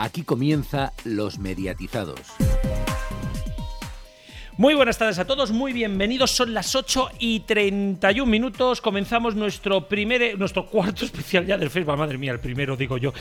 [0.00, 2.20] Aquí comienza Los Mediatizados.
[4.56, 6.30] Muy buenas tardes a todos, muy bienvenidos.
[6.30, 8.80] Son las 8 y 31 minutos.
[8.80, 11.96] Comenzamos nuestro primer, nuestro cuarto especial ya del Facebook.
[11.96, 13.12] Madre mía, el primero digo yo.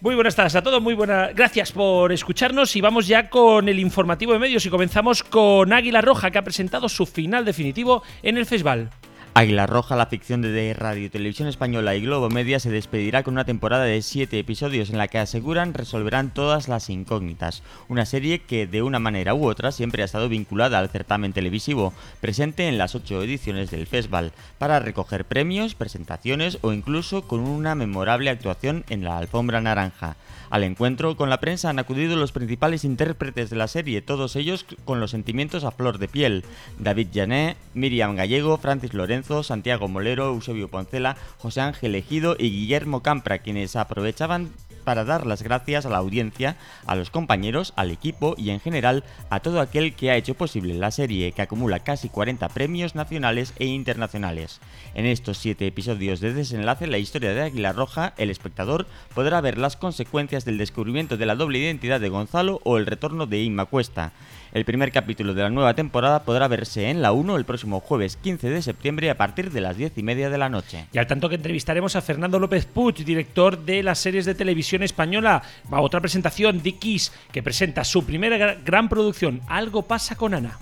[0.00, 1.34] Muy buenas tardes a todos, muy buenas.
[1.34, 6.00] Gracias por escucharnos y vamos ya con el informativo de medios y comenzamos con Águila
[6.00, 8.90] Roja que ha presentado su final definitivo en el festival.
[9.32, 13.44] Águila Roja, la ficción de Radio Televisión Española y Globo Media se despedirá con una
[13.44, 17.62] temporada de siete episodios en la que aseguran resolverán todas las incógnitas.
[17.88, 21.92] Una serie que de una manera u otra siempre ha estado vinculada al certamen televisivo,
[22.20, 27.76] presente en las ocho ediciones del festival, para recoger premios, presentaciones o incluso con una
[27.76, 30.16] memorable actuación en la alfombra naranja.
[30.50, 34.66] Al encuentro con la prensa han acudido los principales intérpretes de la serie, todos ellos
[34.84, 36.44] con los sentimientos a flor de piel.
[36.80, 43.00] David Jané, Miriam Gallego, Francis Lorenzo, Santiago Molero, Eusebio Poncela, José Ángel Ejido y Guillermo
[43.00, 48.34] Campra, quienes aprovechaban para dar las gracias a la audiencia, a los compañeros, al equipo
[48.36, 52.08] y en general a todo aquel que ha hecho posible la serie que acumula casi
[52.08, 54.60] 40 premios nacionales e internacionales.
[54.94, 59.58] En estos 7 episodios de desenlace, la historia de Águila Roja, el espectador podrá ver
[59.58, 63.66] las consecuencias del descubrimiento de la doble identidad de Gonzalo o el retorno de Inma
[63.66, 64.12] Cuesta.
[64.52, 68.16] El primer capítulo de la nueva temporada podrá verse en la 1 el próximo jueves
[68.16, 70.86] 15 de septiembre a partir de las 10 y media de la noche.
[70.92, 74.82] Y al tanto que entrevistaremos a Fernando López Puig, director de las series de televisión
[74.82, 75.42] española.
[75.72, 80.58] Va otra presentación, Dickies, que presenta su primera gran producción, Algo pasa con Ana.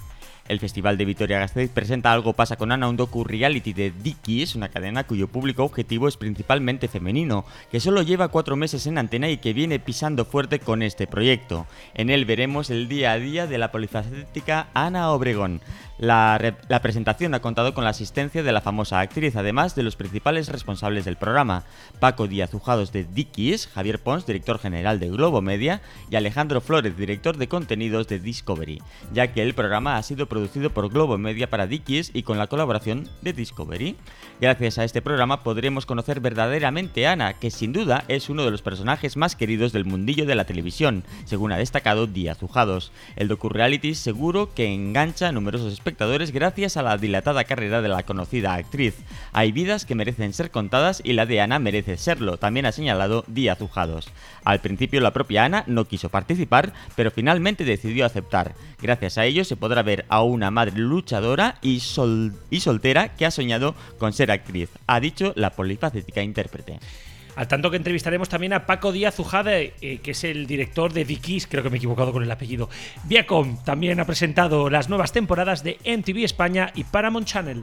[0.49, 5.05] El Festival de Vitoria-Gasteiz presenta Algo pasa con Ana, un docu-reality de Dickies, una cadena
[5.05, 9.53] cuyo público objetivo es principalmente femenino, que solo lleva cuatro meses en antena y que
[9.53, 11.67] viene pisando fuerte con este proyecto.
[11.93, 15.61] En él veremos el día a día de la polifacética Ana Obregón.
[15.99, 16.39] La,
[16.81, 21.05] presentación ha contado con la asistencia de la famosa actriz, además de los principales responsables
[21.05, 21.65] del programa,
[21.99, 26.97] Paco Díaz Ujados de Dickies, Javier Pons, director general de Globo Media, y Alejandro Flores,
[26.97, 28.81] director de contenidos de Discovery,
[29.13, 32.47] ya que el programa ha sido producido por Globo Media para Dickies y con la
[32.47, 33.97] colaboración de Discovery.
[34.41, 38.53] Gracias a este programa podremos conocer verdaderamente a Ana, que sin duda es uno de
[38.53, 42.93] los personajes más queridos del mundillo de la televisión, según ha destacado Díaz Ujados.
[43.17, 48.05] El docu-reality seguro que engancha a numerosos espectadores gracias a la dilatada carrera de la
[48.05, 48.95] conocida actriz.
[49.33, 53.25] Hay vidas que merecen ser contadas y la de Ana merece serlo, también ha señalado
[53.27, 54.09] Díaz Ujados.
[54.45, 58.55] Al principio la propia Ana no quiso participar, pero finalmente decidió aceptar.
[58.81, 61.83] Gracias a ello se podrá ver a una madre luchadora y,
[62.51, 66.79] y soltera que ha soñado con ser actriz, ha dicho la polifacética intérprete.
[67.39, 71.05] Al tanto que entrevistaremos también a Paco Díaz Ujade, eh, que es el director de
[71.05, 72.69] Dickies, creo que me he equivocado con el apellido.
[73.05, 77.63] Viacom también ha presentado las nuevas temporadas de MTV España y Paramount Channel.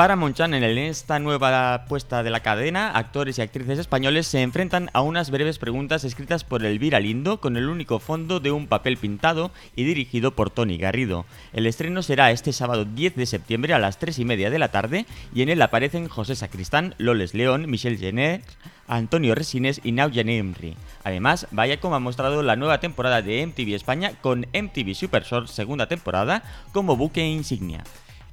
[0.00, 4.88] Paramount Channel, en esta nueva puesta de la cadena, actores y actrices españoles se enfrentan
[4.94, 8.96] a unas breves preguntas escritas por Elvira Lindo con el único fondo de un papel
[8.96, 11.26] pintado y dirigido por Tony Garrido.
[11.52, 14.70] El estreno será este sábado 10 de septiembre a las 3 y media de la
[14.70, 18.40] tarde y en él aparecen José Sacristán, Loles León, Michelle Jenner,
[18.88, 20.76] Antonio Resines y Naujan Emri.
[21.04, 25.88] Además, Viacom ha mostrado la nueva temporada de MTV España con MTV Super Short segunda
[25.88, 27.84] temporada como buque insignia.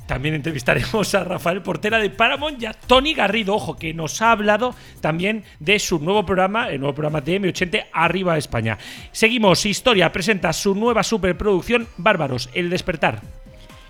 [0.07, 4.31] También entrevistaremos a Rafael Portera de Paramount y a Tony Garrido, ojo, que nos ha
[4.31, 8.77] hablado también de su nuevo programa, el nuevo programa de M80 Arriba España.
[9.11, 13.21] Seguimos, Historia presenta su nueva superproducción Bárbaros, El Despertar.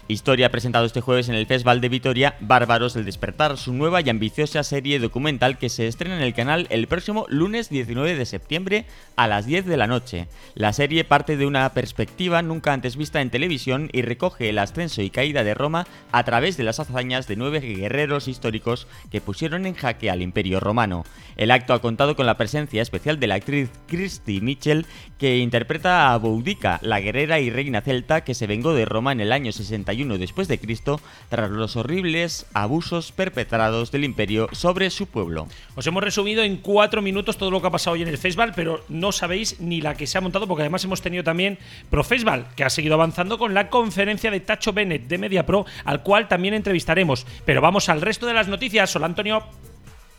[0.09, 3.99] Historia ha presentado este jueves en el Festival de Vitoria Bárbaros del Despertar, su nueva
[3.99, 8.25] y ambiciosa serie documental que se estrena en el canal el próximo lunes 19 de
[8.25, 8.85] septiembre
[9.17, 10.29] a las 10 de la noche.
[10.55, 15.01] La serie parte de una perspectiva nunca antes vista en televisión y recoge el ascenso
[15.01, 19.65] y caída de Roma a través de las hazañas de nueve guerreros históricos que pusieron
[19.65, 21.03] en jaque al Imperio Romano.
[21.35, 24.85] El acto ha contado con la presencia especial de la actriz Christy Mitchell,
[25.19, 29.19] que interpreta a Boudica, la guerrera y reina celta que se vengó de Roma en
[29.19, 35.07] el año 61 después de Cristo tras los horribles abusos perpetrados del imperio sobre su
[35.07, 35.47] pueblo.
[35.75, 38.53] Os hemos resumido en cuatro minutos todo lo que ha pasado hoy en el festival,
[38.55, 41.57] pero no sabéis ni la que se ha montado porque además hemos tenido también
[41.89, 46.03] Pro Festival, que ha seguido avanzando con la conferencia de Tacho Bennett de MediaPro, al
[46.03, 47.25] cual también entrevistaremos.
[47.45, 48.95] Pero vamos al resto de las noticias.
[48.95, 49.43] Hola Antonio.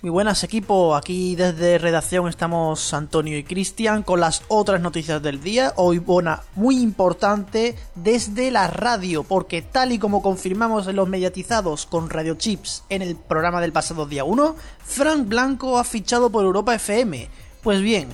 [0.01, 5.41] Muy buenas equipo, aquí desde redacción estamos Antonio y Cristian con las otras noticias del
[5.41, 5.73] día.
[5.75, 11.85] Hoy una muy importante desde la radio, porque tal y como confirmamos en los mediatizados
[11.85, 14.55] con Radio Chips en el programa del pasado día 1,
[14.85, 17.29] Frank Blanco ha fichado por Europa FM.
[17.65, 18.09] Pues bien,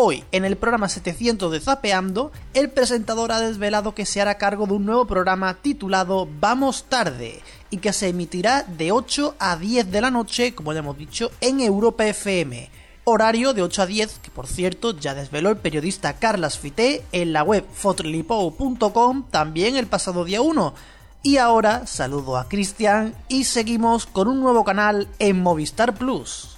[0.00, 4.66] Hoy, en el programa 700 de Zapeando, el presentador ha desvelado que se hará cargo
[4.66, 9.90] de un nuevo programa titulado Vamos Tarde y que se emitirá de 8 a 10
[9.90, 12.70] de la noche, como ya hemos dicho, en Europa FM.
[13.04, 17.32] Horario de 8 a 10, que por cierto ya desveló el periodista Carlas Fité en
[17.32, 20.74] la web fotrilipo.com también el pasado día 1.
[21.22, 26.57] Y ahora saludo a Cristian y seguimos con un nuevo canal en Movistar Plus.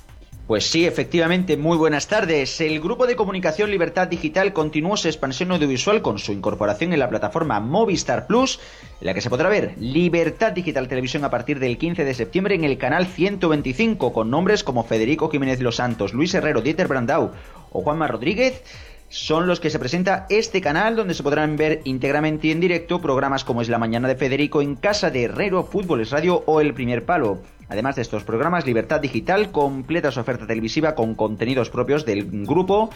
[0.50, 2.60] Pues sí, efectivamente, muy buenas tardes.
[2.60, 7.08] El Grupo de Comunicación Libertad Digital continuó su expansión audiovisual con su incorporación en la
[7.08, 8.58] plataforma Movistar Plus,
[9.00, 12.56] en la que se podrá ver Libertad Digital Televisión a partir del 15 de septiembre
[12.56, 17.30] en el canal 125, con nombres como Federico Jiménez Los Santos, Luis Herrero, Dieter Brandau
[17.70, 18.64] o Juanma Rodríguez
[19.08, 23.00] son los que se presenta este canal donde se podrán ver íntegramente y en directo
[23.00, 26.60] programas como es La Mañana de Federico en Casa de Herrero, Fútbol es Radio o
[26.60, 27.38] El Primer Palo.
[27.70, 32.90] Además de estos programas, Libertad Digital completa su oferta televisiva con contenidos propios del grupo,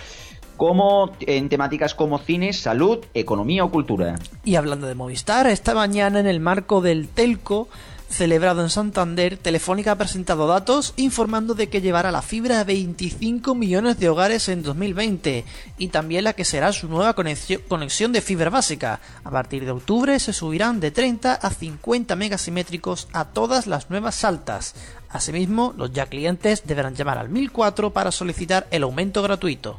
[0.57, 4.19] como en temáticas como cine, salud, economía o cultura.
[4.45, 7.69] Y hablando de Movistar, esta mañana en el marco del Telco
[8.09, 13.55] celebrado en Santander, Telefónica ha presentado datos informando de que llevará la fibra a 25
[13.55, 15.45] millones de hogares en 2020
[15.79, 19.01] y también la que será su nueva conexión de fibra básica.
[19.25, 24.25] A partir de octubre se subirán de 30 a 50 megasimétricos a todas las nuevas
[24.25, 24.75] altas.
[25.09, 29.79] Asimismo, los ya clientes deberán llamar al 1004 para solicitar el aumento gratuito.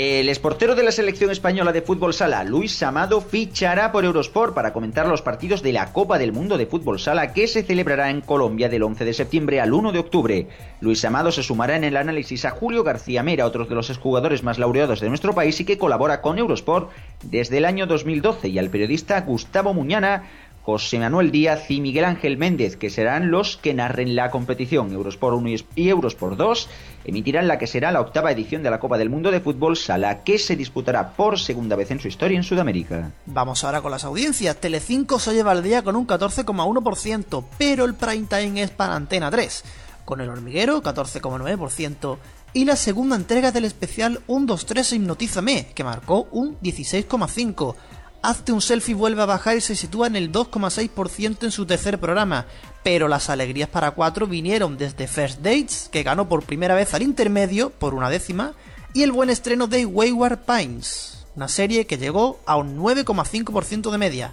[0.00, 4.72] El esportero de la selección española de fútbol sala, Luis Amado, fichará por Eurosport para
[4.72, 8.20] comentar los partidos de la Copa del Mundo de Fútbol Sala que se celebrará en
[8.20, 10.46] Colombia del 11 de septiembre al 1 de octubre.
[10.80, 14.44] Luis Amado se sumará en el análisis a Julio García Mera, otro de los exjugadores
[14.44, 16.92] más laureados de nuestro país y que colabora con Eurosport
[17.24, 20.22] desde el año 2012, y al periodista Gustavo Muñana,
[20.68, 24.92] José Manuel Díaz y Miguel Ángel Méndez, que serán los que narren la competición.
[24.92, 26.68] Eurosport 1 y Eurosport 2
[27.06, 30.24] emitirán la que será la octava edición de la Copa del Mundo de Fútbol Sala,
[30.24, 33.12] que se disputará por segunda vez en su historia en Sudamérica.
[33.24, 34.58] Vamos ahora con las audiencias.
[34.58, 39.30] Telecinco se lleva el día con un 14,1%, pero el prime time es para Antena
[39.30, 39.64] 3,
[40.04, 42.18] con el hormiguero 14,9%.
[42.52, 47.74] Y la segunda entrega del especial 1, 2, 3 Hipnotízame, que marcó un 16,5%.
[48.20, 51.98] Hazte un selfie vuelve a bajar y se sitúa en el 2,6% en su tercer
[51.98, 52.46] programa.
[52.82, 57.02] Pero las alegrías para cuatro vinieron desde First Dates, que ganó por primera vez al
[57.02, 58.54] intermedio por una décima,
[58.92, 63.98] y el buen estreno de Wayward Pines, una serie que llegó a un 9,5% de
[63.98, 64.32] media.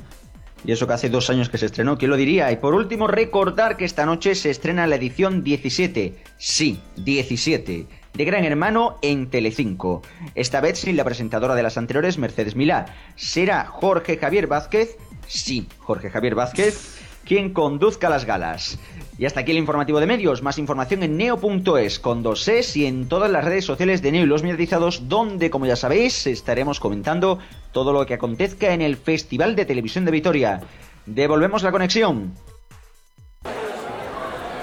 [0.65, 2.51] Y eso que hace dos años que se estrenó, ¿quién lo diría?
[2.51, 6.23] Y por último, recordar que esta noche se estrena la edición 17.
[6.37, 10.01] Sí, 17 de Gran Hermano en Telecinco.
[10.35, 12.85] Esta vez sin la presentadora de las anteriores, Mercedes Milá.
[13.15, 14.97] ¿Será Jorge Javier Vázquez?
[15.27, 18.79] Sí, Jorge Javier Vázquez, quien conduzca las galas.
[19.17, 20.41] Y hasta aquí el informativo de medios.
[20.41, 24.23] Más información en neo.es con dos es y en todas las redes sociales de Neo
[24.23, 27.39] y los mediatizados, donde, como ya sabéis, estaremos comentando
[27.71, 30.61] todo lo que acontezca en el Festival de Televisión de Vitoria.
[31.05, 32.33] Devolvemos la conexión.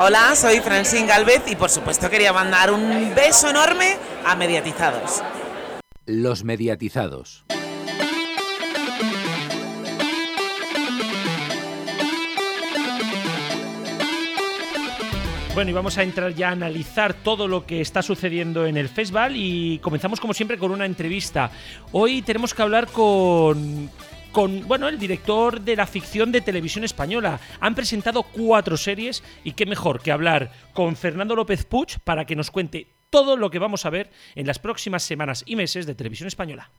[0.05, 3.97] Hola, soy Francine Galvez y por supuesto quería mandar un beso enorme
[4.27, 5.23] a Mediatizados.
[6.07, 7.45] Los Mediatizados.
[15.55, 18.89] Bueno, y vamos a entrar ya a analizar todo lo que está sucediendo en el
[18.89, 21.53] festival y comenzamos como siempre con una entrevista.
[21.93, 23.89] Hoy tenemos que hablar con
[24.33, 27.39] con bueno, el director de la ficción de televisión española.
[27.61, 32.35] Han presentado cuatro series y qué mejor que hablar con Fernando López Puch para que
[32.35, 35.95] nos cuente todo lo que vamos a ver en las próximas semanas y meses de
[35.95, 36.71] televisión española.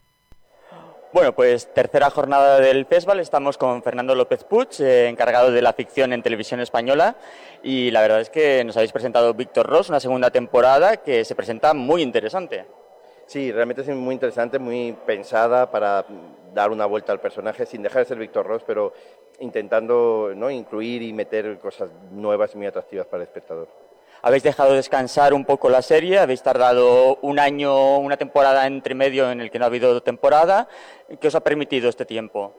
[1.14, 3.20] Bueno, pues tercera jornada del festival.
[3.20, 7.16] Estamos con Fernando López Puch, eh, encargado de la ficción en televisión española.
[7.62, 11.36] Y la verdad es que nos habéis presentado Víctor Ross, una segunda temporada que se
[11.36, 12.66] presenta muy interesante.
[13.28, 16.04] Sí, realmente es muy interesante, muy pensada para
[16.54, 18.94] dar una vuelta al personaje sin dejar de ser Víctor Ross, pero
[19.40, 20.50] intentando ¿no?
[20.50, 23.68] incluir y meter cosas nuevas y muy atractivas para el espectador.
[24.22, 29.30] Habéis dejado descansar un poco la serie, habéis tardado un año, una temporada entre medio
[29.30, 30.70] en el que no ha habido temporada.
[31.20, 32.56] ¿Qué os ha permitido este tiempo?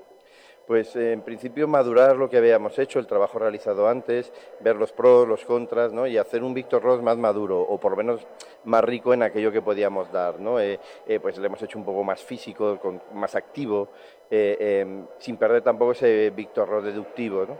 [0.66, 5.28] Pues en principio madurar lo que habíamos hecho, el trabajo realizado antes, ver los pros,
[5.28, 6.06] los contras, ¿no?
[6.06, 8.26] y hacer un Víctor Ross más maduro, o por lo menos
[8.64, 10.40] más rico en aquello que podíamos dar.
[10.40, 10.58] ¿no?
[10.58, 12.78] Eh, eh, pues le hemos hecho un poco más físico,
[13.12, 13.88] más activo,
[14.30, 17.44] eh, em, sin perder tampoco ese Víctor Ross deductivo.
[17.46, 17.58] ¿no?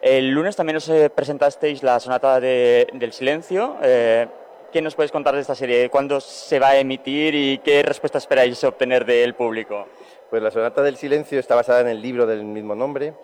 [0.00, 3.78] El lunes también os presentasteis la sonata del silencio.
[3.80, 5.88] ¿Qué nos puedes contar de esta serie?
[5.90, 9.86] ¿Cuándo se va a emitir y qué respuesta esperáis obtener del público?
[10.30, 13.14] Pues la Sonata del Silencio está basada en el libro del mismo nombre,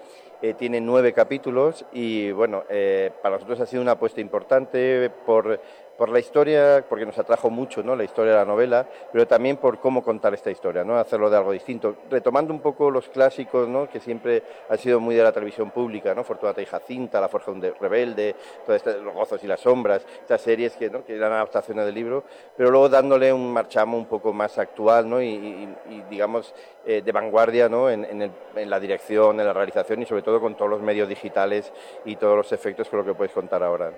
[0.41, 5.61] eh, tiene nueve capítulos y bueno, eh, para nosotros ha sido una apuesta importante por,
[6.03, 7.95] por la historia, porque nos atrajo mucho ¿no?
[7.95, 10.99] la historia de la novela, pero también por cómo contar esta historia, ¿no?
[10.99, 11.95] hacerlo de algo distinto.
[12.11, 13.89] Retomando un poco los clásicos ¿no?
[13.89, 16.25] que siempre han sido muy de la televisión pública, ¿no?
[16.25, 18.35] Fortunata y Jacinta, La Forja de Rebelde,
[18.67, 21.05] todos Los Gozos y las Sombras, estas series que, ¿no?
[21.05, 22.25] que eran adaptaciones del libro,
[22.57, 25.23] pero luego dándole un marchamo un poco más actual ¿no?
[25.23, 25.73] y,
[26.11, 26.53] digamos,
[26.85, 27.89] eh, de vanguardia ¿no?
[27.89, 31.73] En, en, la dirección, en la realización y sobre todo con todos los medios digitales
[32.05, 33.93] y todos los efectos con lo que puedes contar ahora.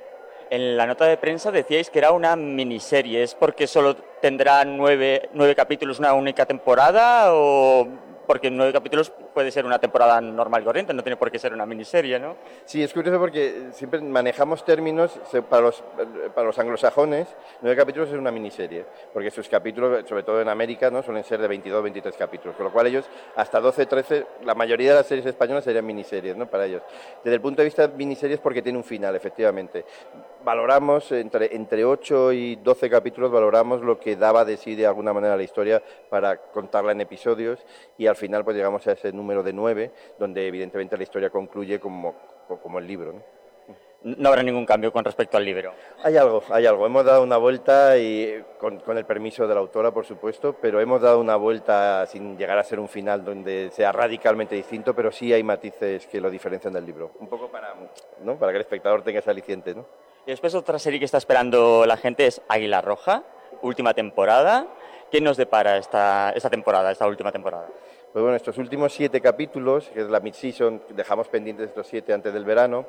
[0.50, 3.22] En la nota de prensa decíais que era una miniserie.
[3.22, 7.88] ¿Es porque solo tendrá nueve, nueve capítulos una única temporada o
[8.26, 11.52] porque nueve capítulos puede ser una temporada normal y corriente, no tiene por qué ser
[11.52, 12.36] una miniserie, ¿no?
[12.64, 15.18] Sí, es curioso porque siempre manejamos términos
[15.50, 15.82] para los,
[16.34, 17.28] para los anglosajones,
[17.60, 21.02] nueve capítulos es una miniserie, porque sus capítulos, sobre todo en América, ¿no?
[21.02, 24.90] suelen ser de 22, 23 capítulos, con lo cual ellos hasta 12, 13, la mayoría
[24.90, 26.46] de las series españolas serían miniseries, ¿no?
[26.46, 26.82] Para ellos.
[27.22, 29.84] Desde el punto de vista de miniseries porque tiene un final, efectivamente.
[30.44, 35.12] Valoramos entre, entre 8 y 12 capítulos, valoramos lo que daba de sí de alguna
[35.12, 37.64] manera la historia para contarla en episodios
[37.96, 41.80] y al final pues llegamos a ese número de nueve, donde evidentemente la historia concluye
[41.80, 42.14] como,
[42.62, 43.12] como el libro.
[43.12, 43.22] ¿no?
[44.04, 45.72] no habrá ningún cambio con respecto al libro.
[46.02, 46.84] Hay algo, hay algo.
[46.84, 51.00] Hemos dado una vuelta y con, el permiso de la autora, por supuesto, pero hemos
[51.00, 55.32] dado una vuelta sin llegar a ser un final donde sea radicalmente distinto, pero sí
[55.32, 57.12] hay matices que lo diferencian del libro.
[57.18, 57.74] Un poco para,
[58.22, 58.38] ¿no?
[58.38, 59.74] para que el espectador tenga ese aliciente.
[59.74, 59.86] ¿no?
[60.26, 63.24] Y después otra serie que está esperando la gente es Águila Roja,
[63.62, 64.66] última temporada.
[65.10, 67.68] ¿Qué nos depara esta, esta temporada, esta última temporada?
[68.14, 72.32] Pues bueno, estos últimos siete capítulos, que es la mid-season, dejamos pendientes estos siete antes
[72.32, 72.86] del verano,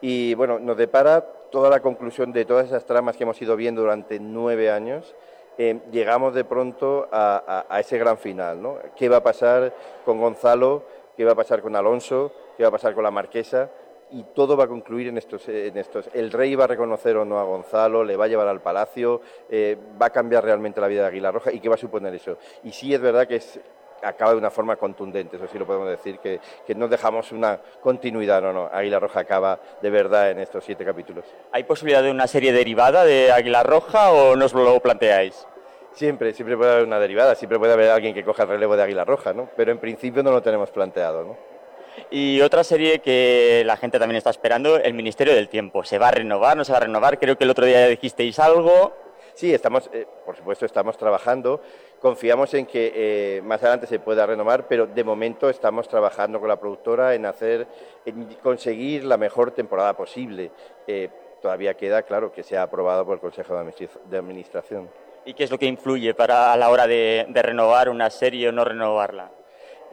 [0.00, 3.80] y bueno, nos depara toda la conclusión de todas esas tramas que hemos ido viendo
[3.80, 5.16] durante nueve años.
[5.58, 8.76] Eh, llegamos de pronto a, ese gran final, ¿no?
[8.94, 10.84] ¿Qué va a pasar con Gonzalo?
[11.16, 12.30] ¿Qué va a pasar con Alonso?
[12.56, 13.68] ¿Qué va a pasar con la Marquesa?
[14.14, 16.10] y todo va a concluir en estos, en estos.
[16.12, 19.22] El rey va a reconocer o no a Gonzalo, le va a llevar al palacio,
[19.48, 22.14] eh, va a cambiar realmente la vida de Aguilar Roja y qué va a suponer
[22.14, 22.36] eso.
[22.62, 23.58] Y sí es verdad que es
[24.02, 27.58] acaba de una forma contundente, eso sí lo podemos decir, que, que no dejamos una
[27.80, 31.24] continuidad, no, no, Águila Roja acaba de verdad en estos siete capítulos.
[31.52, 35.46] ¿Hay posibilidad de una serie derivada de Águila Roja o no os lo planteáis?
[35.92, 38.82] Siempre, siempre puede haber una derivada, siempre puede haber alguien que coja el relevo de
[38.82, 39.50] Águila Roja, ¿no?
[39.56, 41.36] Pero en principio no lo tenemos planteado, ¿no?
[42.10, 45.84] Y otra serie que la gente también está esperando, El Ministerio del Tiempo.
[45.84, 46.56] ¿Se va a renovar?
[46.56, 47.18] ¿No se va a renovar?
[47.18, 48.94] Creo que el otro día ya dijisteis algo.
[49.34, 51.60] Sí, estamos, eh, por supuesto, estamos trabajando.
[52.02, 56.48] Confiamos en que eh, más adelante se pueda renovar, pero de momento estamos trabajando con
[56.48, 57.68] la productora en hacer,
[58.04, 60.50] en conseguir la mejor temporada posible.
[60.88, 61.08] Eh,
[61.40, 64.90] todavía queda, claro, que sea aprobado por el Consejo de Administración.
[65.24, 68.52] ¿Y qué es lo que influye para a la hora de renovar una serie o
[68.52, 69.30] no renovarla?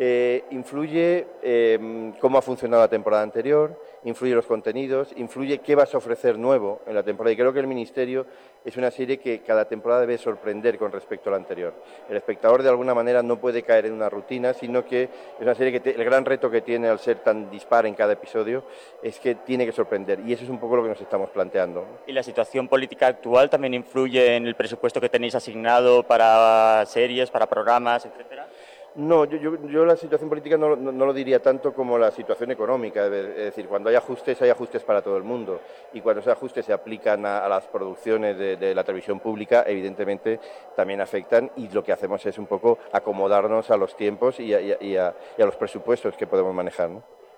[0.02, 5.94] Eh, influye em, cómo ha funcionado la temporada anterior, influye los contenidos, influye qué vas
[5.94, 7.34] a ofrecer nuevo en la temporada.
[7.34, 8.26] Y creo que el Ministerio
[8.66, 11.74] es una serie que cada temporada debe sorprender con respecto a la anterior.
[12.10, 15.10] El espectador de alguna manera no puede caer en una rutina, sino que es
[15.42, 18.64] una serie que el gran reto que tiene al ser tan dispar en cada episodio
[19.02, 20.20] es que tiene que sorprender.
[20.26, 21.86] Y eso es un poco lo que nos estamos planteando.
[22.08, 27.32] ¿Y la situación política actual también influye en el presupuesto que tenéis asignado para series,
[27.32, 28.49] para programas, etcétera?
[28.96, 33.06] No, yo, yo, la situación política no, lo diría tanto como la situación económica.
[33.06, 35.62] Es decir, cuando hay ajustes, hay ajustes para todo el mundo.
[35.94, 40.40] Y cuando esos ajustes se aplican a, las producciones de, la televisión pública, evidentemente
[40.76, 41.52] también afectan.
[41.56, 46.18] Y lo que hacemos es un poco acomodarnos a los tiempos y a, los presupuestos
[46.18, 46.90] que podemos manejar.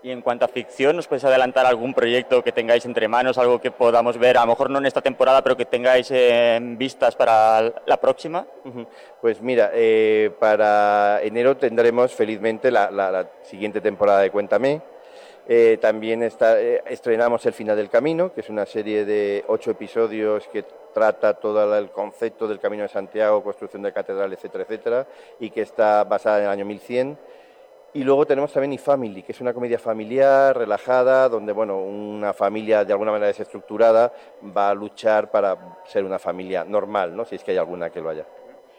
[0.04, 3.62] Y en cuanto a ficción, ¿nos puedes adelantar algún proyecto que tengáis entre manos, algo
[3.62, 7.16] que podamos ver, a lo mejor no en esta temporada, pero que tengáis en vistas
[7.16, 8.48] para la próxima?
[9.22, 14.82] Pues mira, eh, para enero tendremos felizmente la, siguiente temporada de Cuéntame.
[15.48, 19.70] Eh, también está, eh, estrenamos El Final del Camino, que es una serie de ocho
[19.70, 25.08] episodios que trata todo el concepto del Camino de Santiago, construcción de catedral, etcétera, etcétera,
[25.40, 27.18] y que está basada en el año 1100
[27.94, 32.86] y luego tenemos también eFamily, que es una comedia familiar, relajada, donde bueno, una familia
[32.86, 34.14] de alguna manera desestructurada
[34.56, 37.26] va a luchar para ser una familia normal, ¿no?
[37.26, 38.26] si es que hay alguna que lo haya.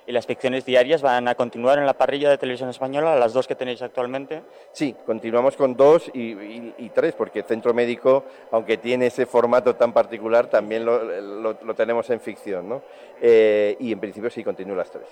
[0.05, 3.47] ¿Y las ficciones diarias van a continuar en la parrilla de televisión española, las dos
[3.47, 4.43] que tenéis actualmente?
[4.73, 10.49] Sí, continuamos con dos y, tres, porque Centro Médico, aunque tiene ese formato tan particular,
[10.49, 12.69] también lo, tenemos en ficción.
[12.69, 12.83] ¿no?
[13.21, 15.07] Eh, y en principio sí, continúan las tres.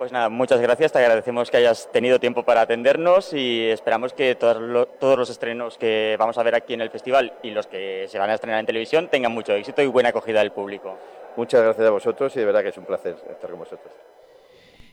[0.00, 4.34] Pues nada, muchas gracias, te agradecemos que hayas tenido tiempo para atendernos y esperamos que
[4.34, 8.06] todos, todos los estrenos que vamos a ver aquí en el festival y los que
[8.08, 10.96] se van a estrenar en televisión tengan mucho éxito y buena acogida del público.
[11.36, 13.92] Muchas gracias a vosotros y de verdad que es un placer estar con vosotros.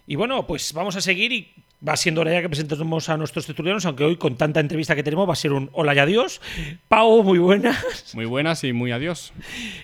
[0.07, 1.53] Y bueno, pues vamos a seguir y
[1.87, 5.03] va siendo hora ya que presentemos a nuestros tertulianos, aunque hoy con tanta entrevista que
[5.03, 6.41] tenemos va a ser un hola y adiós.
[6.89, 8.13] Pau, muy buenas.
[8.13, 9.31] Muy buenas y muy adiós.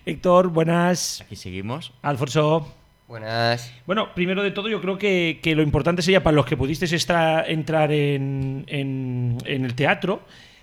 [0.06, 1.22] Héctor, buenas.
[1.22, 1.94] Aquí seguimos.
[2.02, 2.83] Alfonso.
[3.08, 3.72] Buenas.
[3.86, 6.94] Bueno, primero de todo, yo creo que, que lo importante sería para los que pudisteis
[6.94, 10.22] estar, entrar en, en, en el teatro.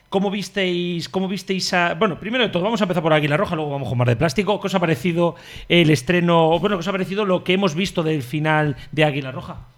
[0.08, 1.94] ¿Cómo visteis, ¿Cómo visteis a.?
[1.94, 4.16] Bueno, primero de todo, vamos a empezar por Águila Roja, luego vamos con Mar de
[4.16, 4.58] Plástico.
[4.60, 5.36] ¿Qué os ha parecido
[5.68, 6.58] el estreno?
[6.58, 9.68] Bueno, ¿qué os ha parecido lo que hemos visto del final de Águila Roja?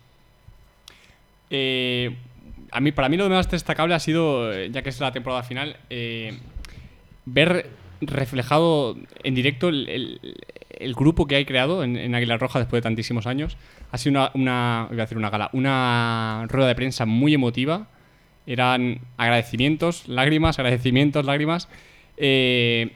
[1.51, 2.17] Eh,
[2.71, 5.77] a mí, para mí lo más destacable ha sido, ya que es la temporada final,
[5.91, 6.39] eh,
[7.27, 7.69] ver
[8.01, 10.37] reflejado en directo el, el-
[10.79, 13.57] el grupo que hay creado en, Águila Roja después de tantísimos años.
[13.91, 17.89] Ha sido una, iba a una gala, una rueda de prensa muy emotiva.
[18.47, 21.69] Eran agradecimientos, lágrimas, agradecimientos, lágrimas.
[22.17, 22.93] Eh,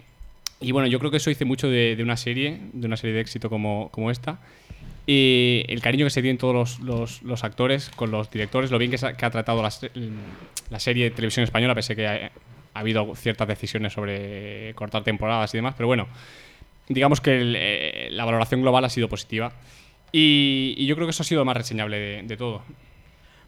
[0.60, 3.20] y bueno, yo creo que eso dice mucho de, una serie, de una serie de
[3.20, 4.38] éxito como, como esta.
[5.06, 8.90] Y el cariño que se tienen todos los, los- actores con los directores, lo bien
[8.90, 9.70] que, ha, tratado la,
[10.70, 12.30] la serie de televisión española, pese que ha
[12.74, 16.08] habido ciertas decisiones sobre cortar temporadas y demás, pero bueno,
[16.88, 19.52] digamos que el, eh, la valoración global ha sido positiva.
[20.12, 22.62] Y, y yo creo que eso ha sido lo más reseñable de, de todo.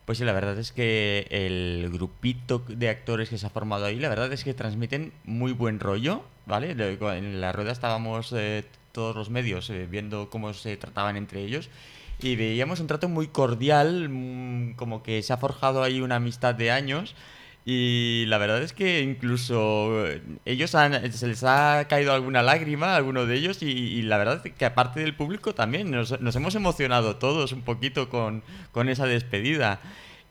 [0.05, 3.99] Pues sí, la verdad es que el grupito de actores que se ha formado ahí,
[3.99, 6.71] la verdad es que transmiten muy buen rollo, ¿vale?
[6.71, 11.69] En la rueda estábamos eh, todos los medios eh, viendo cómo se trataban entre ellos
[12.21, 16.55] y veíamos un trato muy cordial, mm, como que se ha forjado ahí una amistad
[16.55, 17.15] de años.
[17.71, 22.95] Y la verdad es que incluso eh, ellos han- se les ha caído alguna lágrima,
[22.95, 26.19] a alguno de ellos, y, y la verdad es que aparte del público también nos,
[26.23, 29.81] nos hemos emocionado todos un poquito con, con esa despedida.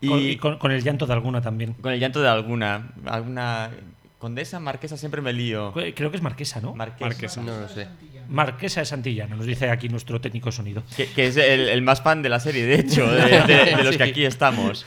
[0.01, 1.73] Y Con, y con, con el llanto de alguna también.
[1.73, 3.69] con el llanto de alguna, alguna
[4.17, 5.73] condesa, marquesa, siempre me lío.
[5.73, 6.73] Creo que es Marquesa, ¿no?
[6.73, 7.05] Marquesa.
[7.07, 7.41] Marquesa.
[7.43, 7.87] No lo sé.
[8.29, 10.81] Marquesa de Santillana, nos dice aquí nuestro técnico sonido.
[10.97, 13.83] Que, que es el, el más fan de la serie, de hecho, de, de- de
[13.83, 14.85] los que aquí estamos.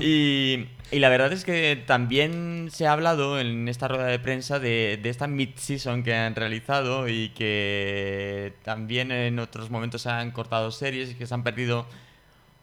[0.00, 4.58] Y, y la verdad es que también se ha hablado en esta rueda de prensa
[4.58, 10.30] de, de esta mid-season que han realizado y que también en otros momentos se han
[10.30, 11.86] cortado series y que se han perdido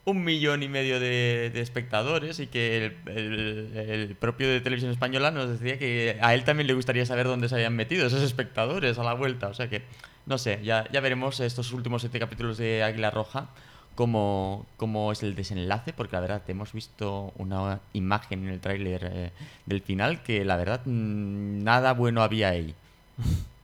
[0.04, 5.30] un millón y medio de, espectadores y que el, el- el propio de Televisión Española
[5.32, 8.98] nos decía que a él también le gustaría saber dónde se habían metido esos espectadores
[8.98, 9.48] a la vuelta.
[9.48, 9.82] O sea que,
[10.26, 13.48] no sé, ya, ya veremos estos últimos siete capítulos de Águila Roja
[13.96, 19.10] cómo, cómo es el desenlace, porque la verdad hemos visto una imagen en el tráiler
[19.12, 19.32] eh,
[19.64, 22.76] del final que la verdad mm, nada bueno había ahí.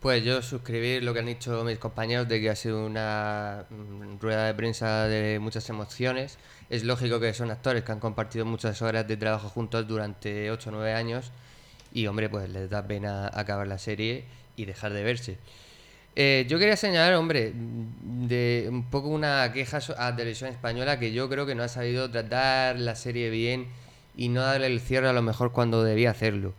[0.00, 4.18] Pues yo suscribir lo que han dicho mis compañeros de que ha sido una mm,
[4.18, 6.38] rueda de prensa de muchas emociones.
[6.70, 10.70] Es lógico que son actores que han compartido muchas horas de trabajo juntos durante 8
[10.70, 11.32] o 9 años
[11.92, 14.24] y hombre, pues les da pena acabar la serie
[14.56, 15.38] y dejar de verse.
[16.16, 21.28] Eh, yo quería señalar, hombre, de un poco una queja a Televisión Española que yo
[21.28, 23.68] creo que no ha sabido tratar la serie bien
[24.16, 26.52] y no darle el cierre a lo mejor cuando debía hacerlo.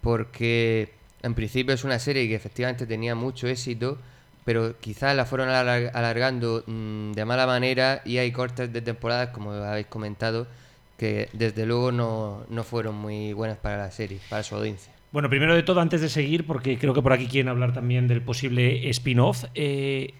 [0.00, 3.98] Porque en principio es una serie que efectivamente tenía mucho éxito,
[4.44, 9.30] pero quizás la fueron alar- alargando mm, de mala manera y hay cortes de temporadas,
[9.30, 10.46] como habéis comentado,
[10.98, 14.93] que desde luego no, no fueron muy buenas para la serie, para su audiencia.
[15.14, 18.08] Bueno, primero de todo, antes de seguir, porque creo que por aquí quieren hablar también
[18.08, 20.12] del posible spin-off, eh,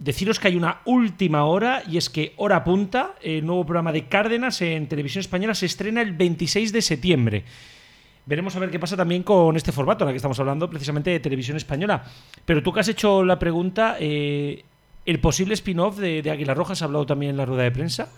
[0.00, 4.08] deciros que hay una última hora y es que Hora Punta, el nuevo programa de
[4.08, 7.44] Cárdenas en Televisión Española, se estrena el 26 de septiembre.
[8.26, 11.20] Veremos a ver qué pasa también con este formato, ahora que estamos hablando precisamente de
[11.20, 12.02] Televisión Española.
[12.44, 14.64] Pero tú que has hecho la pregunta, eh,
[15.06, 18.08] el posible spin-off de, de Roja, se ha hablado también en la rueda de prensa.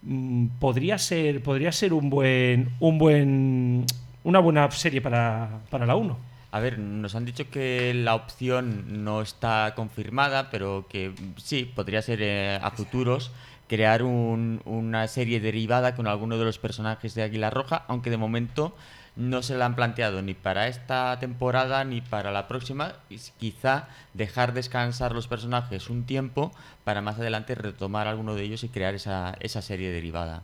[0.00, 3.84] Mm, podría ser, podría ser un buen, un buen,
[4.24, 6.16] una buena serie para, para la 1.
[6.52, 12.02] A ver, nos han dicho que la opción no está confirmada, pero que sí, podría
[12.02, 13.30] ser eh, a futuros
[13.68, 18.16] crear un- una serie derivada con alguno de los personajes de Águila Roja, aunque de
[18.16, 18.74] momento
[19.14, 22.94] no se la han planteado ni para esta temporada ni para la próxima.
[23.10, 26.50] y quizá dejar descansar los personajes un tiempo
[26.84, 30.42] para más adelante retomar alguno de ellos y crear esa, esa serie derivada.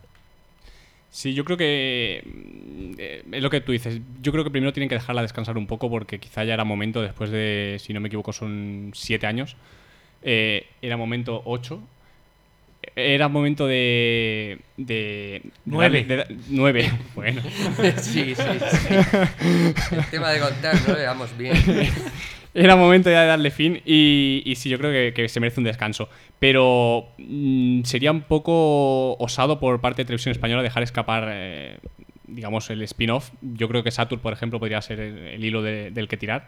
[1.09, 3.99] Sí, yo creo que mm, eh, es lo que tú dices.
[4.21, 7.01] Yo creo que primero tienen que dejarla descansar un poco porque quizá ya era momento,
[7.01, 9.55] después de, si no me equivoco, son siete años.
[10.23, 11.81] eh, era momento ocho.
[12.95, 14.59] Era momento de.
[14.77, 16.03] de Nueve.
[16.05, 16.91] de nueve.
[17.15, 17.41] Bueno.
[18.01, 18.93] Sí, sí, sí.
[19.95, 20.93] El tema de contar, ¿no?
[20.95, 21.55] Le damos bien.
[22.59, 25.59] Era momento ya de darle fin y, y sí, yo creo que, que se merece
[25.59, 26.09] un descanso.
[26.39, 31.77] Pero mm, sería un poco osado por parte de Televisión Española dejar escapar, eh,
[32.25, 33.29] digamos, el spin-off.
[33.41, 36.47] Yo creo que Saturn, por ejemplo, podría ser el, el hilo de- del que tirar.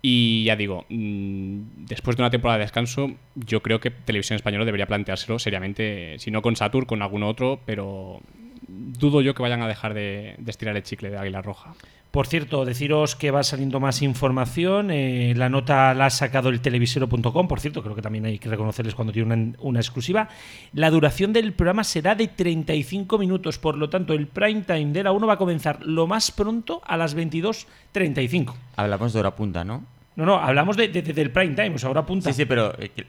[0.00, 4.64] Y ya digo, mm, después de una temporada de descanso, yo creo que Televisión Española
[4.64, 8.20] debería planteárselo seriamente, si no con Satur, con algún otro, pero
[8.68, 11.74] dudo yo que vayan a dejar de, de estirar el chicle de Águila Roja.
[12.10, 14.92] Por cierto, deciros que va saliendo más información.
[14.92, 17.48] eh, la nota la ha sacado el televisero.com.
[17.48, 20.28] Por cierto, creo que también hay que reconocerles cuando tiene una, una exclusiva.
[20.74, 23.58] La duración del programa será de 35 minutos.
[23.58, 26.80] Por lo tanto, el prime time de la 1 va a comenzar lo más pronto
[26.86, 28.54] a las 22.35.
[28.76, 29.84] Hablamos de hora punta, ¿no?
[30.16, 32.30] No, no, hablamos de, de- de- del prime time, o sea, hora punta.
[32.30, 32.72] Sí, sí, pero.
[32.80, 33.06] eh, que-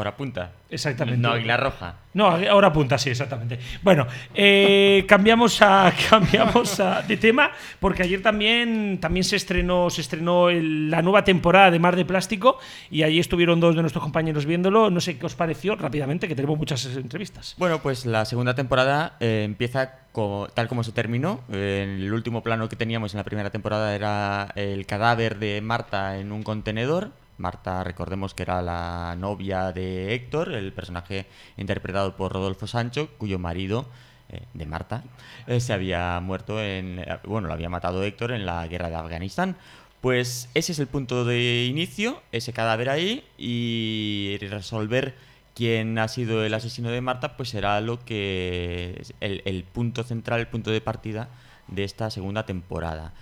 [0.00, 0.52] hora punta.
[0.68, 1.20] Exactamente.
[1.20, 1.94] No, Águila Roja.
[2.14, 3.58] No, ahora punta, sí, exactamente.
[3.82, 10.00] Bueno, eh, cambiamos a cambiamos a- de tema porque ayer también también se estrenó se
[10.00, 12.58] estrenó el- la nueva temporada de Mar de Plástico
[12.90, 14.90] y allí estuvieron dos de nuestros compañeros viéndolo.
[14.90, 17.54] No sé qué os pareció rápidamente, que tenemos muchas entrevistas.
[17.58, 21.40] Bueno, pues la segunda temporada eh, empieza como, tal como se terminó.
[21.52, 26.18] Eh, el último plano que teníamos en la primera temporada era el cadáver de Marta
[26.18, 27.10] en un contenedor.
[27.38, 33.38] Marta, recordemos que era la novia de Héctor, el personaje interpretado por Rodolfo Sancho, cuyo
[33.38, 33.86] marido
[34.28, 35.04] eh, de Marta
[35.46, 36.98] eh, se había muerto en.
[37.00, 39.56] eh, Bueno, lo había matado Héctor en la guerra de Afganistán.
[40.00, 45.14] Pues ese es el punto de inicio, ese cadáver ahí, y resolver
[45.54, 50.40] quién ha sido el asesino de Marta, pues será lo que el, el punto central,
[50.40, 51.28] el punto de partida
[51.68, 53.14] de esta segunda temporada.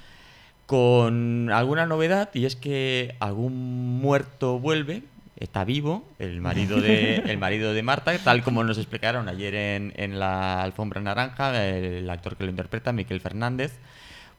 [0.67, 5.03] Con alguna novedad, y es que algún muerto vuelve,
[5.37, 9.93] está vivo, el marido de, el marido de Marta, tal como nos explicaron ayer en,
[9.97, 13.79] en la alfombra naranja, el actor que lo interpreta, Miquel Fernández.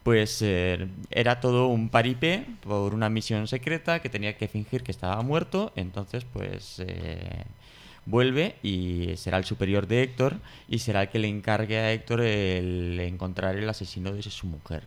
[0.05, 4.91] Pues eh, era todo un paripé por una misión secreta que tenía que fingir que
[4.91, 5.73] estaba muerto.
[5.75, 7.43] Entonces, pues eh,
[8.05, 10.35] vuelve y será el superior de Héctor
[10.67, 14.83] y será el que le encargue a Héctor el encontrar el asesino de su mujer.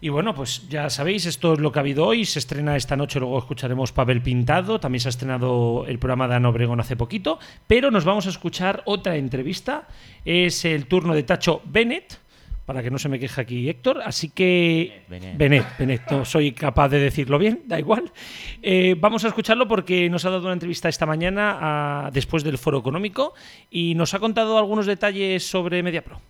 [0.00, 2.24] Y bueno, pues ya sabéis, esto es lo que ha habido hoy.
[2.24, 4.78] Se estrena esta noche, luego escucharemos Pavel Pintado.
[4.78, 7.40] También se ha estrenado el programa de Ana Obregón hace poquito.
[7.66, 9.88] Pero nos vamos a escuchar otra entrevista.
[10.24, 12.20] Es el turno de Tacho Bennett,
[12.64, 14.00] para que no se me queje aquí Héctor.
[14.04, 15.02] Así que.
[15.08, 15.36] Bennett.
[15.36, 18.12] Bennett, Bennett, no soy capaz de decirlo bien, da igual.
[18.62, 21.58] Eh, vamos a escucharlo porque nos ha dado una entrevista esta mañana
[22.06, 23.34] a- después del foro económico
[23.68, 26.20] y nos ha contado algunos detalles sobre MediaPro.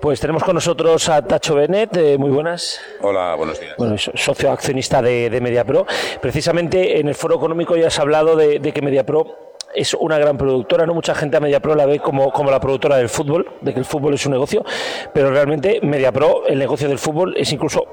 [0.00, 2.80] Pues tenemos con nosotros a Tacho Benet, eh, muy buenas.
[3.00, 3.74] Hola, buenos días.
[3.78, 5.86] Bueno, socio accionista de, de MediaPro.
[6.20, 10.36] Precisamente en el foro económico ya has hablado de, de que MediaPro es una gran
[10.38, 10.94] productora, ¿no?
[10.94, 13.84] Mucha gente a MediaPro la ve como, como la productora del fútbol, de que el
[13.84, 14.64] fútbol es un negocio,
[15.12, 17.84] pero realmente MediaPro, el negocio del fútbol, es incluso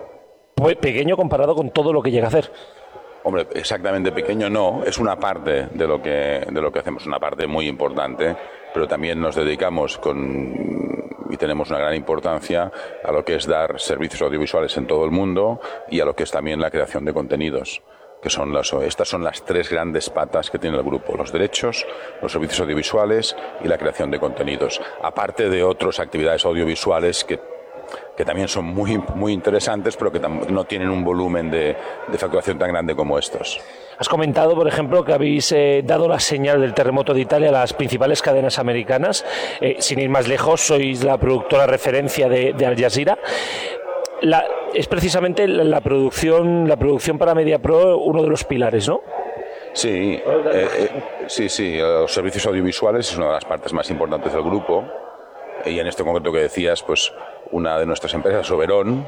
[0.56, 2.52] pe- pequeño comparado con todo lo que llega a hacer.
[3.24, 7.20] Hombre, exactamente pequeño no, es una parte de lo que, de lo que hacemos, una
[7.20, 8.36] parte muy importante,
[8.74, 10.56] pero también nos dedicamos con,
[11.30, 12.72] y tenemos una gran importancia
[13.04, 16.24] a lo que es dar servicios audiovisuales en todo el mundo y a lo que
[16.24, 17.82] es también la creación de contenidos.
[18.22, 21.88] Que son las, estas son las tres grandes patas que tiene el grupo: los derechos,
[22.22, 24.80] los servicios audiovisuales y la creación de contenidos.
[25.02, 27.40] Aparte de otras actividades audiovisuales que
[28.16, 31.76] que también son muy, muy interesantes, pero que no tienen un volumen de,
[32.08, 33.60] de facturación tan grande como estos.
[34.02, 37.52] Has comentado, por ejemplo, que habéis eh, dado la señal del terremoto de Italia a
[37.52, 39.24] las principales cadenas americanas.
[39.62, 43.20] Eh, sin ir más lejos, sois la productora referencia de, Al Jazeera.
[44.74, 49.02] Es precisamente la, producción, la producción para MediaPro uno de los pilares, ¿no?
[49.74, 50.20] Sí,
[50.52, 50.90] eh,
[51.28, 54.84] sí, sí, los servicios audiovisuales es una de las partes más importantes del grupo.
[55.64, 57.14] Y en este concreto que decías, pues
[57.52, 59.08] una de nuestras empresas, Oberón,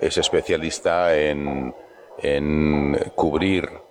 [0.00, 1.72] es especialista en,
[2.18, 3.85] en cubrir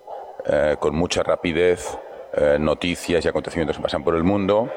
[0.48, 1.98] eh, con mucha rapidez
[2.34, 4.70] eh, noticias y acontecimientos que pasan por el mundo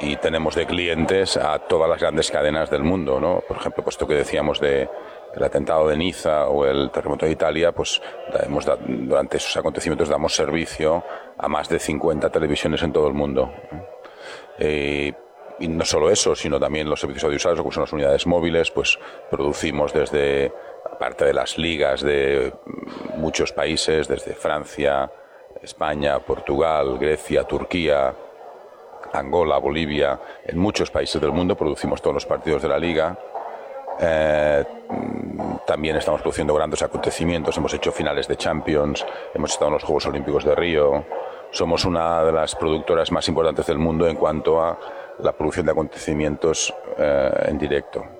[0.00, 3.42] y tenemos de clientes a todas las grandes cadenas del mundo, ¿no?
[3.46, 4.88] Por ejemplo, puesto que decíamos de
[5.34, 8.00] el atentado de Niza o el terremoto de Italia, pues
[8.42, 11.04] hemos durante esos acontecimientos damos servicio
[11.38, 13.52] a más de 50 televisiones en todo el mundo.
[14.58, 15.12] Eh,
[15.58, 18.98] y no solo eso, sino también los servicios audiovisuales, como son las unidades móviles, pues
[19.30, 20.52] producimos desde,
[20.96, 22.54] aparte de las ligas de
[23.16, 25.10] muchos países, desde Francia,
[25.62, 28.14] España, Portugal, Grecia, Turquía,
[29.12, 33.18] Angola, Bolivia, en muchos países del mundo producimos todos los partidos de la liga.
[34.00, 34.64] Eh,
[35.66, 39.04] también estamos produciendo grandes acontecimientos, hemos hecho finales de Champions,
[39.34, 41.04] hemos estado en los Juegos Olímpicos de Río.
[41.50, 44.78] Somos una de las productoras más importantes del mundo en cuanto a
[45.18, 48.15] la producción de acontecimientos eh, en directo.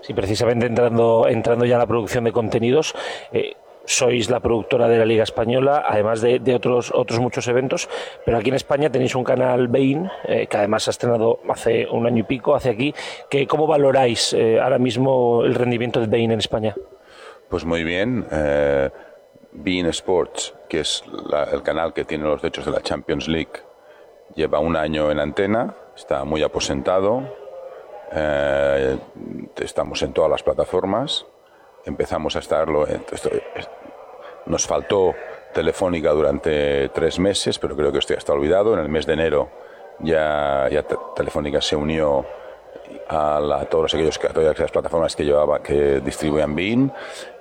[0.00, 2.94] Sí, precisamente entrando, entrando ya a la producción de contenidos,
[3.32, 3.54] eh,
[3.86, 7.88] sois la productora de la Liga Española, además de, otros, otros muchos eventos,
[8.24, 12.06] pero aquí en España tenéis un canal Bein, eh, que además ha estrenado hace un
[12.06, 12.94] año y pico, hace aquí,
[13.30, 16.74] que ¿cómo valoráis eh, ahora mismo el rendimiento de Bein en España?
[17.48, 18.26] Pues muy bien.
[18.30, 18.90] eh,
[19.52, 21.02] Bein Sports, que es
[21.52, 23.62] el canal que tiene los derechos de la Champions League,
[24.34, 27.22] lleva un año en antena, está muy aposentado,
[28.16, 28.98] eh,
[29.56, 31.26] estamos en todas las plataformas,
[31.84, 33.68] empezamos a estarlo, esto- es-
[34.46, 35.14] nos faltó
[35.52, 39.12] Telefónica durante tres meses, pero creo que esto ya está olvidado, en el mes de
[39.14, 39.48] enero
[40.00, 42.26] ya, ya Te- Telefónica se unió
[43.08, 46.92] a, la- a todos aquellos que- a todas aquellas plataformas que llevaba que distribuían Bein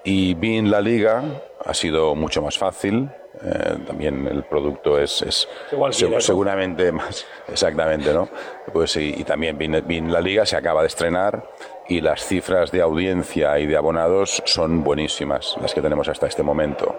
[0.03, 1.23] y Bein la liga
[1.65, 3.09] ha sido mucho más fácil.
[3.43, 6.21] Eh, también el producto es, es Igual se- que ya, ¿no?
[6.21, 8.29] seguramente más exactamente no
[8.71, 11.43] pues y, y también Bein, Bein la liga se acaba de estrenar
[11.89, 16.43] y las cifras de audiencia y de abonados son buenísimas las que tenemos hasta este
[16.43, 16.95] momento.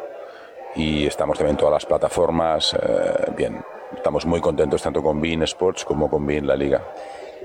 [0.74, 3.64] Y estamos también en todas las plataformas eh, bien
[3.96, 6.82] estamos muy contentos tanto con Bein Sports como con Bein la liga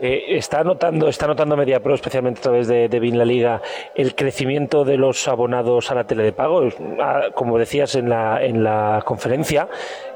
[0.04, 3.62] Eh, está notando, está notando MediaPro, especialmente a través de, BIN La Liga,
[3.94, 6.64] el crecimiento de los abonados a la tele de pago.
[7.00, 9.70] Ah, Como decías en la, en la conferencia,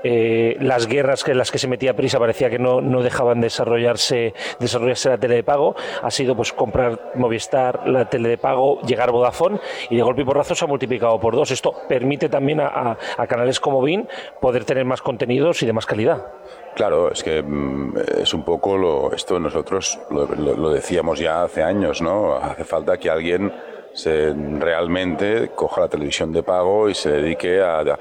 [0.04, 4.34] eh, las guerras en las que se metía prisa parecía que no, no dejaban desarrollarse,
[4.60, 5.76] desarrollarse la tele de pago.
[6.02, 9.60] Ha sido pues comprar Movistar, la tele de pago, llegar Vodafone
[9.92, 11.52] y de golpe y porrazo se ha multiplicado por dos.
[11.52, 14.08] Esto permite también a, a- a canales como BIN
[14.42, 16.26] poder tener más contenidos y de más calidad.
[16.76, 22.02] Claro, es que mm, es un poco lo, esto nosotros lo, decíamos ya hace años,
[22.02, 22.36] ¿no?
[22.36, 23.54] Hace falta que alguien
[23.94, 27.98] se realmente coja la televisión de pago y se dedique a,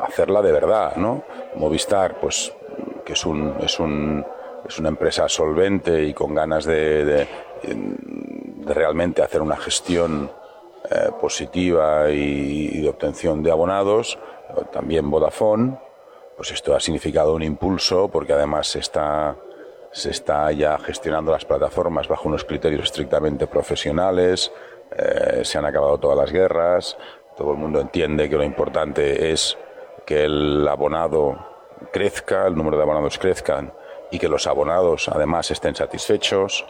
[0.00, 1.22] hacerla de verdad, ¿no?
[1.56, 2.52] Movistar, pues,
[3.04, 4.24] que es un, es un
[4.66, 7.28] es una empresa solvente y con ganas de
[8.64, 10.30] realmente hacer una gestión
[10.90, 14.18] eh, positiva y, y de obtención de abonados,
[14.72, 15.78] también Vodafone,
[16.36, 19.36] pues esto ha significado un impulso porque además se está,
[19.92, 24.52] se está ya gestionando las plataformas bajo unos criterios estrictamente profesionales,
[24.96, 26.96] eh, se han acabado todas las guerras,
[27.36, 29.58] todo el mundo entiende que lo importante es
[30.06, 31.38] que el abonado
[31.92, 33.72] crezca, el número de abonados crezcan
[34.10, 36.64] y que los abonados además estén satisfechos.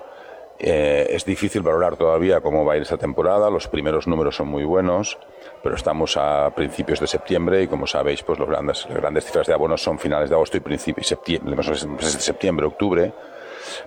[0.59, 3.51] Eh, es difícil valorar todavía cómo va a ir esta temporada.
[3.51, 5.19] Los primeros números son muy buenos,
[5.65, 9.47] pero estamos a principios de septiembre y como sabéis, pues los grandes, las grandes cifras
[9.47, 13.13] de abonos son finales de agosto y principios septiembre, de septiembre, octubre.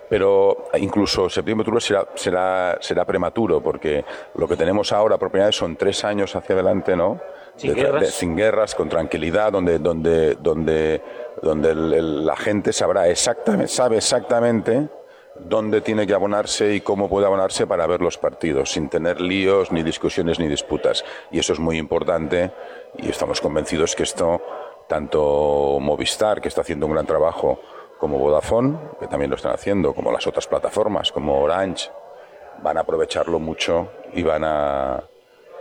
[0.09, 4.03] Pero incluso septiembre, octubre será, será, será prematuro porque
[4.35, 7.21] lo que tenemos ahora, propiedades, son tres años hacia adelante, ¿no?
[7.55, 8.01] Sin De- guerras.
[8.01, 11.01] de- sin guerras, con tranquilidad, donde, donde, donde,
[11.43, 14.89] donde el- el- la gente sabrá exactamente, sabe exactamente
[15.39, 19.71] dónde tiene que abonarse y cómo puede abonarse para ver los partidos, sin tener líos,
[19.71, 21.03] ni discusiones, ni disputas.
[21.31, 22.51] Y eso es muy importante
[22.97, 24.41] y estamos convencidos que esto,
[24.87, 27.59] tanto Movistar, que está haciendo un gran trabajo,
[27.99, 31.89] como Vodafone, que también lo están haciendo, como las otras plataformas, como Orange,
[32.61, 35.03] van a aprovecharlo mucho y van a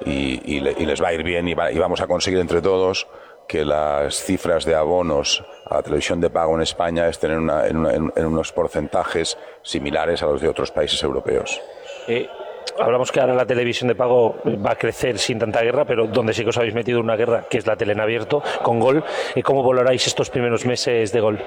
[0.04, 2.38] y, y le- y les va a ir bien y, va- y vamos a conseguir
[2.40, 3.06] entre todos
[3.48, 7.66] que las cifras de abonos a la televisión de pago en España estén en, una-
[7.66, 11.60] en una- en- en unos porcentajes similares a los de otros países europeos.
[12.08, 12.28] Eh,
[12.78, 16.32] hablamos que ahora la televisión de pago va a crecer sin tanta guerra, pero donde
[16.32, 19.02] sí que os habéis metido una guerra, que es la tele en abierto, con gol.
[19.34, 21.40] Eh, ¿Cómo valoráis estos primeros meses de gol?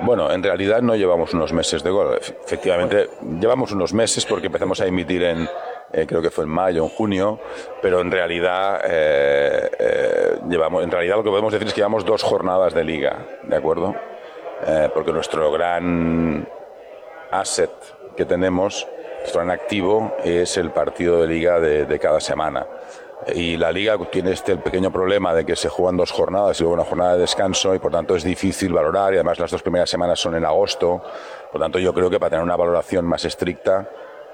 [0.00, 2.16] Bueno, en realidad no llevamos unos meses de gol.
[2.18, 3.08] Efe- Efectivamente,
[3.40, 5.48] llevamos unos meses porque empezamos a emitir en,
[5.92, 7.38] eh, creo que fue en mayo, en junio,
[7.82, 12.06] pero en realidad, eh, eh, llevamos, en realidad lo que podemos decir es que llevamos
[12.06, 13.94] dos jornadas de liga, ¿de acuerdo?
[14.94, 16.48] Porque nuestro gran
[17.32, 17.72] asset
[18.16, 18.86] que tenemos,
[19.18, 22.64] nuestro gran activo, es el partido de liga de, cada semana.
[23.34, 26.74] Y la liga tiene este pequeño problema de que se juegan dos jornadas y luego
[26.74, 29.90] una jornada de descanso y por tanto es difícil valorar y además las dos primeras
[29.90, 31.02] semanas son en agosto.
[31.50, 33.88] Por tanto yo creo que para tener una valoración más estricta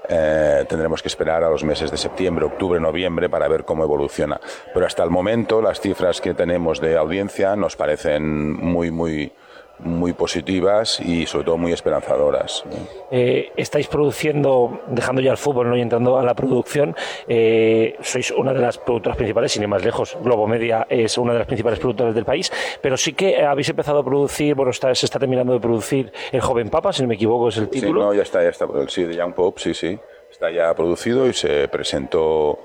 [0.08, 4.40] eh, tendremos que esperar a los meses de septiembre, octubre, noviembre para ver cómo evoluciona.
[4.72, 9.32] Pero hasta el momento las cifras que tenemos de audiencia nos parecen muy, muy,
[9.80, 12.64] muy positivas y sobre todo muy esperanzadoras.
[13.10, 15.76] Eh, estáis produciendo, dejando ya el fútbol ¿no?
[15.76, 16.96] y entrando a la producción,
[17.28, 20.16] eh, sois una de las productoras principales, sin ir más lejos.
[20.22, 24.00] Globo Media es una de las principales productoras del país, pero sí que habéis empezado
[24.00, 27.14] a producir, bueno, está- se está terminando de producir El Joven Papa, si no me
[27.14, 28.00] equivoco, es el Sí, título.
[28.02, 28.66] no, ya está, ya está.
[28.74, 29.98] El sí, de Young Pope, sí, sí.
[30.30, 32.58] Está ya producido y se presentó.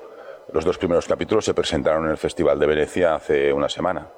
[0.51, 4.09] Los dos primeros capítulos se presentaron en el Festival de Venecia hace una semana.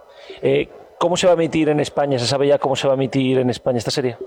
[0.42, 2.18] Eh, ¿Cómo se va a emitir en España?
[2.20, 4.18] ¿Se sabe ya cómo se va a emitir en España esta serie?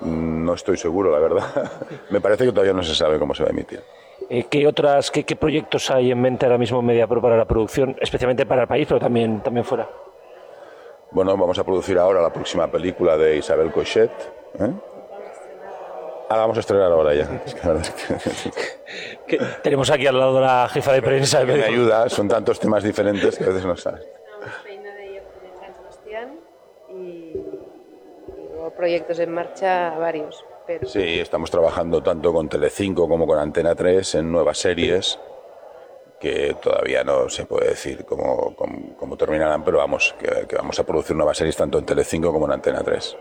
[0.00, 1.72] Mm, No estoy seguro, la verdad.
[2.10, 3.80] Me parece que todavía no se sabe cómo se va a emitir.
[4.30, 7.44] Eh, ¿Qué otras, qué, qué proyectos hay en mente ahora mismo en MediaPro para la
[7.44, 9.88] producción, especialmente para el país, pero también, también fuera?
[11.10, 14.10] Bueno, vamos a producir ahora la próxima película de Isabel Cochet.
[14.58, 14.70] ¿eh?
[16.30, 17.42] Ah, vamos a estrenar ahora ya.
[17.44, 18.72] Es que la verdad es que-
[19.26, 21.40] Que tenemos aquí al lado la jefa de prensa.
[21.44, 24.06] que me ayuda, son tantos temas diferentes que a veces no sabes.
[24.64, 25.22] feina de
[25.60, 26.38] San Sebastián
[26.90, 27.38] y, y
[28.76, 30.44] proyectos en marcha varios.
[30.66, 35.18] Pero Sí, estamos trabajando tanto con Telecinco como con Antena 3 en nuevas series
[36.20, 40.78] que todavía no se puede decir cómo, cómo- cómo terminarán, pero vamos, que, que vamos
[40.78, 43.16] a producir nuevas series tanto en Telecinco como en Antena 3.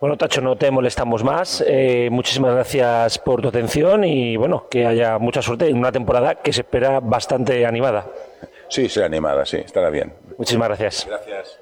[0.00, 1.62] Bueno, Tacho, no te molestamos más.
[1.66, 6.36] Eh, muchísimas gracias por tu atención y bueno, que haya mucha suerte en una temporada
[6.36, 8.06] que se espera bastante animada.
[8.68, 10.12] Sí, será animada, sí, estará bien.
[10.38, 11.06] Muchísimas gracias.
[11.08, 11.58] Gracias.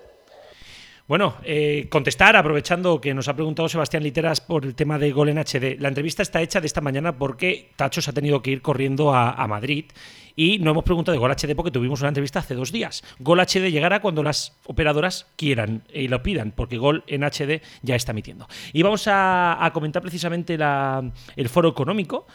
[1.11, 5.31] Bueno, eh, contestar, aprovechando que nos ha preguntado Sebastián Literas por el tema de Gol
[5.31, 5.77] en HD.
[5.81, 9.13] La entrevista está hecha de esta mañana porque Tacho se ha tenido que ir corriendo
[9.13, 9.87] a, Madrid
[10.37, 13.03] y no hemos preguntado de Gol HD porque tuvimos una entrevista hace dos días.
[13.19, 17.97] Gol HD llegará cuando las operadoras quieran y lo pidan, porque Gol en HD ya
[17.97, 18.47] está emitiendo.
[18.73, 22.29] Y vamos a, comentar precisamente el foro económico,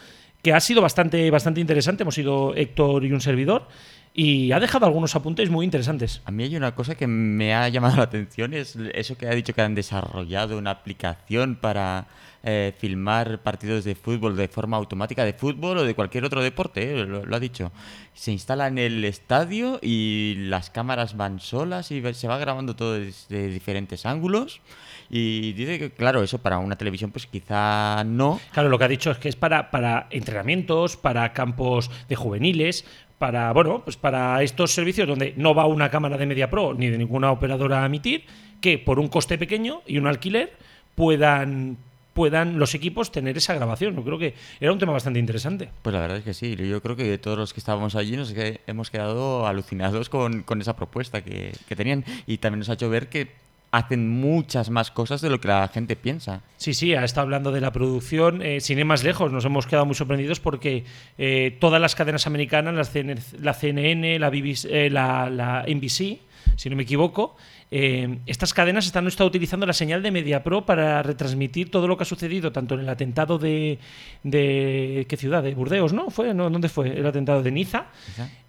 [0.46, 2.04] que ha sido bastante, bastante interesante.
[2.04, 3.68] Hemos sido Héctor y un servidor.
[4.14, 6.22] Y ha dejado algunos apuntes muy interesantes.
[6.24, 9.32] A mí hay una cosa que me ha llamado la atención, es eso que ha
[9.32, 12.06] dicho que han desarrollado una aplicación para
[12.44, 16.94] eh, filmar partidos de fútbol de forma automática, de fútbol o de cualquier otro deporte,
[16.94, 17.72] eh, lo, lo ha dicho.
[18.14, 22.94] Se instala en el estadio y las cámaras van solas y se va grabando todo
[22.94, 24.62] desde diferentes ángulos.
[25.10, 28.90] Y dice que, claro, eso para una televisión pues quizá no, Claro, lo que ha
[28.90, 32.86] dicho es que es para, para entrenamientos, para campos de juveniles,
[33.18, 36.90] para bueno, pues para estos servicios donde no va una cámara de Media Pro ni
[36.90, 38.26] de ninguna operadora a emitir,
[38.62, 40.54] que por un coste pequeño y un alquiler
[40.96, 41.78] puedan
[42.16, 43.94] puedan los equipos tener esa grabación.
[43.94, 45.70] Yo creo que era un tema bastante interesante.
[45.82, 46.56] Pues la verdad es que sí.
[46.56, 48.34] Yo creo que todos los que estábamos allí nos
[48.66, 52.06] hemos quedado alucinados con, con esa propuesta que, que tenían.
[52.26, 53.34] Y también nos ha hecho ver que
[53.78, 56.42] hacen muchas más cosas de lo que la gente piensa.
[56.58, 58.42] Sí, sí, ha estado hablando de la producción.
[58.42, 60.84] Eh, sin ir más lejos, nos hemos quedado muy sorprendidos porque
[61.18, 66.20] eh, todas las cadenas americanas, las CN la CNN, la, BBC, eh, la, la NBC,
[66.56, 67.36] si no me equivoco,
[67.72, 72.04] eh, estas cadenas están estado utilizando la señal de MediaPro para retransmitir todo lo que
[72.04, 73.80] ha sucedido, tanto en el atentado de,
[74.24, 75.44] de ¿qué ciudad?
[75.44, 76.10] De Burdeos, ¿no?
[76.10, 76.34] ¿Fue?
[76.34, 76.50] ¿No?
[76.50, 76.98] ¿Dónde fue?
[76.98, 77.88] El atentado de Niza.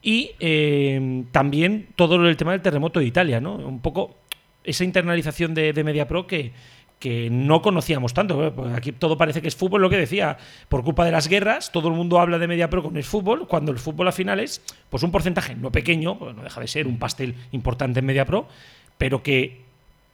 [0.03, 3.57] Y eh, también todo el tema del terremoto de Italia, ¿no?
[3.57, 4.19] Un poco
[4.67, 6.53] esa internalización de, de MediaPro que,
[6.99, 8.53] que no conocíamos tanto.
[8.55, 11.71] Pues Aquí todo parece que es fútbol, lo que decía, por culpa de las guerras,
[11.73, 14.63] todo el mundo habla de MediaPro con el fútbol, cuando el fútbol al final es
[14.89, 18.49] pues un porcentaje no pequeño, pues no deja de ser un pastel importante en MediaPro,
[18.99, 19.66] pero que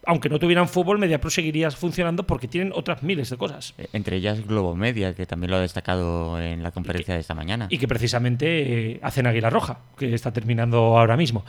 [0.05, 3.75] aunque no tuvieran fútbol, MediaPro seguiría funcionando porque tienen otras miles de cosas.
[3.79, 7.67] Eh, Entre ellas Globomedia, que también lo ha destacado en la conferencia de esta mañana.
[7.71, 11.45] y que precisamente eh, hacen Águila Roja, que está terminando ahora mismo.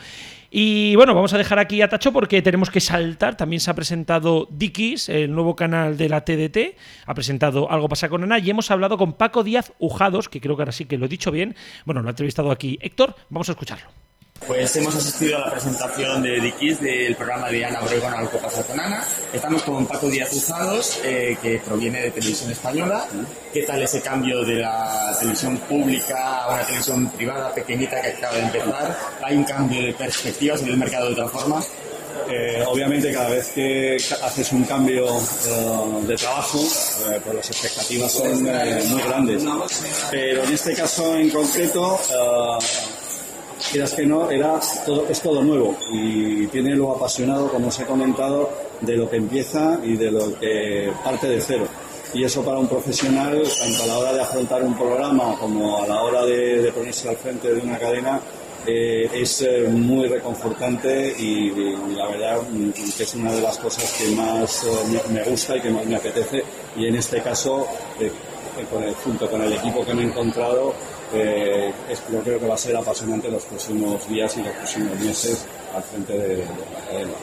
[0.52, 3.36] Y bueno, vamos a dejar aquí a Tacho porque tenemos que saltar.
[3.36, 6.78] También se ha presentado Dickies, el nuevo canal de la TDT.
[7.08, 10.56] Ha presentado Algo pasa con Ana y hemos hablado con Paco Díaz Ujados, que creo
[10.56, 11.56] que ahora sí que lo he dicho bien.
[11.86, 13.16] Bueno, lo ha entrevistado aquí Héctor.
[13.30, 14.03] Vamos a escucharlo.
[14.46, 18.62] Pues hemos asistido a la presentación de Dickies del programa de Ana Obregón Algo pasa
[18.64, 18.78] con.
[19.32, 23.08] Estamos con Paco Díaz Uzados, eh, que proviene de Televisión Española.
[23.54, 28.36] ¿Qué tal ese cambio de la televisión pública a una televisión privada pequeñita que acaba
[28.36, 28.98] de empezar?
[29.24, 31.64] ¿Hay un cambio de perspectivas en el mercado de otra forma?
[32.30, 38.12] Eh, obviamente cada vez que haces un cambio eh, de trabajo, eh, pues las expectativas
[38.12, 39.44] son muy grandes.
[40.12, 42.00] Pero en este caso en concreto,
[43.72, 47.86] quieras que no, era todo, es todo nuevo y tiene lo apasionado, como os he
[47.86, 48.50] comentado,
[48.82, 51.66] de lo que empieza y de lo que parte de cero.
[52.14, 55.88] Y eso para un profesional, tanto a la hora de afrontar un programa como a
[55.88, 58.20] la hora de, ponerse al frente de una cadena,
[58.68, 63.58] eh, es eh, muy reconfortante y, y la verdad mm, que es una de las
[63.58, 66.44] cosas que más eh, me, gusta y que más me apetece.
[66.78, 67.66] Y en este caso,
[68.00, 68.12] eh,
[68.72, 70.74] con el- junto con el equipo que me he encontrado,
[71.14, 75.00] eh, es, yo creo que va a ser apasionante los próximos días y los próximos
[75.00, 75.46] meses
[75.76, 77.14] al frente de, de la cadena.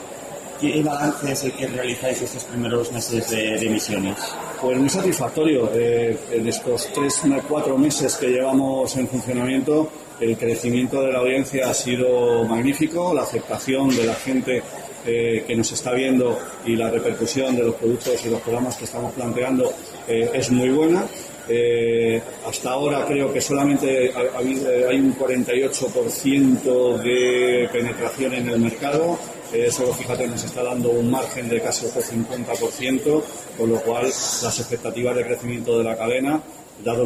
[0.59, 4.15] ¿Qué balance es el que realizáis estos primeros meses de, de emisiones?
[4.61, 5.71] Pues muy satisfactorio.
[5.73, 11.67] Eh, en estos tres, cuatro meses que llevamos en funcionamiento, el crecimiento de la audiencia
[11.67, 14.61] ha sido magnífico, la aceptación de la gente
[15.03, 18.85] eh, que nos está viendo y la repercusión de los productos y los programas que
[18.85, 19.73] estamos planteando
[20.07, 21.07] eh, es muy buena.
[21.47, 29.17] Eh, hasta ahora creo que solamente eh, hay un 48% de penetración en el mercado.
[29.53, 33.23] Eh, Eso, fíjate, nos está dando un margen de casi otro 50%,
[33.57, 36.41] con lo cual las expectativas de crecimiento de la cadena,
[36.83, 37.05] dado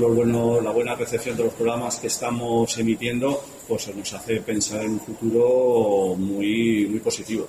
[0.61, 4.99] la buena recepción de los programas que estamos emitiendo, pues nos hace pensar en un
[4.99, 7.47] futuro muy, muy positivo.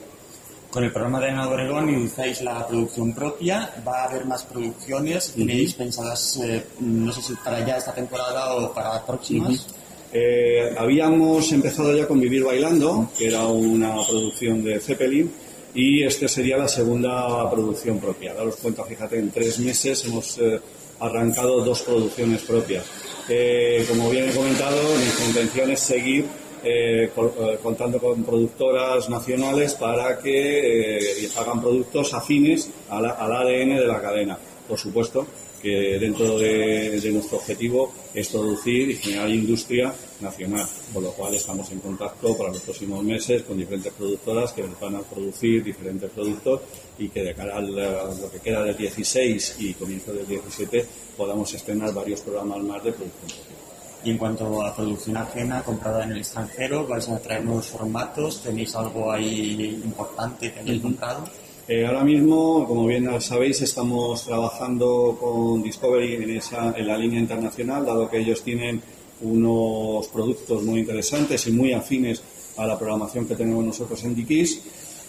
[0.76, 5.32] Con el programa de Ana Obregón utilizáis la producción propia, va a haber más producciones,
[5.32, 9.68] tenéis pensadas, eh, no sé si para ya esta temporada o para próximas.
[10.12, 15.32] Eh, habíamos empezado ya con Vivir Bailando, que era una producción de Zeppelin,
[15.74, 18.34] y esta sería la segunda producción propia.
[18.34, 20.60] Daros cuenta, fíjate, en tres meses hemos eh,
[21.00, 22.84] arrancado dos producciones propias.
[23.30, 26.26] Eh, como bien he comentado, nuestra intención es seguir
[26.68, 33.86] eh, eh, contando con productoras nacionales para que eh, hagan productos afines al ADN de
[33.86, 34.36] la cadena.
[34.66, 35.24] Por supuesto
[35.62, 41.70] que dentro de, nuestro objetivo es producir y generar industria nacional, con lo cual estamos
[41.70, 46.62] en contacto para los próximos meses con diferentes productoras que van a producir diferentes productos
[46.98, 50.84] y que de cara a lo que queda del 16 y comienzo del 17
[51.16, 53.65] podamos estrenar varios programas más de producción.
[54.06, 58.40] Y en cuanto a producción ajena comprada en el extranjero, vais a traer nuevos formatos,
[58.40, 61.24] tenéis algo ahí importante que hayáis comprado.
[61.66, 67.18] Eh, ahora mismo, como bien sabéis, estamos trabajando con Discovery en, esa, en la línea
[67.18, 68.80] internacional, dado que ellos tienen
[69.22, 72.22] unos productos muy interesantes y muy afines
[72.56, 74.62] a la programación que tenemos nosotros en Dikis.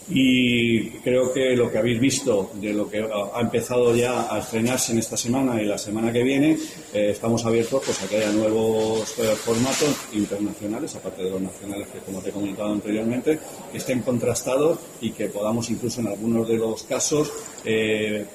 [0.10, 4.94] Y creo que lo que habéis visto de lo que ha empezado ya a estrenarse
[4.94, 6.58] en esta semana y la semana que viene,
[6.94, 11.90] eh, estamos abiertos pues, a que haya nuevos eh, formatos internacionales, aparte de los nacionales
[11.90, 13.38] que, como te he comentado anteriormente,
[13.74, 17.30] estén contrastados y que podamos incluso en algunos de los casos
[17.66, 18.26] eh,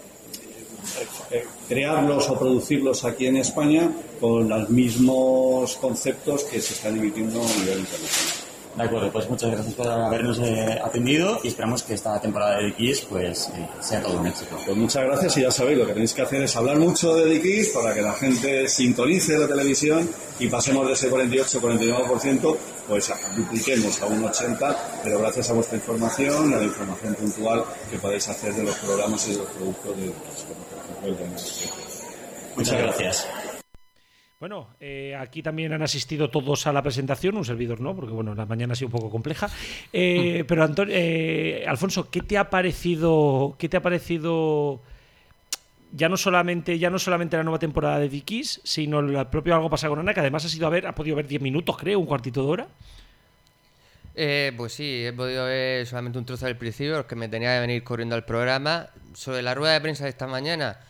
[1.68, 7.60] crearlos o producirlos aquí en España con los mismos conceptos que se están emitiendo a
[7.60, 8.51] nivel internacional.
[8.74, 12.68] De acuerdo, pues muchas gracias por habernos eh, atendido y esperamos que esta temporada de
[12.68, 14.56] X pues eh, sea todo un éxito.
[14.64, 17.26] Pues muchas gracias y ya sabéis, lo que tenéis que hacer es hablar mucho de
[17.26, 20.08] Dikis para que la gente sintonice la televisión
[20.38, 22.56] y pasemos de ese 48-49%,
[22.88, 27.14] pues a- dupliquemos a un 80%, pero gracias a vuestra información y a la información
[27.14, 30.78] puntual que podéis hacer de los programas y de los productos de Dikis, como por
[30.78, 31.72] ejemplo el de.
[32.56, 33.26] Muchas gracias.
[34.42, 38.34] Bueno, eh, aquí también han asistido todos a la presentación, un servidor no, porque bueno,
[38.34, 39.48] la mañana ha sido un poco compleja.
[39.92, 43.54] Eh, pero Antonio, eh, Alfonso, ¿qué te ha parecido?
[43.56, 44.80] ¿Qué te ha parecido?
[45.92, 49.70] Ya no solamente, ya no solamente la nueva temporada de Dickies, sino el propio algo
[49.70, 52.00] pasa con Ana, que además ha sido a ver, ha podido ver 10 minutos, creo,
[52.00, 52.66] un cuartito de hora.
[54.16, 57.60] Eh, pues sí, he podido ver solamente un trozo del principio, porque me tenía que
[57.60, 58.88] venir corriendo al programa.
[59.14, 60.80] Sobre la rueda de prensa de esta mañana,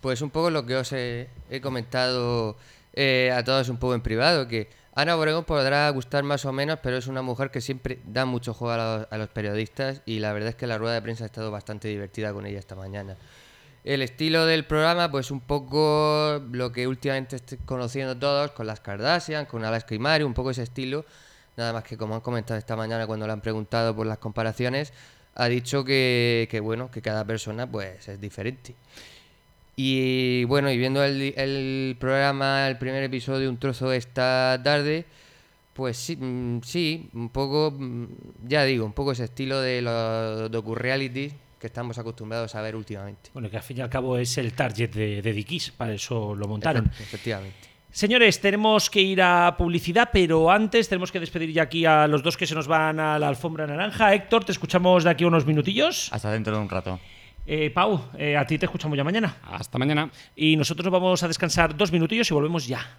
[0.00, 2.56] pues un poco lo que os he, he comentado
[2.92, 6.78] eh, a todos un poco en privado, que Ana Obregón podrá gustar más o menos,
[6.82, 10.18] pero es una mujer que siempre da mucho juego a los, a los periodistas y
[10.18, 12.74] la verdad es que la rueda de prensa ha estado bastante divertida con ella esta
[12.74, 13.16] mañana.
[13.82, 18.80] El estilo del programa, pues un poco lo que últimamente estoy conociendo todos, con las
[18.80, 21.06] Kardashian, con Alaska y Mario, un poco ese estilo.
[21.56, 24.92] Nada más que como han comentado esta mañana cuando le han preguntado por las comparaciones,
[25.34, 28.74] ha dicho que, que bueno, que cada persona pues es diferente.
[29.76, 35.06] Y bueno, y viendo el, el programa, el primer episodio, un trozo esta tarde,
[35.72, 38.04] pues sí, mm, sí, un poco, mm,
[38.46, 43.30] ya digo, un poco ese estilo de los docu-reality que estamos acostumbrados a ver últimamente.
[43.32, 46.34] Bueno, que al fin y al cabo es el target de, de Dickies, para eso
[46.34, 46.86] lo montaron.
[46.86, 47.68] Efe- Efectivamente.
[47.92, 52.22] Señores, tenemos que ir a publicidad, pero antes tenemos que despedir ya aquí a los
[52.22, 54.14] dos que se nos van a la alfombra naranja.
[54.14, 56.08] Héctor, te escuchamos de aquí unos minutillos.
[56.12, 57.00] Hasta dentro de un rato.
[57.52, 59.38] Eh, Pau, eh, a ti te escuchamos ya mañana.
[59.42, 60.08] Hasta mañana.
[60.36, 62.94] Y nosotros vamos a descansar dos minutillos y volvemos ya.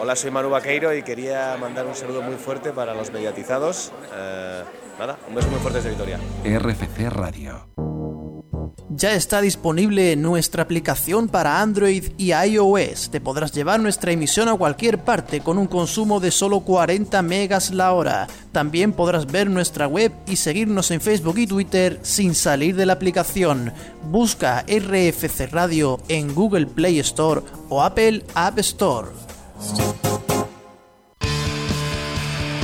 [0.00, 3.92] Hola, soy Manu Vaqueiro y quería mandar un saludo muy fuerte para los mediatizados.
[4.12, 4.64] Eh,
[4.98, 6.18] nada, un beso muy fuerte desde Vitoria.
[6.44, 7.68] RFC Radio.
[8.90, 13.10] Ya está disponible nuestra aplicación para Android y iOS.
[13.10, 17.72] Te podrás llevar nuestra emisión a cualquier parte con un consumo de solo 40 megas
[17.72, 18.28] la hora.
[18.52, 22.92] También podrás ver nuestra web y seguirnos en Facebook y Twitter sin salir de la
[22.92, 23.72] aplicación.
[24.10, 29.08] Busca RFC Radio en Google Play Store o Apple App Store.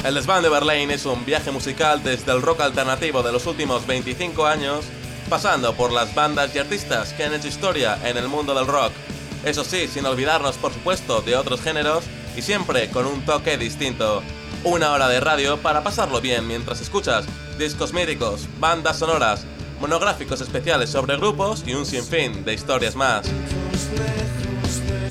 [0.04, 3.86] El Desván de Berlín es un viaje musical desde el rock alternativo de los últimos
[3.86, 4.86] 25 años,
[5.30, 8.92] pasando por las bandas y artistas que han hecho historia en el mundo del rock.
[9.44, 12.04] Eso sí, sin olvidarnos por supuesto de otros géneros
[12.36, 14.22] y siempre con un toque distinto.
[14.64, 17.24] Una hora de radio para pasarlo bien mientras escuchas
[17.58, 19.46] discos míticos, bandas sonoras,
[19.80, 23.26] monográficos especiales sobre grupos y un sinfín de historias más.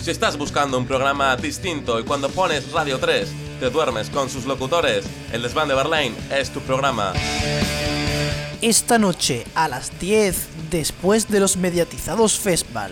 [0.01, 3.29] Si estás buscando un programa distinto y cuando pones Radio 3
[3.61, 7.13] te duermes con sus locutores, el Desván de Berlín es tu programa.
[8.61, 12.91] Esta noche a las 10 después de los mediatizados Festival.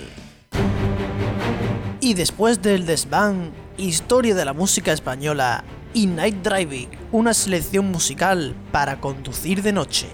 [1.99, 8.55] Y después del desván, historia de la música española y Night Driving, una selección musical
[8.71, 10.07] para conducir de noche.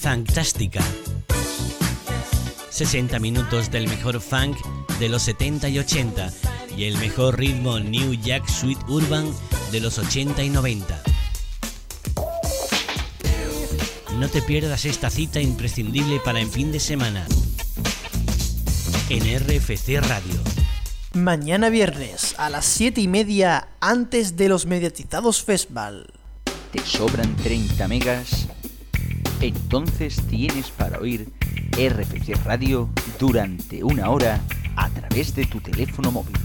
[0.00, 0.80] fantástica.
[2.70, 4.56] 60 minutos del mejor funk
[4.98, 6.32] de los 70 y 80
[6.76, 9.32] y el mejor ritmo New Jack Sweet Urban
[9.70, 11.17] de los 80 y 90.
[14.18, 17.24] No te pierdas esta cita imprescindible para en fin de semana
[19.10, 20.40] en RFC Radio.
[21.14, 26.12] Mañana viernes a las 7 y media antes de los mediatizados Festival.
[26.72, 28.48] ¿Te sobran 30 megas?
[29.40, 31.28] Entonces tienes para oír
[31.74, 32.90] RFC Radio
[33.20, 34.40] durante una hora
[34.74, 36.36] a través de tu teléfono móvil.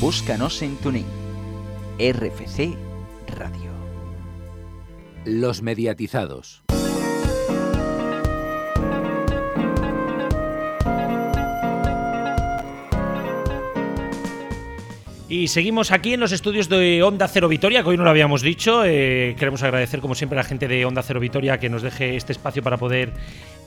[0.00, 1.06] Búscanos en TuneIn.
[2.00, 2.76] RFC
[3.38, 3.65] Radio.
[5.26, 6.62] Los mediatizados.
[15.28, 18.40] Y seguimos aquí en los estudios de Onda Cero Vitoria, que hoy no lo habíamos
[18.40, 18.84] dicho.
[18.84, 22.14] Eh, queremos agradecer, como siempre, a la gente de Onda Cero Vitoria que nos deje
[22.14, 23.12] este espacio para poder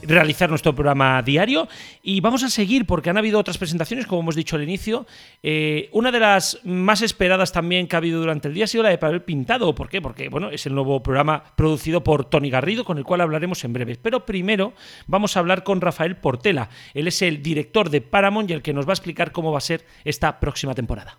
[0.02, 1.68] realizar nuestro programa diario.
[2.02, 5.06] Y vamos a seguir porque han habido otras presentaciones, como hemos dicho al inicio.
[5.42, 8.84] Eh, una de las más esperadas también que ha habido durante el día ha sido
[8.84, 9.74] la de Papel Pintado.
[9.74, 10.00] ¿Por qué?
[10.00, 13.72] Porque bueno, es el nuevo programa producido por Tony Garrido, con el cual hablaremos en
[13.72, 13.96] breve.
[14.00, 14.72] Pero primero
[15.06, 16.68] vamos a hablar con Rafael Portela.
[16.94, 19.58] Él es el director de Paramount y el que nos va a explicar cómo va
[19.58, 21.18] a ser esta próxima temporada.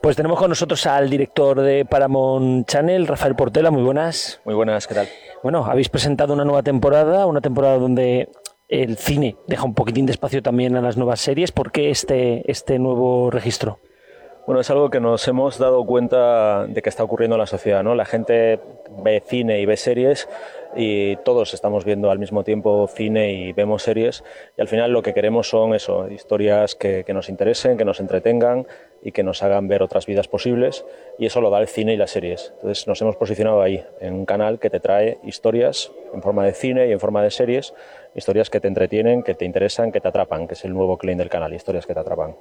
[0.00, 3.70] Pues tenemos con nosotros al director de Paramount Channel, Rafael Portela.
[3.70, 4.40] Muy buenas.
[4.46, 5.08] Muy buenas, ¿qué tal?
[5.42, 8.30] Bueno, habéis presentado una nueva temporada, una temporada donde
[8.68, 11.52] el cine deja un poquitín de espacio también a las nuevas series.
[11.52, 13.78] ¿Por qué este, este nuevo registro?
[14.46, 17.82] Bueno, es algo que nos hemos dado cuenta de que está ocurriendo en la sociedad,
[17.82, 17.94] ¿no?
[17.94, 18.58] La gente
[19.04, 20.30] ve cine y ve series
[20.76, 24.24] y todos estamos viendo al mismo tiempo cine y vemos series
[24.56, 28.66] y al final lo que queremos son eso, historias que, nos interesen, que nos entretengan,
[29.02, 30.84] y que nos hagan ver otras vidas posibles
[31.18, 32.52] y eso lo da el cine y las series.
[32.56, 36.52] Entonces nos hemos posicionado ahí, en un canal que te trae historias en forma de
[36.52, 37.72] cine y en forma de series,
[38.14, 41.18] historias que te entretienen, que te interesan, que te atrapan, que es el nuevo claim
[41.18, 42.34] del canal, historias que te atrapan.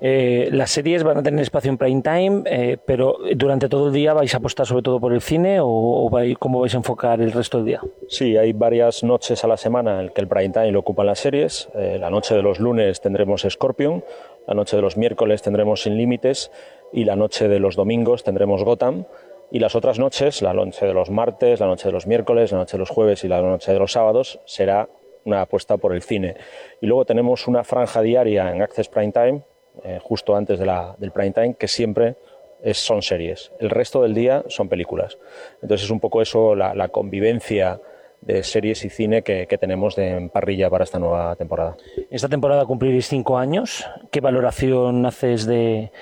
[0.00, 3.92] Eh, las series van a tener espacio en prime time, eh, pero durante todo el
[3.92, 7.32] día vais a apostar sobre todo por el cine o, cómo vais a enfocar el
[7.32, 7.80] resto del día?
[8.08, 11.18] Sí, hay varias noches a la semana en que el prime time lo ocupan las
[11.18, 11.68] series.
[11.74, 14.04] Eh, la noche de los lunes tendremos Scorpion,
[14.46, 16.50] la noche de los miércoles tendremos Sin Límites
[16.92, 19.04] y la noche de los domingos tendremos Gotham.
[19.50, 22.58] Y las otras noches, la noche de los martes, la noche de los miércoles, la
[22.58, 24.88] noche de los jueves y la noche de los sábados, será
[25.26, 26.36] una apuesta por el cine.
[26.80, 29.42] Y luego tenemos una franja diaria en Access Prime Time,
[29.84, 32.16] eh, justo antes de la, del prime time, que siempre
[32.62, 33.52] es, son series.
[33.60, 35.18] El resto del día son películas.
[35.60, 37.80] Entonces es un poco eso, la, convivencia
[38.22, 41.76] de series y cine que, tenemos de, parrilla para esta nueva temporada.
[42.10, 43.86] Esta temporada cumpliréis cinco años.
[44.10, 45.92] ¿Qué valoración haces de,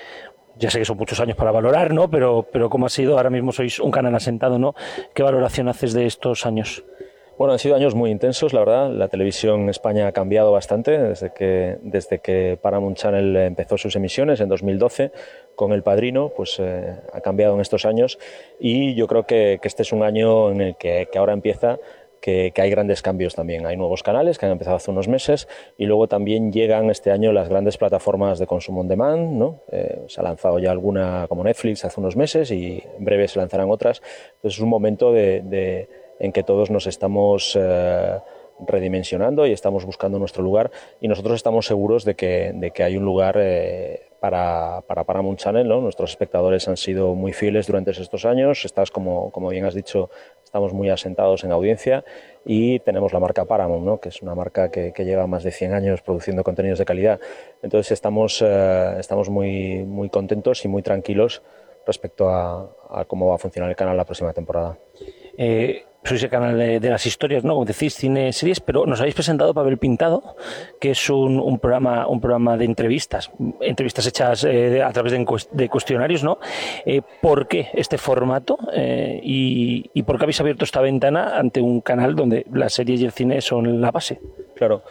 [0.57, 2.09] ya sé que son muchos años para valorar, ¿no?
[2.09, 3.17] Pero, pero ¿cómo ha sido?
[3.17, 4.75] Ahora mismo sois un canal asentado, ¿no?
[5.13, 6.85] ¿Qué valoración haces de estos años?
[7.37, 8.89] Bueno, han sido años muy intensos, la verdad.
[8.91, 13.97] La televisión en España ha cambiado bastante desde que, desde que Paramount Channel empezó sus
[13.97, 15.11] emisiones en 2012
[15.53, 18.19] con El Padrino, pues eh, ha cambiado en estos años
[18.57, 21.77] y yo creo que, que este es un año en el que, que ahora empieza
[22.25, 23.67] que, hay grandes cambios también.
[23.67, 27.31] Hay nuevos canales que han empezado hace unos meses y luego también llegan este año
[27.31, 29.33] las grandes plataformas de consumo on demand.
[29.33, 29.61] ¿no?
[29.71, 33.37] Eh, se ha lanzado ya alguna como Netflix hace unos meses y en breve se
[33.37, 34.01] lanzarán otras.
[34.37, 35.87] Entonces es un momento de,
[36.19, 37.57] en que todos nos estamos...
[37.59, 38.19] Eh,
[38.59, 42.97] redimensionando y estamos buscando nuestro lugar y nosotros estamos seguros de que, de que hay
[42.97, 45.67] un lugar eh, para, para Paramount Channel.
[45.67, 45.81] ¿no?
[45.81, 48.65] Nuestros espectadores han sido muy fieles durante estos años.
[48.65, 50.09] Estás, como, como bien has dicho,
[50.43, 52.03] estamos muy asentados en audiencia
[52.45, 53.99] y tenemos la marca Paramount, ¿no?
[53.99, 57.19] que es una marca que, lleva más de 100 años produciendo contenidos de calidad.
[57.61, 61.41] Entonces estamos, eh, estamos muy, muy contentos y muy tranquilos
[61.85, 64.77] respecto a, a, cómo va a funcionar el canal la próxima temporada.
[65.37, 67.53] Eh, sois el canal de, las historias, ¿no?
[67.53, 70.35] Como decís, cine, series, pero nos habéis presentado Papel Pintado,
[70.79, 73.31] que es un, un programa, un programa de entrevistas,
[73.61, 76.39] entrevistas hechas eh, a través de, cuestionarios, ¿no?
[76.85, 81.61] Eh, ¿Por qué este formato eh, y, y, por qué habéis abierto esta ventana ante
[81.61, 84.19] un canal donde las series y el cine son la base?
[84.55, 84.83] Claro.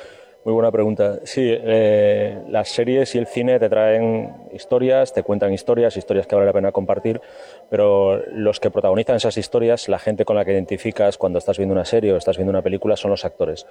[0.45, 1.20] Muy buena pregunta.
[1.24, 6.34] Sí, eh, las series y el cine te traen historias, te cuentan historias, historias que
[6.34, 7.22] vale la pena compartir,
[7.70, 11.72] pero los que protagonizan esas historias, la gente con la que identificas cuando estás viendo
[11.72, 13.66] una serie o estás viendo una película son los actores.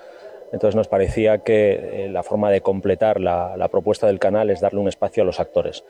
[0.51, 4.59] Entonces nos parecía que eh, la forma de completar la, la propuesta del canal es
[4.59, 5.83] darle un espacio a los actores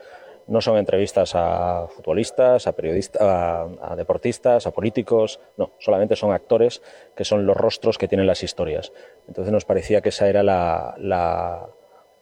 [0.46, 6.82] no son entrevistas a futbolistas, a periodistas, a, deportistas, a políticos, no, solamente son actores
[7.16, 8.92] que son los rostros que tienen las historias.
[9.28, 11.68] Entonces nos parecía que esa era la,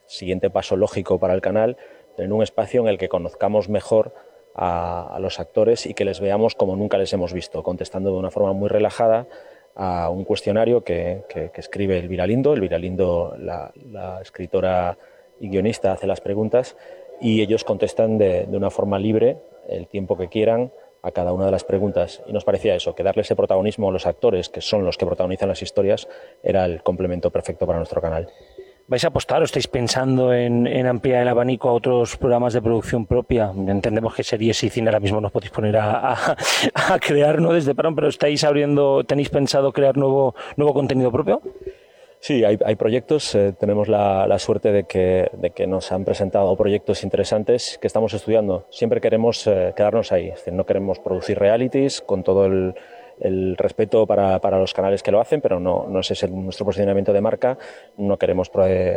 [0.05, 1.77] siguiente paso lógico para el canal,
[2.15, 4.13] tener un espacio en el que conozcamos mejor
[4.53, 8.29] a, los actores y que les veamos como nunca les hemos visto, contestando de una
[8.29, 9.27] forma muy relajada
[9.75, 11.23] a un cuestionario que,
[11.55, 12.53] escribe Elvira Lindo.
[12.53, 14.97] Elvira Lindo, la, escritora
[15.39, 16.75] y guionista, hace las preguntas
[17.21, 19.37] y ellos contestan de, de una forma libre
[19.67, 20.71] el tiempo que quieran
[21.03, 22.23] a cada una de las preguntas.
[22.25, 25.05] Y nos parecía eso, que darle ese protagonismo a los actores, que son los que
[25.05, 26.07] protagonizan las historias,
[26.41, 28.29] era el complemento perfecto para nuestro canal.
[28.85, 33.05] ¿Vais a apostar o estáis pensando en, ampliar el abanico a otros programas de producción
[33.05, 33.49] propia?
[33.55, 36.35] Entendemos que series y cine ahora mismo no podéis poner a, a,
[36.73, 37.53] a crear ¿no?
[37.53, 41.41] desde Parón, pero ¿estáis abriendo, tenéis pensado crear nuevo, nuevo contenido propio?
[42.23, 43.35] Sí, hay, hay proyectos.
[43.35, 47.87] Eh, tenemos la, la suerte de que, de que, nos han presentado proyectos interesantes que
[47.87, 48.65] estamos estudiando.
[48.69, 50.29] Siempre queremos eh, quedarnos ahí.
[50.29, 52.75] Es decir, no queremos producir realities con todo el,
[53.19, 56.65] el respeto para, para, los canales que lo hacen, pero no, no ese es nuestro
[56.65, 57.57] posicionamiento de marca.
[57.97, 58.51] No queremos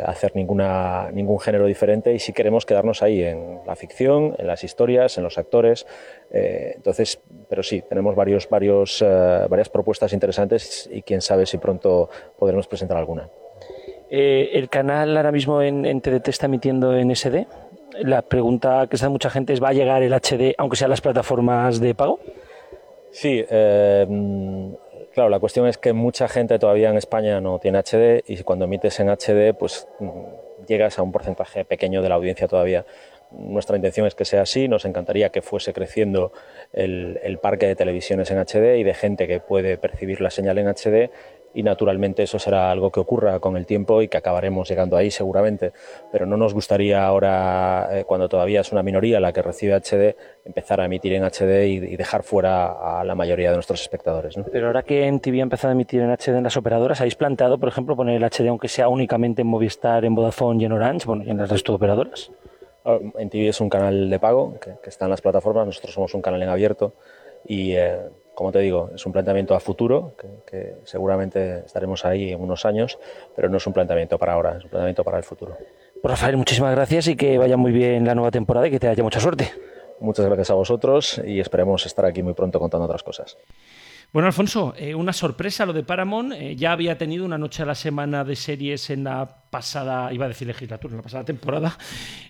[0.05, 4.64] hacer ninguna, ningún género diferente y sí queremos quedarnos ahí en la ficción, en las
[4.64, 5.87] historias, en los actores.
[6.31, 11.59] Eh, entonces, pero sí, tenemos varios, varios, uh, varias propuestas interesantes y quién sabe si
[11.59, 12.09] pronto
[12.39, 13.29] podremos presentar alguna.
[14.11, 17.47] Eh, ¿El canal ahora mismo en, TDT está emitiendo en SD?
[18.01, 21.01] La pregunta que está mucha gente es, ¿va a llegar el HD aunque sean las
[21.01, 22.21] plataformas de pago?
[23.17, 24.07] Sí, eh,
[25.14, 28.67] claro, la cuestión es que mucha gente todavía en España no tiene HD y cuando
[28.67, 29.89] emites en HD, pues
[30.69, 32.85] llegas a un porcentaje pequeño de la audiencia todavía.
[33.31, 36.33] Nuestra intención es que sea así, nos encantaría que fuese creciendo
[36.75, 40.59] el, el parque de televisiones en HD y de gente que puede percibir la señal
[40.59, 41.11] en HD
[41.57, 45.11] y naturalmente eso será algo que ocurra con el tiempo y que acabaremos llegando ahí
[45.11, 45.73] seguramente.
[46.13, 50.15] Pero no nos gustaría ahora, eh, cuando todavía es una minoría la que recibe HD,
[50.45, 54.37] empezar a emitir en HD y, y dejar fuera a la mayoría de nuestros espectadores.
[54.37, 54.45] ¿no?
[54.53, 57.15] Pero ahora que en TV ha empezado a emitir en HD en las operadoras, ¿habéis
[57.15, 60.73] planteado, por ejemplo, poner el HD aunque sea únicamente en Movistar, en Vodafone y en
[60.73, 62.31] Orange, bueno, y en el resto de operadoras?
[62.85, 65.95] Ah, en TV es un canal de pago que, que está en las plataformas, nosotros
[65.95, 66.93] somos un canal en abierto
[67.47, 67.97] y eh,
[68.37, 72.66] como te digo, es un planteamiento a futuro, que, que, seguramente estaremos ahí en unos
[72.66, 72.99] años,
[73.34, 75.57] pero no es un planteamiento para ahora, es un planteamiento para el futuro.
[76.03, 78.89] Pues Rafael, muchísimas gracias y que vaya muy bien la nueva temporada y que te
[78.89, 79.51] haya mucha suerte.
[80.01, 83.39] Muchas gracias a vosotros y esperemos estar aquí muy pronto contando otras cosas.
[84.12, 86.34] Bueno, Alfonso, eh, una sorpresa lo de Paramount.
[86.34, 90.26] Eh, ya había tenido una noche a la semana de series en la pasada, iba
[90.26, 91.78] a decir legislatura, en la pasada temporada.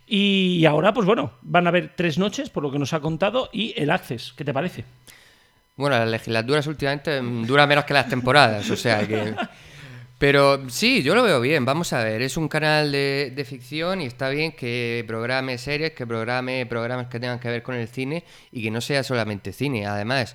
[0.07, 3.51] Y ahora, pues bueno, van a haber tres noches, por lo que nos ha contado,
[3.53, 4.33] y el Access.
[4.37, 4.85] ¿Qué te parece?
[5.77, 9.35] Bueno, las legislaturas últimamente duran menos que las temporadas, o sea que...
[10.19, 11.67] Pero sí, yo lo veo bien.
[11.67, 15.93] Vamos a ver, es un canal de, de, ficción y está bien que programe series,
[15.93, 19.53] que programe programas que tengan que ver con el cine y que no sea solamente
[19.53, 19.85] cine.
[19.87, 20.35] Además,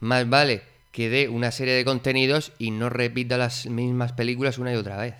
[0.00, 4.72] más vale que dé una serie de contenidos y no repita las mismas películas una
[4.72, 5.14] y otra vez.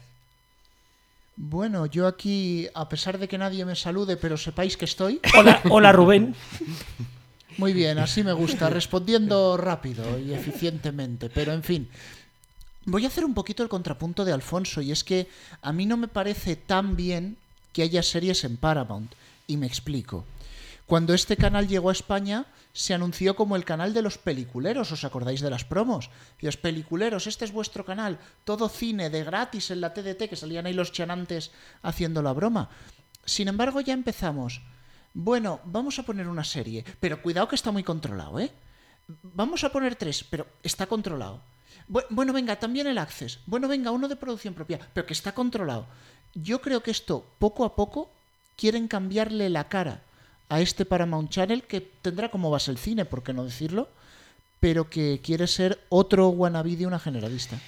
[1.36, 5.20] Bueno, yo aquí, a pesar de que nadie me salude, pero sepáis que estoy.
[5.38, 6.34] Hola, hola Rubén.
[7.58, 11.30] Muy bien, así me gusta, respondiendo rápido y eficientemente.
[11.30, 11.88] Pero en fin,
[12.84, 15.28] voy a hacer un poquito el contrapunto de Alfonso, y es que
[15.60, 17.36] a mí no me parece tan bien
[17.72, 19.12] que haya series en Paramount.
[19.46, 20.24] Y me explico.
[20.86, 25.04] Cuando este canal llegó a España, se anunció como el canal de los peliculeros, ¿os
[25.04, 26.10] acordáis de las promos?
[26.40, 30.66] Los peliculeros, este es vuestro canal, todo cine de gratis en la TDT, que salían
[30.66, 31.50] ahí los chanantes
[31.82, 32.70] haciendo la broma.
[33.24, 34.62] Sin embargo, ya empezamos.
[35.14, 38.50] Bueno, vamos a poner una serie, pero cuidado que está muy controlado, ¿eh?
[39.22, 41.40] Vamos a poner tres, pero está controlado.
[41.88, 43.40] Bueno, venga, también el Access.
[43.46, 45.86] Bueno, venga, uno de producción propia, pero que está controlado.
[46.34, 48.10] Yo creo que esto, poco a poco,
[48.56, 50.00] quieren cambiarle la cara
[50.48, 53.88] a este Paramount Channel que tendrá como base el cine, por qué no decirlo,
[54.60, 57.58] pero que quiere ser otro wannabe de una generalista.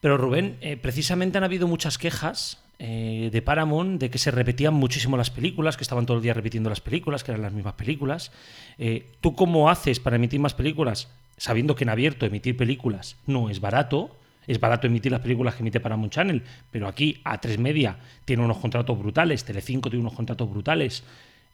[0.00, 4.74] Pero Rubén, eh, precisamente han habido muchas quejas eh, de Paramount de que se repetían
[4.74, 7.74] muchísimo las películas, que estaban todo el día repitiendo las películas, que eran las mismas
[7.74, 8.32] películas.
[8.76, 11.06] Eh, ¿Tú cómo haces para emitir más películas?
[11.36, 14.16] Sabiendo que en abierto emitir películas no es barato,
[14.48, 18.58] es barato emitir las películas que emite Paramount Channel, pero aquí A3 Media tiene unos
[18.58, 21.04] contratos brutales, Telecinco tiene unos contratos brutales.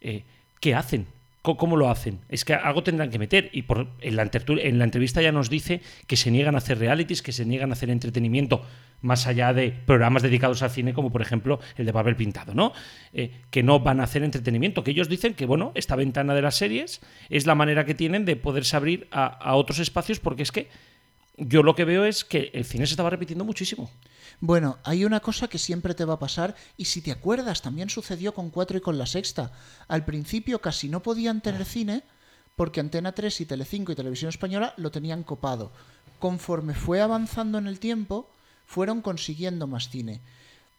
[0.01, 0.23] Eh,
[0.61, 1.09] ¿Qué hacen?
[1.43, 2.21] ¿Cómo lo hacen?
[2.31, 3.51] Es que algo tendrán que meter.
[3.53, 3.67] Y
[4.01, 7.33] en, la en la entrevista ya nos dice que se niegan a hacer realities, que
[7.33, 8.65] se niegan a hacer entretenimiento
[9.01, 12.73] más allá de programas dedicados al cine, como por ejemplo el de papel pintado, ¿no?
[13.13, 16.43] Eh, que no van a hacer entretenimiento, que ellos dicen que, bueno, esta ventana de
[16.43, 20.43] las series es la manera que tienen de poderse abrir a, a otros espacios, porque
[20.43, 20.69] es que
[21.37, 23.91] yo lo que veo es que el cine se estaba repitiendo muchísimo.
[24.41, 27.91] Bueno, hay una cosa que siempre te va a pasar y si te acuerdas también
[27.91, 29.53] sucedió con 4 y con la sexta.
[29.87, 32.03] Al principio casi no podían tener cine
[32.57, 35.73] porque Antena 3 y Telecinco y Televisión Española lo tenían copado.
[36.19, 38.29] Conforme fue avanzando en el tiempo,
[38.69, 40.21] fueron consiguiendo más cine.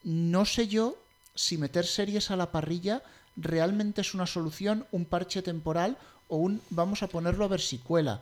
[0.04, 0.96] No sé yo
[1.36, 3.02] si meter series a la parrilla
[3.36, 7.80] realmente es una solución, un parche temporal o un vamos a ponerlo a ver si
[7.80, 8.22] cuela.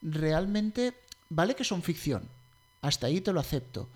[0.00, 0.94] Realmente
[1.28, 2.22] vale que son ficción,
[2.82, 3.88] Hasta ahí te lo acepto.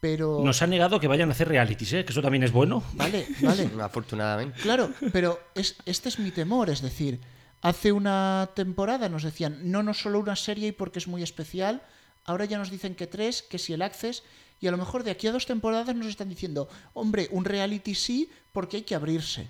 [0.00, 0.42] Pero...
[0.44, 2.04] Nos ha negado que vayan a hacer realities, ¿eh?
[2.04, 2.84] que eso también es bueno.
[2.92, 3.70] Vale, vale.
[3.80, 4.60] Afortunadamente.
[4.60, 7.18] Claro, pero es, este es mi temor, es decir,
[7.62, 11.80] hace una temporada nos decían, no, no solo una serie y porque es muy especial,
[12.24, 14.22] ahora ya nos dicen que tres, que si el Access,
[14.60, 17.94] y a lo mejor de aquí a dos temporadas nos están diciendo, hombre, un reality
[17.94, 19.48] sí, porque hay que abrirse.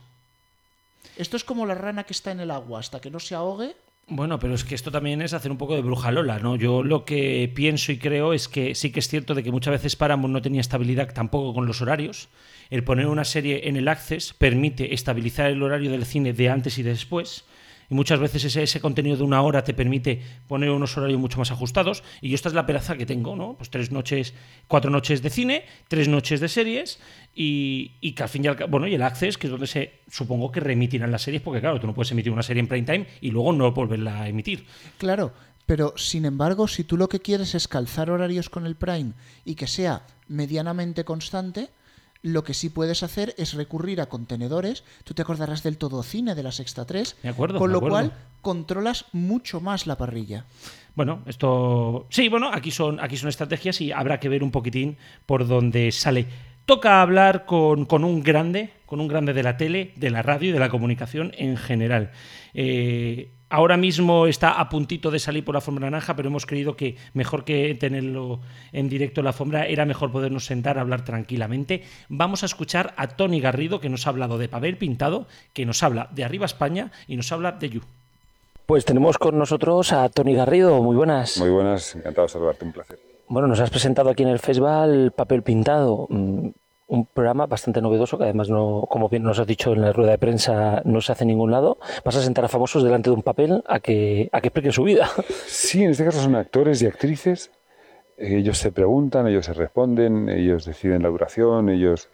[1.16, 3.76] Esto es como la rana que está en el agua, hasta que no se ahogue.
[4.06, 6.56] Bueno, pero es que esto también es hacer un poco de brujalola, ¿no?
[6.56, 9.72] Yo lo que pienso y creo es que sí que es cierto de que muchas
[9.72, 12.28] veces Paramount no tenía estabilidad tampoco con los horarios.
[12.68, 16.76] El poner una serie en el Access permite estabilizar el horario del cine de antes
[16.78, 17.44] y de después
[17.94, 21.50] muchas veces ese, ese contenido de una hora te permite poner unos horarios mucho más
[21.50, 23.54] ajustados y yo esta es la peraza que tengo, ¿no?
[23.54, 24.34] Pues tres noches,
[24.68, 26.98] cuatro noches de cine, tres noches de series
[27.34, 29.66] y, y que al fin y al cabo, bueno, y el Access, que es donde
[29.66, 32.68] se supongo que reemitirán las series, porque claro, tú no puedes emitir una serie en
[32.68, 34.66] prime time y luego no volverla a emitir.
[34.98, 35.32] Claro,
[35.66, 39.12] pero sin embargo, si tú lo que quieres es calzar horarios con el Prime
[39.44, 41.70] y que sea medianamente constante,
[42.24, 44.82] lo que sí puedes hacer es recurrir a contenedores.
[45.04, 47.18] Tú te acordarás del todo cine de la Sexta 3.
[47.22, 47.96] De acuerdo, Con lo acuerdo.
[47.96, 50.46] cual controlas mucho más la parrilla.
[50.94, 52.06] Bueno, esto.
[52.08, 54.96] Sí, bueno, aquí son, aquí son estrategias y habrá que ver un poquitín
[55.26, 56.26] por dónde sale.
[56.64, 60.48] Toca hablar con, con un grande, con un grande de la tele, de la radio
[60.48, 62.10] y de la comunicación en general.
[62.54, 66.76] Eh, ahora mismo está a puntito de salir por la alfombra naranja, pero hemos creído
[66.76, 68.40] que mejor que tenerlo
[68.72, 71.84] en directo en la alfombra era mejor podernos sentar a hablar tranquilamente.
[72.08, 75.84] Vamos a escuchar a Tony Garrido, que nos ha hablado de papel pintado, que nos
[75.84, 77.82] habla de Arriba España y nos habla de You.
[78.66, 80.82] Pues tenemos con nosotros a Tony Garrido.
[80.82, 81.38] Muy buenas.
[81.38, 82.98] Muy buenas, encantado de saludarte, un placer.
[83.28, 86.48] Bueno, nos has presentado aquí en el festival Papel Pintado, mm,
[86.94, 90.12] un programa bastante novedoso que además, no, como bien nos has dicho en la rueda
[90.12, 91.78] de prensa, no se hace en ningún lado.
[92.04, 94.84] Vas a sentar a famosos delante de un papel a que, a que expliquen su
[94.84, 95.10] vida.
[95.46, 97.50] Sí, en este caso son actores y actrices.
[98.16, 102.08] Ellos se preguntan, ellos se responden, ellos deciden la duración, ellos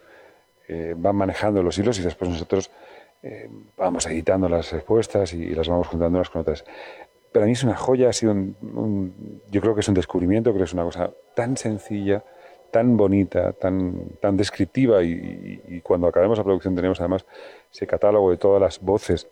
[0.69, 2.71] eh, van manejando los hilos y después nosotros
[3.23, 6.65] eh, vamos editando las respuestas y, las vamos juntando unas con otras.
[7.33, 10.61] Para mí es una joya, ha sido un, yo creo que es un descubrimiento, creo
[10.61, 12.25] que es una cosa tan sencilla,
[12.71, 17.25] tan bonita, tan, tan descriptiva y, y- y cuando acabemos la producción tenemos además
[17.73, 19.29] ese catálogo de todas las voces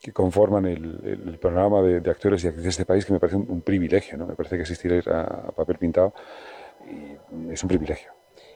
[0.00, 3.12] que conforman el, el- el programa de, de actores y actrices de este país que
[3.12, 4.26] me parece un, un privilegio, ¿no?
[4.26, 6.12] Me parece que existir a, a papel pintado
[6.86, 8.10] y es un privilegio.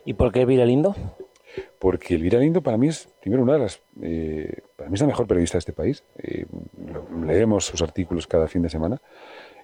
[0.05, 0.95] ¿Y por qué Elvira Lindo?
[1.79, 3.81] Porque Elvira Lindo para mí es, primero, una de las...
[4.03, 6.05] eh, para mí es la mejor periodista de este país.
[6.19, 6.45] Eh,
[6.93, 9.01] lo- leemos sus artículos cada fin de semana.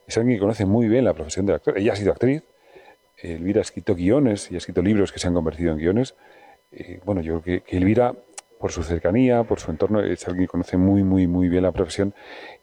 [0.06, 1.76] Es alguien que conoce muy bien la profesión del actor.
[1.78, 2.42] Ella ha sido actriz.
[3.16, 6.14] Elvira ha escrito guiones y ha escrito libros que se han convertido en guiones.
[6.72, 8.14] Eh, bueno, yo creo que, Elvira,
[8.58, 11.72] por su cercanía, por su entorno, es alguien que conoce muy, muy, muy bien la
[11.72, 12.14] profesión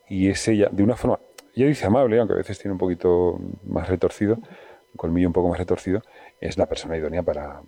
[0.07, 1.19] y es ella, de una forma,
[1.55, 5.49] ella dice amable, aunque a veces tiene un poquito más retorcido, un colmillo un poco
[5.49, 6.01] más retorcido,
[6.39, 7.61] es la persona idónea para,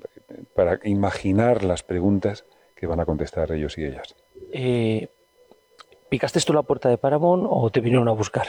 [0.56, 4.16] para imaginar las preguntas que van a contestar ellos y ellas.
[4.52, 5.08] Eh,
[6.10, 8.48] ¿Picaste tú la puerta de Paramount o te vinieron a buscar?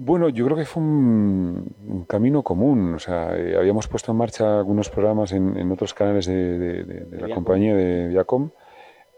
[0.00, 2.94] Bueno, yo creo que fue un, un camino común.
[2.94, 6.84] O sea, eh, habíamos puesto en marcha algunos programas en, en otros canales de, de-
[6.84, 7.34] de- de la Viacom.
[7.34, 8.50] compañía de Viacom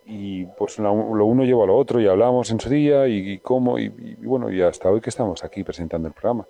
[0.07, 3.39] y pues lo uno llevó a lo otro y hablábamos en su día y, y
[3.39, 6.47] cómo y, y bueno y hasta hoy que estamos aquí presentando el programa.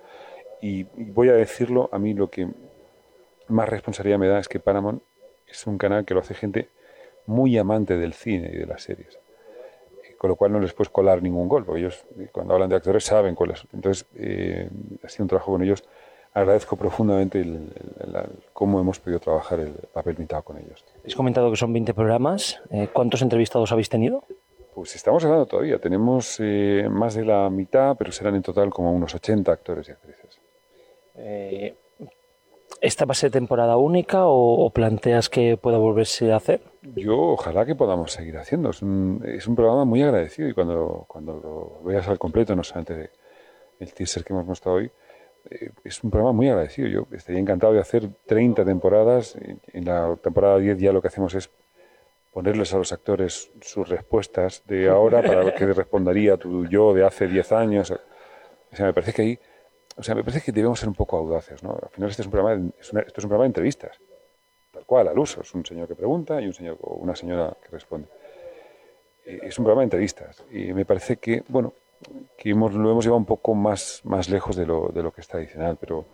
[0.62, 2.49] Y, y voy a decirlo, a mí lo que
[3.49, 5.03] más responsabilidad me da es que Paramount
[5.47, 6.70] es un canal que lo hace gente
[7.26, 9.18] muy amante del cine y de las series
[10.21, 12.77] con lo cual no les puedes colar ningún gol, porque ellos eh, cuando hablan de
[12.77, 13.64] actores saben cuáles.
[13.73, 14.68] Entonces, eh,
[15.03, 15.83] ha sido un trabajo con ellos.
[16.35, 17.73] Agradezco profundamente el-
[18.05, 20.85] el- la- cómo hemos podido trabajar el papel pintado con ellos.
[21.07, 22.61] Has comentado que son 20 programas.
[22.71, 24.23] Eh, ¿Cuántos entrevistados habéis tenido?
[24.75, 28.93] Pues estamos hablando todavía, tenemos eh, más de la mitad, pero serán en total como
[28.93, 30.39] unos 80 actores y actrices.
[32.81, 36.62] ¿Esta va a ser temporada única o, o planteas que pueda volverse a hacer?
[36.97, 38.71] Yo ojalá que podamos seguir haciendo.
[38.71, 41.35] Es un, es un programa muy agradecido y cuando, cuando
[41.83, 43.11] lo veas al completo, no solamente
[43.79, 44.91] el teaser que hemos mostrado hoy,
[45.51, 46.89] eh, es un programa muy agradecido.
[46.89, 49.37] Yo estaría encantado de hacer 30 temporadas.
[49.73, 51.51] En- la temporada 10 ya lo que hacemos es
[52.33, 57.27] ponerles a los actores sus respuestas de ahora para qué respondería tu yo de hace
[57.27, 57.91] 10 años.
[57.91, 59.39] O sea, me parece que ahí,
[60.01, 61.70] o sea, me parece que debemos ser un poco audaces, ¿no?
[61.82, 63.98] Al final este es un programa, de- es una- esto es un programa de entrevistas,
[64.72, 65.42] tal cual, al uso.
[65.42, 68.09] Es un señor que pregunta y un señor o una señora que responde.
[69.26, 71.72] Eh, Es un programa de entrevistas y me parece que, bueno,
[72.38, 75.20] que hemos, lo hemos llevado un poco más, más lejos de lo, de lo que
[75.20, 76.07] es tradicional, pero,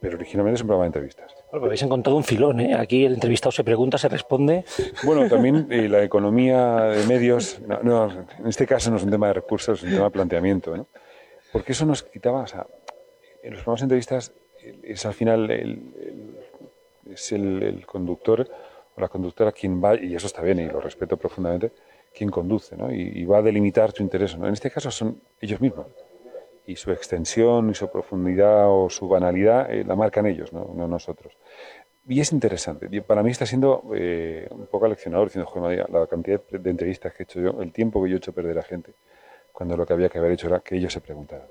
[0.00, 1.32] pero originalmente es un programa de entrevistas.
[1.52, 2.74] Bueno, habéis encontrado un filón, ¿eh?
[2.74, 4.64] Aquí el entrevistado se pregunta, se responde.
[5.04, 9.10] Bueno, también eh, la economía de medios, no, no, en este caso no es un
[9.10, 10.86] tema de recursos, es un tema de planteamiento, ¿no?
[11.52, 12.66] Porque eso nos quitaba, o sea,
[13.46, 14.32] en los programas de entrevistas
[14.82, 16.36] es al final el, el-
[17.12, 18.48] es el, el conductor
[18.96, 21.70] o la conductora quien va, y eso está bien y lo respeto profundamente,
[22.12, 22.92] quien conduce ¿no?
[22.92, 24.36] y, y va a delimitar tu interés.
[24.36, 24.46] ¿no?
[24.48, 25.86] En este caso son ellos mismos.
[26.66, 30.88] Y su extensión y su profundidad o su banalidad eh, la marcan ellos, no, no
[30.88, 31.36] nosotros.
[32.08, 32.88] Y es interesante.
[33.02, 37.22] Para mí está siendo eh, un poco aleccionador, diciendo, "Joder, la cantidad de entrevistas que
[37.22, 38.94] he hecho yo, el tiempo que yo he hecho perder a gente,
[39.52, 41.46] cuando lo que había que haber hecho era que ellos se preguntaran.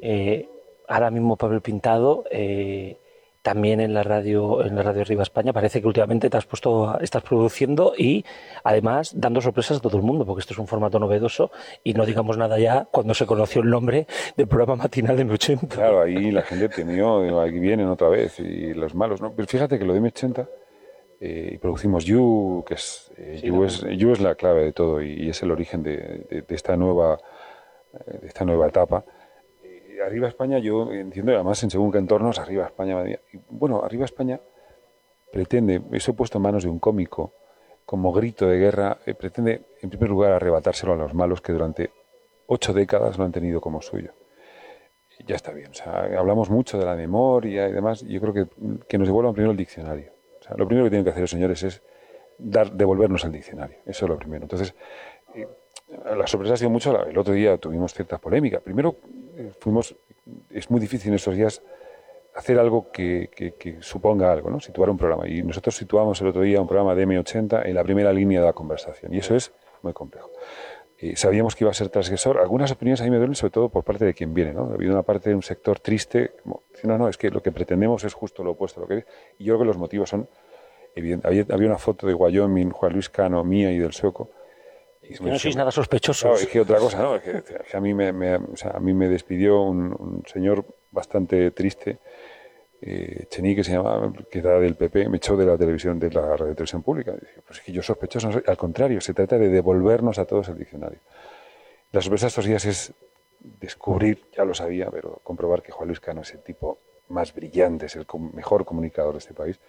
[0.00, 0.48] Eh,
[0.92, 2.98] ahora mismo Pablo Pintado, eh,
[3.42, 7.00] también en la radio, en la radio Arriba España, parece que últimamente te has puesto,
[7.00, 8.24] estás produciendo y
[8.62, 11.50] además dando sorpresas a todo el mundo, porque esto es un formato novedoso
[11.82, 15.66] y no digamos nada ya cuando se conoció el nombre del programa matinal de M80.
[15.68, 19.32] Claro, ahí la gente temió, aquí vienen otra vez, y los malos, ¿no?
[19.32, 20.46] Pero fíjate que lo de M80,
[21.20, 24.62] eh, y producimos You, que es, eh, Sí, You, la- es, You es la clave
[24.66, 25.96] de todo y, y es el origen de,
[26.30, 27.18] de- de esta nueva
[27.94, 29.04] eh, de esta nueva etapa.
[30.06, 33.02] Arriba España, yo entiendo, además en según qué entornos, Arriba España,
[33.48, 34.40] bueno, Arriba España
[35.32, 37.32] pretende, eso puesto en manos de un cómico,
[37.86, 41.90] como grito de guerra, eh, pretende en primer lugar arrebatárselo a los malos que durante
[42.46, 44.12] ocho décadas lo han tenido como suyo
[45.26, 45.70] ya está bien.
[46.18, 48.02] Hablamos mucho de la memoria y demás.
[48.02, 48.46] Yo creo que,
[48.88, 50.12] que nos devuelvan primero el diccionario.
[50.56, 51.82] Lo primero que tienen que hacer los señores es
[52.38, 53.78] dar, devolvernos el diccionario.
[53.86, 54.44] Eso es lo primero.
[54.44, 54.74] Entonces,
[55.34, 55.46] eh,
[56.16, 57.06] la sorpresa ha sido mucho.
[57.06, 58.60] El otro día tuvimos cierta polémica.
[58.60, 58.96] Primero,
[59.60, 59.96] fuimos.
[60.50, 61.62] Es muy difícil en estos días
[62.34, 64.60] hacer algo que, que- suponga algo, ¿no?
[64.60, 65.28] Situar un programa.
[65.28, 68.46] Y nosotros situamos el otro día un programa de M80 en la primera línea de
[68.46, 69.12] la conversación.
[69.12, 69.52] Y eso es
[69.82, 70.30] muy complejo.
[70.98, 72.38] Eh, sabíamos que iba a ser transgresor.
[72.38, 74.52] Algunas opiniones a mí me duelen, sobre todo por parte de quien viene.
[74.52, 74.70] ¿no?
[74.70, 77.50] Ha habido una parte de un sector triste, como, no, no, es que lo que
[77.50, 79.04] pretendemos es justo lo opuesto a lo que
[79.38, 80.28] Y yo creo que los motivos son.
[80.96, 84.30] Había, había una foto de Wyoming, Juan Luis Cano, mía y del Sueco.
[85.20, 86.22] Y no sois nada sospechosos.
[86.22, 87.16] Claro, es que otra cosa, ¿no?
[87.16, 89.92] Es que, es que a, mí me, me- o sea, a mí me despidió un,
[89.98, 91.98] un señor bastante triste,
[92.80, 96.10] eh, Chení, que se llamaba, que era del PP, me echó de la televisión, de
[96.10, 97.12] la radio televisión pública.
[97.12, 98.42] Dije, pues es que yo sospechoso no soy.
[98.46, 100.98] Al contrario, se trata de devolvernos a todos el diccionario.
[101.92, 102.92] La sorpresa de estos días es
[103.38, 107.86] descubrir, ya lo sabía, pero comprobar que Juan Luis Cano es el tipo más brillante,
[107.86, 109.60] es el com- mejor comunicador de este país.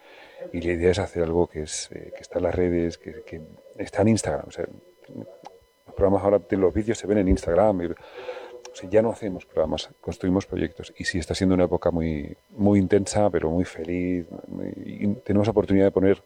[0.52, 3.22] Y la idea es hacer algo que, es, eh, que está en las redes, que,
[3.24, 3.42] que
[3.78, 4.44] está en Instagram.
[4.48, 4.66] O sea,
[5.14, 7.82] los programas ahora, de los vídeos se ven en Instagram.
[7.82, 7.94] y-
[8.90, 10.92] ya no hacemos programas, construimos proyectos.
[10.96, 14.26] Y sí, está siendo una época muy, muy intensa, pero muy feliz.
[15.24, 16.24] tenemos la oportunidad de poner,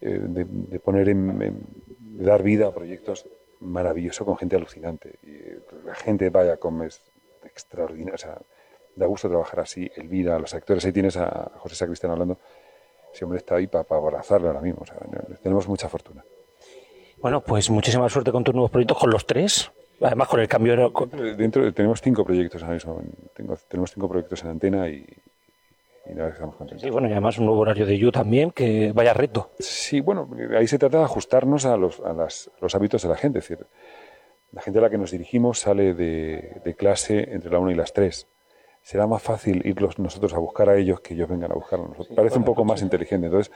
[0.00, 3.26] eh, de, poner en, de dar vida a proyectos
[3.60, 5.18] maravillosos con gente alucinante.
[5.22, 7.02] Y eh, la gente, vaya, como es
[7.44, 8.14] extraordinario.
[8.14, 8.38] O sea,
[8.94, 9.90] da gusto trabajar así.
[9.96, 12.38] Elvira, los actores, ahí tienes a José Sacristán hablando.
[13.12, 14.82] Ese hombre está ahí para abrazarlo ahora mismo.
[14.82, 14.98] O sea,
[15.42, 16.24] tenemos mucha fortuna.
[17.24, 19.72] Bueno, pues muchísima suerte con tus nuevos proyectos, con los tres.
[20.02, 20.92] Además, con el cambio.
[20.92, 23.00] con- Dentro, dentro- tenemos cinco proyectos ahora mismo.
[23.00, 25.06] en- tengo- tenemos cinco proyectos en antena y,
[26.04, 26.82] y la estamos contentos.
[26.82, 29.52] Sí, bueno, y además un nuevo horario de You también, que vaya reto.
[29.58, 33.16] Sí, bueno, ahí se trata de ajustarnos a los, a las- los hábitos de la
[33.16, 33.38] gente.
[33.38, 33.66] Es decir,
[34.52, 37.74] la gente a la que nos dirigimos sale de, de clase entre la 1 y
[37.74, 38.26] las 3.
[38.82, 41.88] Será más fácil irlos nosotros a buscar a ellos que ellos vengan a buscarnos.
[41.88, 42.14] nosotros.
[42.14, 43.28] Parece un poco más inteligente.
[43.28, 43.50] Entonces,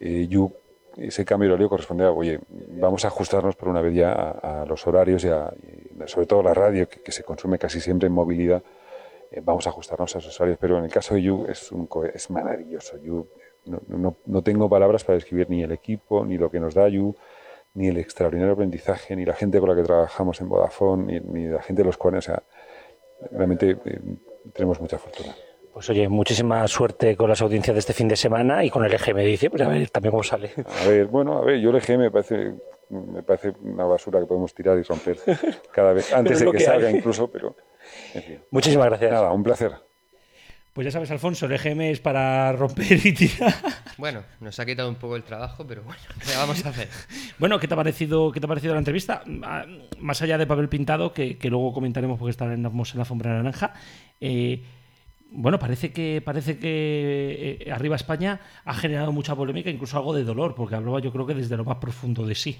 [0.00, 0.50] eh, You,
[0.96, 4.86] ese cambio horario corresponde a, oye, vamos a ajustarnos por una vez ya a, los
[4.86, 5.52] horarios y, a-
[6.06, 8.62] sobre todo la radio, que, se consume casi siempre en movilidad.
[9.30, 10.58] eh, vamos a ajustarnos a esos horarios.
[10.60, 12.96] Pero en el caso de You es, un, es maravilloso.
[12.98, 13.26] You,
[13.66, 16.88] no, no- no tengo palabras para describir ni el equipo, ni lo que nos da
[16.88, 17.14] You,
[17.74, 21.48] ni el extraordinario aprendizaje, ni la gente con la que trabajamos en Vodafone, ni, ni
[21.48, 22.42] la gente de los cuales, o sea,
[23.32, 24.00] realmente eh,
[24.52, 25.34] tenemos mucha fortuna.
[25.74, 28.92] Pues oye, muchísima suerte con las audiencias de este fin de semana y con el
[28.94, 30.52] EGM de diciembre, a ver también cómo sale.
[30.84, 32.54] A ver, bueno, a ver, yo el EGM me parece,
[32.90, 35.18] me parece una basura que podemos tirar y romper
[35.72, 37.56] cada vez, antes es de que que salga incluso, pero...
[38.14, 38.38] en fin.
[38.52, 39.10] Muchísimas gracias.
[39.10, 39.72] Nada, un placer.
[40.72, 43.54] Pues ya sabes, Alfonso, el EGM es para romper y tirar.
[43.98, 46.88] Bueno, nos ha quitado un poco el trabajo, pero bueno, ¿qué vamos a hacer?
[47.38, 49.22] Bueno, ¿qué te ha parecido, qué te ha parecido la entrevista?
[49.42, 49.64] Ah,
[49.98, 53.74] Más allá de papel pintado, que, que luego comentaremos porque estaremos en la alfombra naranja.
[54.20, 54.62] eh,
[55.34, 60.24] bueno, parece que parece que eh, Arriba España ha generado mucha polémica, incluso algo de
[60.24, 62.56] dolor, porque hablaba yo creo que desde lo más profundo de sí.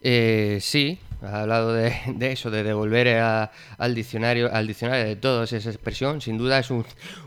[0.00, 5.52] Eh, sí, ha hablado de, de eso, de devolver al diccionario, al diccionario de todos
[5.52, 6.20] esa expresión.
[6.20, 6.84] Sin duda es un,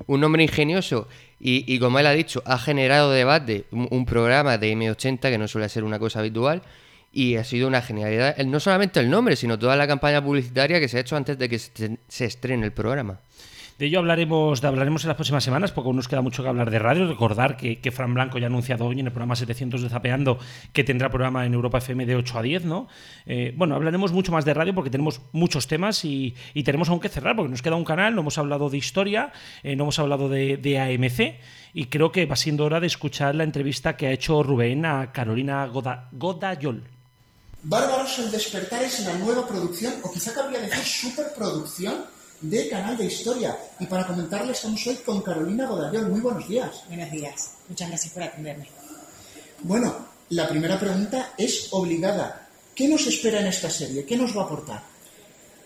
[0.08, 1.08] un hombre ingenioso
[1.40, 5.48] y, y como él ha dicho, ha generado debate, un, programa de M80 que no
[5.48, 6.62] suele ser una cosa habitual
[7.12, 8.38] y ha sido una genialidad.
[8.38, 11.50] No solamente el nombre, sino toda la campaña publicitaria que se ha hecho antes de
[11.50, 13.20] que se, se estrene el programa.
[13.82, 16.70] De ello hablaremos, hablaremos en las próximas semanas, porque aún nos queda mucho que hablar
[16.70, 17.08] de radio.
[17.08, 20.38] Recordar que, que Fran Blanco ya ha anunciado hoy en el programa 700 de Zapeando
[20.72, 22.88] que tendrá programa en Europa FM de 8 a 10, ¿no?
[23.26, 27.00] Eh, bueno, hablaremos mucho más de radio porque tenemos muchos temas y, y tenemos aún
[27.00, 29.32] que cerrar, porque nos queda un canal, no hemos hablado de historia,
[29.64, 31.40] eh, no hemos hablado de, de AMC
[31.74, 35.12] y creo que va siendo hora de escuchar la entrevista que ha hecho Rubén a
[35.12, 36.84] Carolina Goda, Godayol.
[37.64, 43.06] Bárbaros el despertar es la nueva producción, o quizá cabría decir superproducción, de Canal de
[43.06, 43.58] Historia.
[43.80, 46.10] Y para comentarle estamos hoy con Carolina Godayol.
[46.10, 46.84] Muy buenos días.
[46.88, 47.52] Buenos días.
[47.70, 48.68] Muchas gracias por atenderme.
[49.62, 49.96] Bueno,
[50.30, 52.48] la primera pregunta es obligada.
[52.74, 54.06] ¿Qué nos espera en esta serie?
[54.06, 54.84] ¿Qué nos va a aportar?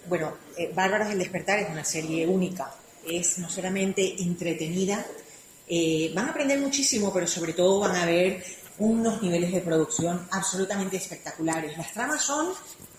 [0.07, 2.71] Bueno, eh, Bárbaros el despertar es una serie única.
[3.07, 5.05] Es no solamente entretenida,
[5.67, 8.43] eh, van a aprender muchísimo, pero sobre todo van a ver
[8.77, 11.77] unos niveles de producción absolutamente espectaculares.
[11.77, 12.53] Las tramas son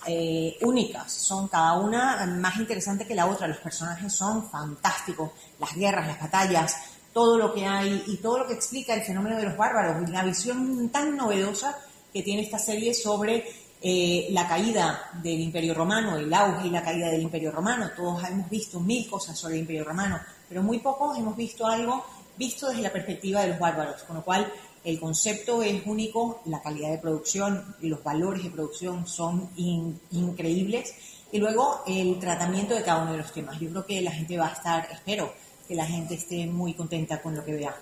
[0.07, 3.49] eh, únicas, son cada una más interesante que la otra.
[3.49, 6.77] Los personajes son fantásticos, las guerras, las batallas,
[7.13, 10.23] todo lo que hay y todo lo que explica el fenómeno de los bárbaros la
[10.23, 11.79] visión tan novedosa
[12.13, 13.47] que tiene esta serie sobre
[13.81, 17.91] eh, la caída del Imperio Romano, el auge y la caída del Imperio Romano.
[17.97, 22.05] Todos hemos visto mil cosas sobre el Imperio Romano, pero muy pocos hemos visto algo
[22.37, 24.53] visto desde la perspectiva de los bárbaros, con lo cual
[24.87, 30.95] el concepto es único, la calidad de producción los valores de producción son in- increíbles
[31.33, 33.59] y luego el tratamiento de cada uno de los temas.
[33.59, 35.35] Yo creo que la gente va a estar, espero
[35.67, 37.75] que la gente esté muy contenta con lo que vea.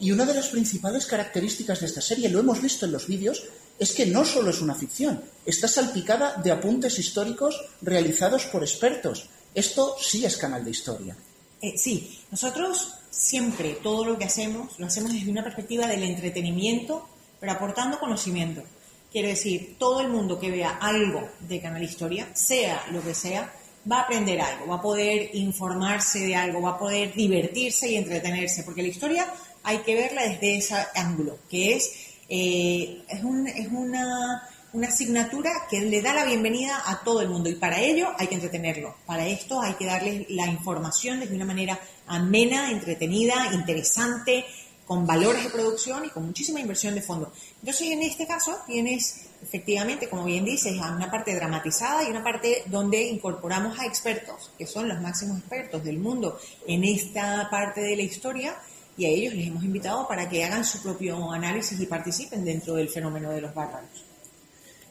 [0.00, 3.44] Y una de las principales características de esta serie, lo hemos visto en los vídeos,
[3.78, 9.28] es que no solo es una ficción, está salpicada de apuntes históricos realizados por expertos.
[9.54, 11.16] Esto sí es canal de historia.
[11.62, 17.08] Eh, sí, nosotros siempre todo lo que hacemos lo hacemos desde una perspectiva del entretenimiento,
[17.40, 18.62] pero aportando conocimiento.
[19.10, 23.50] Quiero decir, todo el mundo que vea algo de Canal Historia, sea lo que sea,
[23.90, 27.96] va a aprender algo, va a poder informarse de algo, va a poder divertirse y
[27.96, 29.26] entretenerse, porque la historia
[29.62, 31.92] hay que verla desde ese ángulo, que es,
[32.28, 34.42] eh, es, un- es una,
[34.76, 38.26] una asignatura que le da la bienvenida a todo el mundo y para ello hay
[38.26, 38.94] que entretenerlo.
[39.06, 44.44] Para esto hay que darles la información desde una manera amena, entretenida, interesante,
[44.86, 47.32] con valores de producción y con muchísima inversión de fondo.
[47.60, 52.62] Entonces, en este caso, tienes efectivamente, como bien dices, una parte dramatizada y una parte
[52.66, 57.96] donde incorporamos a expertos, que son los máximos expertos del mundo en esta parte de
[57.96, 58.54] la historia,
[58.98, 62.74] y a ellos les hemos invitado para que hagan su propio análisis y participen dentro
[62.74, 64.04] del fenómeno de los bárbaros.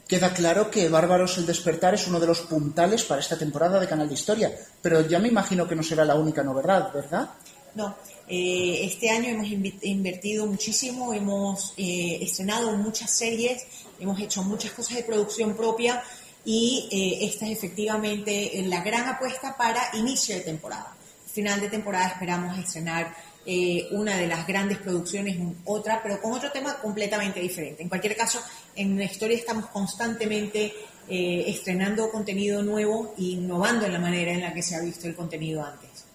[0.08, 3.88] Queda claro que Bárbaros el despertar es uno de los puntales para esta temporada de
[3.88, 4.52] Canal de Historia,
[4.82, 7.30] pero ya me imagino que no será la única novedad, ¿verdad?
[7.74, 7.96] No,
[8.28, 13.66] eh, este año hemos invertido muchísimo, hemos eh, estrenado muchas series,
[14.00, 16.04] hemos hecho muchas cosas de producción propia
[16.46, 20.96] y eh, esta es efectivamente la gran apuesta para inicio de temporada.
[21.34, 23.14] Final de temporada esperamos estrenar
[23.46, 27.84] eh, una de las grandes producciones, otra, pero con otro tema completamente diferente.
[27.84, 28.42] En cualquier caso,
[28.76, 30.74] en la historia estamos constantemente
[31.08, 35.08] eh, estrenando contenido nuevo e innovando en la manera en la que se ha visto
[35.08, 36.06] el contenido antes.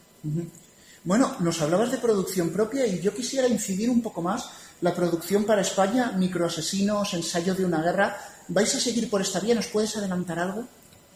[1.05, 4.51] Bueno, nos hablabas de producción propia y yo quisiera incidir un poco más.
[4.81, 8.19] La producción para España, microasesinos, ensayo de una guerra.
[8.49, 9.55] ¿Vais a seguir por esta vía?
[9.55, 10.67] ¿Nos puedes adelantar algo?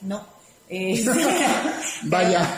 [0.02, 0.33] No.
[0.68, 1.04] Eh,
[2.04, 2.56] Vaya.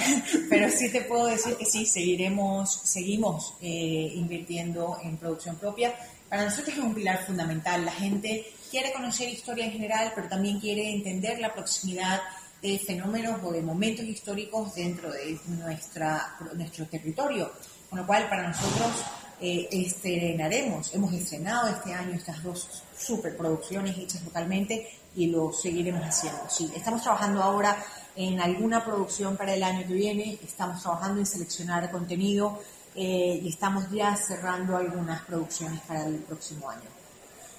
[0.48, 5.94] Pero sí te puedo decir que sí, seguiremos, seguimos eh, invirtiendo en producción propia.
[6.28, 7.84] Para nosotros es un pilar fundamental.
[7.84, 12.20] La gente quiere conocer historia en general, pero también quiere entender la proximidad
[12.62, 17.52] de fenómenos o de momentos históricos dentro de nuestra, nuestro territorio.
[17.88, 19.04] Con lo cual, para nosotros
[19.40, 26.48] eh, estrenaremos, hemos estrenado este año estas dos superproducciones hechas localmente y lo seguiremos haciendo.
[26.48, 27.84] Sí, estamos trabajando ahora
[28.17, 32.59] en alguna producción para el año que viene, estamos trabajando en seleccionar contenido
[32.95, 36.89] eh, y estamos ya cerrando algunas producciones para el próximo año.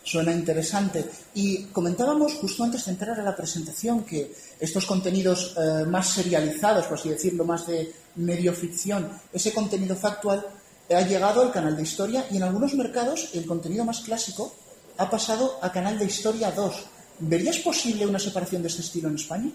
[0.04, 1.06] Suena interesante.
[1.36, 6.86] Y comentábamos justo antes de entrar a la presentación que estos contenidos eh, más serializados,
[6.86, 10.46] por así decirlo, más de medio ficción, ese contenido factual
[10.90, 14.56] ha llegado al canal de historia y en algunos mercados el contenido más clásico
[14.98, 16.86] ha pasado a canal de historia 2.
[17.20, 19.52] ¿Verías posible una separación de este estilo en España?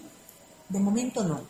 [0.69, 1.41] De momento no.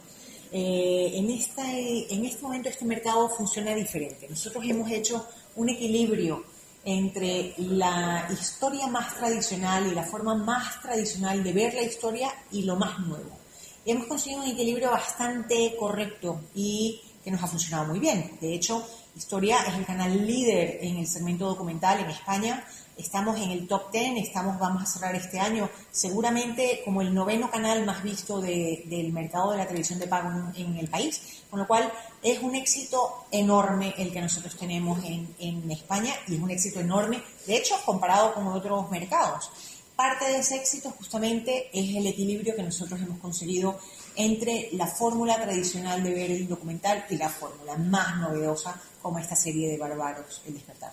[0.52, 4.28] Eh, en, esta, en este momento este mercado funciona diferente.
[4.30, 6.44] Nosotros hemos hecho un equilibrio
[6.86, 12.64] entre la historia más tradicional y la forma más tradicional de ver la historia y
[12.64, 13.40] lo más nuevo.
[13.86, 18.38] Y hemos conseguido un equilibrio bastante correcto y que nos ha funcionado muy bien.
[18.40, 18.86] De hecho,
[19.16, 22.66] Historia es el canal líder en el segmento documental en España.
[22.96, 27.50] Estamos en el top 10, estamos, vamos a cerrar este año seguramente como el noveno
[27.50, 31.60] canal más visto de- del mercado de la televisión de pago en, el país, con
[31.60, 31.92] lo cual
[32.22, 36.80] es un éxito enorme el que nosotros tenemos en, en España y es un éxito
[36.82, 39.50] enorme, de hecho, comparado con otros mercados.
[39.96, 43.80] Parte de ese éxito justamente es el equilibrio que nosotros hemos conseguido
[44.16, 49.36] entre la fórmula tradicional de ver el documental y la fórmula más novedosa como esta
[49.36, 50.92] serie de Bárbaros, El despertar.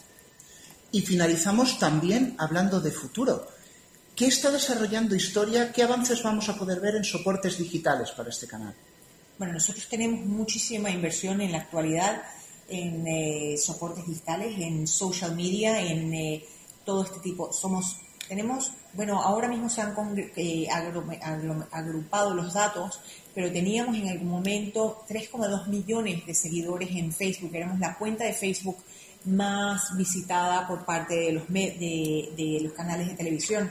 [0.93, 3.47] Y finalizamos también hablando de futuro.
[4.17, 5.73] ¿Qué está desarrollando Historia?
[5.73, 8.75] ¿Qué avances vamos a poder ver en soportes digitales para este canal?
[9.39, 12.23] Bueno, nosotros tenemos muchísima inversión en la actualidad
[12.69, 16.45] en eh, soportes digitales, en social media, en eh,
[16.85, 17.53] todo este tipo.
[17.53, 17.97] Somos,
[18.29, 19.91] tenemos, bueno, ahora mismo se han
[20.37, 23.01] eh, agru- agru- agrupado los datos,
[23.35, 27.51] pero teníamos en algún momento 3,2 millones de seguidores en Facebook.
[27.55, 28.77] Éramos la cuenta de Facebook
[29.25, 33.71] más visitada por parte de los, de los canales de televisión.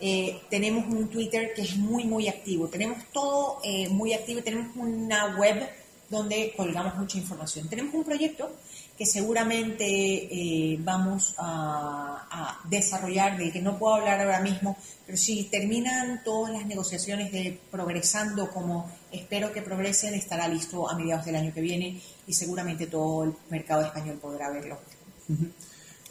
[0.00, 2.68] Eh, tenemos un Twitter que es muy, muy activo.
[2.68, 4.42] Tenemos todo eh, muy activo.
[4.42, 5.68] Tenemos una web
[6.10, 7.68] donde colgamos mucha información.
[7.68, 8.50] Tenemos un proyecto
[8.96, 15.18] que seguramente eh, vamos a, a desarrollar, del que no puedo hablar ahora mismo, pero
[15.18, 21.26] si terminan todas las negociaciones de progresando como espero que progresen, estará listo a mediados
[21.26, 24.78] del año que viene y seguramente todo el mercado español podrá verlo.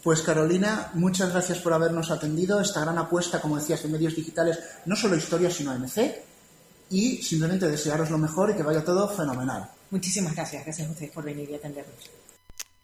[0.04, 2.60] Pues Carolina, muchas gracias por habernos atendido.
[2.60, 5.98] Esta gran apuesta, como decías, en medios digitales, no solo Historia, sino AMC.
[6.90, 9.70] Y simplemente desearos lo mejor y que vaya todo fenomenal.
[9.92, 12.23] Muchísimas gracias, gracias a ustedes por venir y atendernos.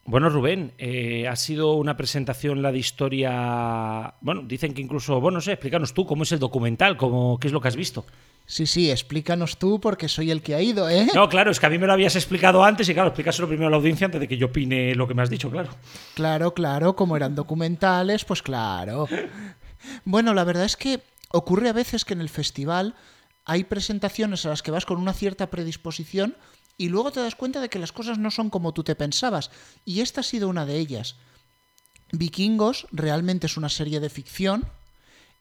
[0.09, 4.15] Bueno, Rubén, eh, ha sido una presentación la de historia.
[4.21, 7.45] Bueno, dicen que incluso, bueno, no sé, explícanos tú cómo es el documental, cómo, qué
[7.45, 8.07] es lo que has visto.
[8.47, 11.05] Sí, sí, explícanos tú porque soy el que ha ido, ¿eh?
[11.13, 13.67] No, claro, es que a mí me lo habías explicado antes y claro, explícaselo primero
[13.67, 15.69] a la audiencia antes de que yo opine lo que me has dicho, claro.
[16.15, 19.07] Claro, claro, como eran documentales, pues claro.
[20.05, 21.01] Bueno, la verdad es que
[21.31, 22.95] ocurre a veces que en el festival
[23.45, 26.35] hay presentaciones a las que vas con una cierta predisposición
[26.79, 29.51] y luego te das cuenta de que las cosas no son como tú te pensabas.
[29.83, 31.17] Y esta ha sido una de ellas.
[32.13, 34.63] Vikingos realmente es una serie de ficción,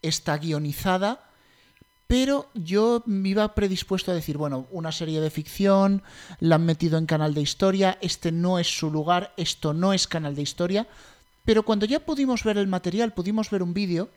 [0.02, 1.30] está guionizada,
[2.08, 6.02] pero yo me iba predispuesto a decir, bueno, una serie de ficción,
[6.40, 10.08] la han metido en canal de historia, este no es su lugar, esto no es
[10.08, 10.88] canal de historia,
[11.44, 14.10] pero cuando ya pudimos ver el material, pudimos ver un vídeo,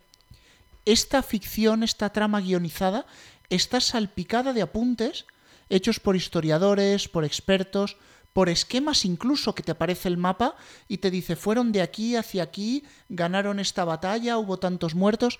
[0.85, 3.05] esta ficción, esta trama guionizada,
[3.51, 5.25] está salpicada de apuntes
[5.71, 7.97] hechos por historiadores, por expertos,
[8.33, 10.55] por esquemas incluso que te aparece el mapa
[10.87, 15.39] y te dice fueron de aquí hacia aquí, ganaron esta batalla, hubo tantos muertos.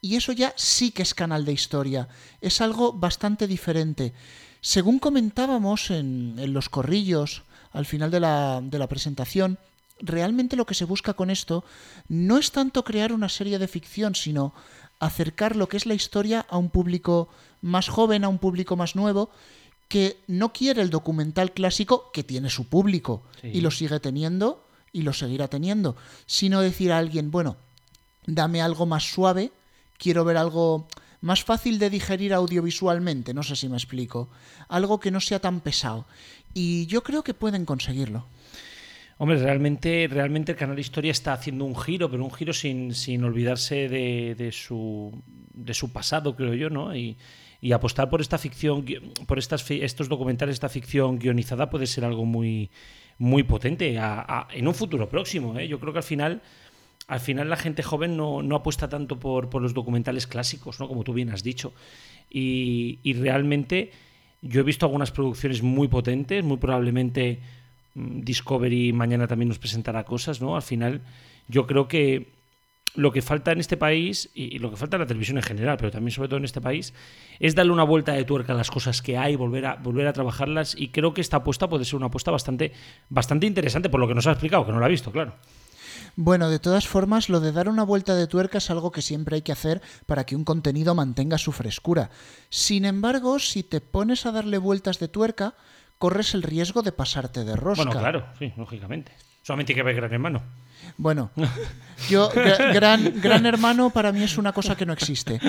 [0.00, 2.08] Y eso ya sí que es canal de historia.
[2.40, 4.14] Es algo bastante diferente.
[4.60, 7.42] Según comentábamos en, en los corrillos
[7.72, 9.58] al final de la, de la presentación,
[10.00, 11.64] realmente lo que se busca con esto
[12.08, 14.54] no es tanto crear una serie de ficción, sino
[15.00, 17.28] acercar lo que es la historia a un público
[17.60, 19.30] más joven, a un público más nuevo,
[19.88, 23.48] que no quiere el documental clásico, que tiene su público Sí.
[23.54, 27.56] y lo sigue teniendo y lo seguirá teniendo, sino decir a alguien, bueno,
[28.26, 29.50] dame algo más suave,
[29.98, 30.86] quiero ver algo
[31.20, 34.28] más fácil de digerir audiovisualmente, no sé si me explico,
[34.68, 36.04] algo que no sea tan pesado.
[36.54, 38.26] Y yo creo que pueden conseguirlo.
[39.18, 43.24] Hombre, realmente, realmente el canal Historia está haciendo un giro, pero un giro sin, sin
[43.24, 45.12] olvidarse de, de su,
[45.54, 46.94] de su pasado, creo yo, ¿no?
[46.94, 47.16] Y,
[47.60, 48.84] y apostar por esta ficción,
[49.26, 52.70] por estas, estos documentales, esta ficción guionizada puede ser algo muy,
[53.18, 53.98] muy potente
[54.52, 55.58] en un futuro próximo.
[55.58, 55.66] ¿eh?
[55.66, 56.42] Yo creo que al final,
[57.08, 60.86] al final la gente joven no, no apuesta tanto por, por los documentales clásicos, ¿no?
[60.86, 61.72] Como tú bien has dicho.
[62.30, 63.90] Y, y realmente
[64.40, 67.40] yo he visto algunas producciones muy potentes, muy probablemente
[67.94, 70.54] mm, Discovery mañana también nos presentará cosas, ¿no?
[70.54, 71.00] Al final,
[71.48, 72.37] yo creo que
[72.94, 75.76] lo que falta en este país, y lo que falta en la televisión en general,
[75.76, 76.94] pero también sobre todo en este país,
[77.38, 80.12] es darle una vuelta de tuerca a las cosas que hay, volver a, volver a
[80.12, 82.72] trabajarlas, y creo que esta apuesta puede ser una apuesta bastante,
[83.08, 85.34] bastante interesante, por lo que nos ha explicado, que no la ha visto, claro.
[86.16, 89.36] Bueno, de todas formas, lo de dar una vuelta de tuerca es algo que siempre
[89.36, 92.10] hay que hacer para que un contenido mantenga su frescura.
[92.48, 95.54] Sin embargo, si te pones a darle vueltas de tuerca,
[95.98, 97.84] corres el riesgo de pasarte de rosca.
[97.84, 99.12] Bueno, claro, sí, lógicamente.
[99.42, 100.42] Solamente hay que ver Gran Hermano.
[100.98, 101.30] Bueno,
[102.10, 105.40] yo, gra- gran, gran hermano para mí es una cosa que no existe.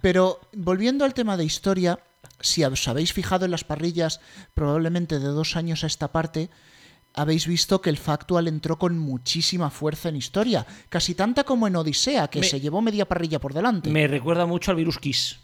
[0.00, 2.00] Pero volviendo al tema de historia,
[2.40, 4.20] si os habéis fijado en las parrillas,
[4.54, 6.50] probablemente de dos años a esta parte,
[7.14, 11.76] habéis visto que el Factual entró con muchísima fuerza en historia, casi tanta como en
[11.76, 13.90] Odisea, que Me- se llevó media parrilla por delante.
[13.90, 15.40] Me recuerda mucho al Virus Kiss.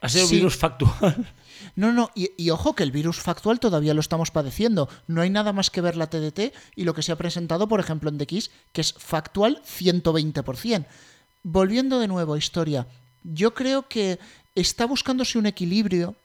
[0.00, 0.36] Ha sido Sí.
[0.36, 1.32] virus factual.
[1.74, 4.88] No, no, y, y ojo que el virus factual todavía lo estamos padeciendo.
[5.06, 7.80] No hay nada más que ver la TDT y lo que se ha presentado, por
[7.80, 10.86] ejemplo, en DX, que es factual 120%.
[11.42, 12.86] Volviendo de nuevo a historia,
[13.22, 14.18] yo creo que
[14.54, 16.16] está buscándose un equilibrio.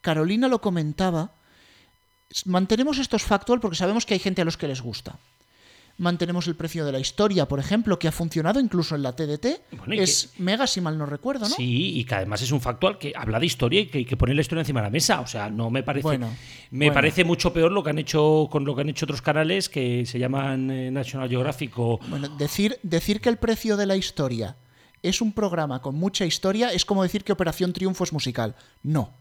[0.00, 1.32] Carolina lo comentaba.
[2.44, 5.18] Mantenemos estos factual porque sabemos que hay gente a los que les gusta.
[5.98, 9.46] Mantenemos el precio de la historia, por ejemplo, que ha funcionado incluso en la TDT.
[9.78, 11.54] Bueno, es mega, si mal no recuerdo, ¿no?
[11.54, 14.34] Sí, y que además es un factual que habla de historia y que, que pone
[14.34, 15.20] la historia encima de la mesa.
[15.20, 16.02] O sea, no me parece.
[16.02, 16.28] Bueno,
[16.70, 16.94] me bueno.
[16.94, 20.04] parece mucho peor lo que han hecho con lo que han hecho otros canales que
[20.04, 21.98] se llaman eh, National Geographic o.
[22.08, 24.56] Bueno, decir, decir que el precio de la historia
[25.02, 28.54] es un programa con mucha historia es como decir que Operación Triunfo es musical.
[28.82, 29.14] No.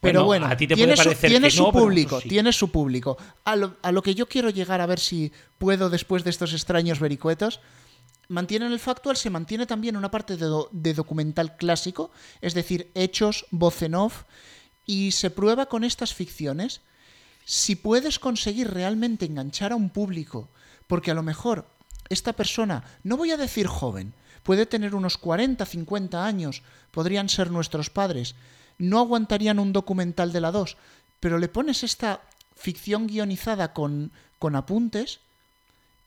[0.00, 1.84] Pero Bueno, bueno, a ti te tiene, puede su, parecer tiene que su no, pero
[1.84, 2.28] público, sí.
[2.28, 3.16] tiene su público.
[3.44, 6.52] A lo, a lo que yo quiero llegar a ver si puedo después de estos
[6.52, 7.60] extraños vericuetos,
[8.28, 12.10] mantienen el factual, se mantiene también una parte de, do- de documental clásico,
[12.40, 14.24] es decir, hechos, voz en off,
[14.84, 16.82] y se prueba con estas ficciones
[17.44, 20.50] si puedes conseguir realmente enganchar a un público,
[20.88, 21.66] porque a lo mejor
[22.08, 24.12] esta persona, no voy a decir joven,
[24.42, 28.34] puede tener unos 40, 50 años, podrían ser nuestros padres,
[28.78, 30.76] no aguantarían un documental de la 2,
[31.20, 32.20] pero le pones esta
[32.54, 35.20] ficción guionizada con, con apuntes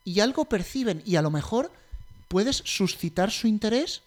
[0.04, 1.72] y algo perciben y a lo mejor
[2.28, 4.02] puedes suscitar su interés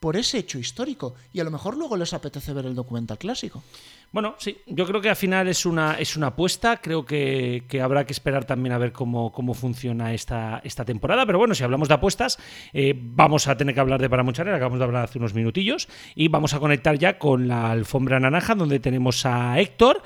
[0.00, 3.62] por ese hecho histórico y a lo mejor luego les apetece ver el documental clásico.
[4.10, 6.78] Bueno, sí, yo creo que al final es una, es una apuesta.
[6.78, 11.26] Creo que, habrá que esperar también a ver cómo, cómo funciona esta, esta temporada.
[11.26, 12.38] Pero bueno, si hablamos de apuestas,
[12.72, 14.54] eh, vamos a tener que hablar de Paramount Channel.
[14.54, 15.88] Acabamos de hablar hace unos minutillos.
[16.14, 20.02] Y vamos a conectar ya con la alfombra naranja, donde tenemos a Héctor.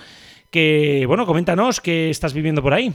[0.50, 2.92] Que, bueno, coméntanos qué estás viviendo por ahí.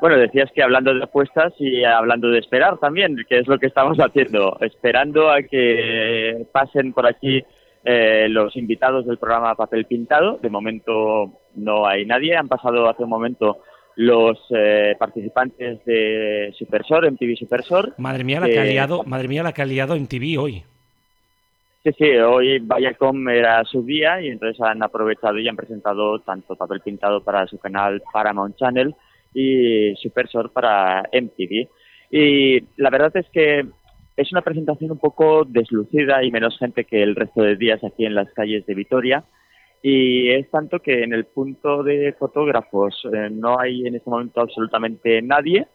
[0.00, 3.66] Bueno, decías que hablando de apuestas y hablando de esperar también, que es lo que
[3.66, 7.44] estamos haciendo, esperando a que pasen por aquí
[7.84, 10.38] eh, los invitados del programa Papel Pintado.
[10.38, 13.58] De momento no hay nadie, han pasado hace un momento
[13.96, 17.94] los eh, participantes de Supersor, MTV Supersor.
[17.98, 20.62] Madre mía, la que ha liado, madre mía, la que ha liado en TV hoy.
[21.82, 26.54] Sí, sí, hoy Viacom era su día y entonces han aprovechado y han presentado tanto
[26.54, 28.94] papel pintado para su canal Paramount Channel
[29.34, 31.68] y Supersor para MTV.
[32.10, 33.64] Y la verdad es que
[34.16, 38.04] es una presentación un poco deslucida y menos gente que el resto de días aquí
[38.04, 39.24] en las calles de Vitoria.
[39.82, 44.42] Y es tanto que en el punto de fotógrafos eh, no hay en este momento
[44.42, 45.66] absolutamente nadie.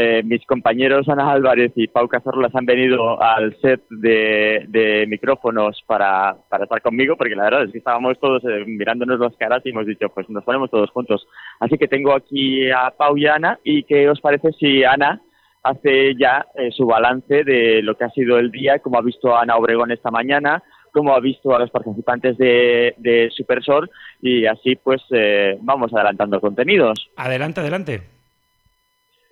[0.00, 6.36] Eh, mis compañeros Ana Álvarez y Pau Cazorlas han venido al set de, micrófonos para,
[6.62, 9.86] estar conmigo, porque la verdad es que estábamos todos eh, mirándonos las caras y hemos
[9.86, 11.26] dicho, pues nos ponemos todos juntos.
[11.58, 15.20] Así que tengo aquí a Pau y a Ana, y ¿qué os parece si Ana
[15.64, 19.36] hace ya eh, su balance de lo que ha sido el día, cómo ha visto
[19.36, 20.62] Ana Obregón esta mañana,
[20.92, 23.90] cómo ha visto a los participantes de, de Supersor,
[24.22, 27.10] y así pues eh, vamos adelantando contenidos.
[27.16, 28.17] Adelante, adelante.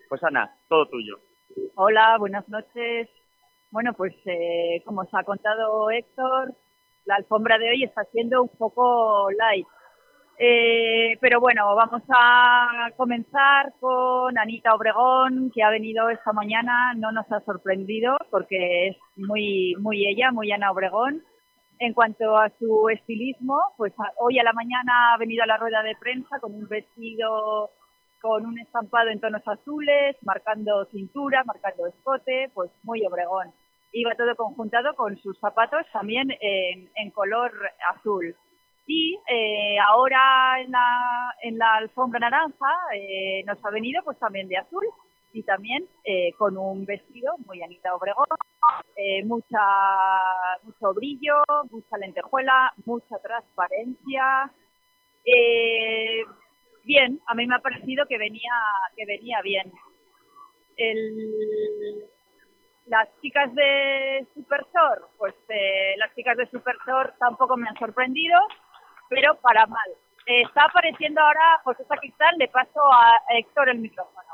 [0.08, 1.18] Pues Ana, todo tuyo.
[1.74, 3.08] Hola, buenas noches.
[3.70, 6.54] Bueno, pues eh, como os ha contado Héctor,
[7.04, 9.66] la alfombra de hoy está siendo un poco light.
[10.38, 17.10] Eh, pero bueno, vamos a comenzar con Anita Obregón, que ha venido esta mañana, no
[17.10, 21.22] nos ha sorprendido porque es muy, muy ella, muy Ana Obregón.
[21.78, 25.82] En cuanto a su estilismo, pues hoy a la mañana ha venido a la rueda
[25.82, 27.70] de prensa con un vestido
[28.26, 33.52] con un estampado en tonos azules, marcando cintura, marcando escote, pues muy Obregón.
[33.92, 37.52] Iba todo conjuntado con sus zapatos también en, en color
[37.94, 38.34] azul.
[38.84, 44.48] Y eh, ahora en la, en la alfombra naranja eh, nos ha venido pues también
[44.48, 44.84] de azul
[45.32, 48.26] y también eh, con un vestido muy Anita Obregón,
[48.96, 49.64] eh, mucha,
[50.64, 51.36] mucho brillo,
[51.70, 54.50] mucha lentejuela, mucha transparencia.
[56.86, 58.52] Bien, a mí me ha parecido que venía,
[58.96, 59.72] que venía bien.
[60.76, 62.04] El,
[62.86, 68.38] las chicas de Supersor, pues eh, las chicas de Supersor tampoco me han sorprendido,
[69.08, 69.90] pero para mal.
[70.26, 74.28] Eh, está apareciendo ahora José Sacristán, le paso a Héctor el micrófono.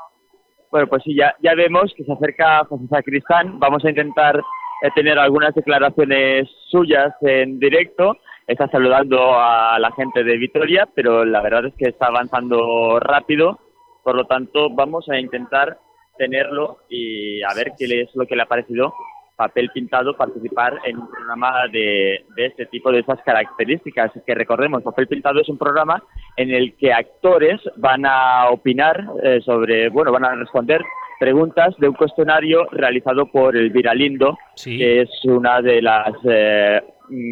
[0.69, 3.57] Bueno, pues sí, ya, ya vemos que se acerca José Sacristán.
[3.59, 8.15] Vamos a intentar eh, tener algunas declaraciones suyas en directo.
[8.47, 13.59] Está saludando a la gente de Vitoria, pero la verdad es que está avanzando rápido.
[14.03, 15.77] Por lo tanto, vamos a intentar
[16.17, 18.93] tenerlo y a ver qué es lo que le ha parecido
[19.35, 24.11] papel pintado participar en un programa de, de este tipo, de esas características.
[24.25, 26.03] Que recordemos, papel pintado es un programa
[26.37, 30.81] en el que actores van a opinar eh, sobre, bueno, van a responder
[31.23, 36.81] preguntas de un cuestionario realizado por el Viralindo, que es una de las eh,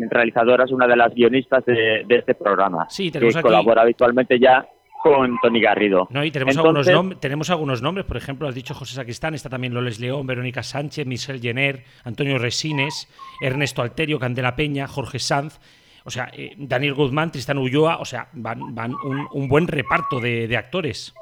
[0.09, 2.85] realizadoras, una de las guionistas de, de este programa.
[2.89, 4.65] Sí, tenemos que aquí- colabora habitualmente ya
[5.03, 6.07] con Tony Garrido.
[6.11, 9.49] No, y tenemos, Entonces, algunos tenemos algunos nombres, por ejemplo, has dicho José Sacristán, está
[9.49, 13.09] también Loles León, Verónica Sánchez, Michel Jenner, Antonio Resines,
[13.41, 15.59] Ernesto Alterio, Candela Peña, Jorge Sanz,
[16.05, 20.19] o sea, eh, Daniel Guzmán, Tristán Ulloa, o sea, van, van un, un buen reparto
[20.19, 21.13] de, de actores.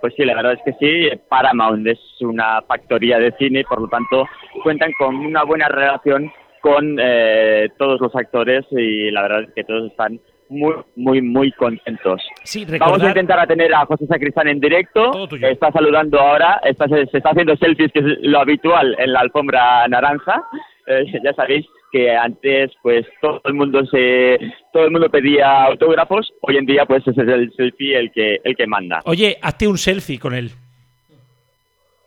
[0.00, 1.18] Pues sí, la verdad es que sí.
[1.28, 4.26] Paramount es una factoría de cine, por lo tanto
[4.62, 6.30] cuentan con una buena relación
[6.60, 11.52] con eh, todos los actores y la verdad es que todos están muy, muy, muy
[11.52, 12.22] contentos.
[12.42, 15.28] Sí, Vamos a intentar a tener a José Sacristán en directo.
[15.42, 19.20] Está saludando ahora, está, se, se está haciendo selfies, que es lo habitual en la
[19.20, 20.42] alfombra naranja.
[20.86, 24.38] Eh, ya sabéis que antes pues todo el mundo se
[24.72, 28.40] todo el mundo pedía autógrafos hoy en día pues ese es el selfie el que
[28.44, 30.50] el que manda Oye, hazte un selfie con él.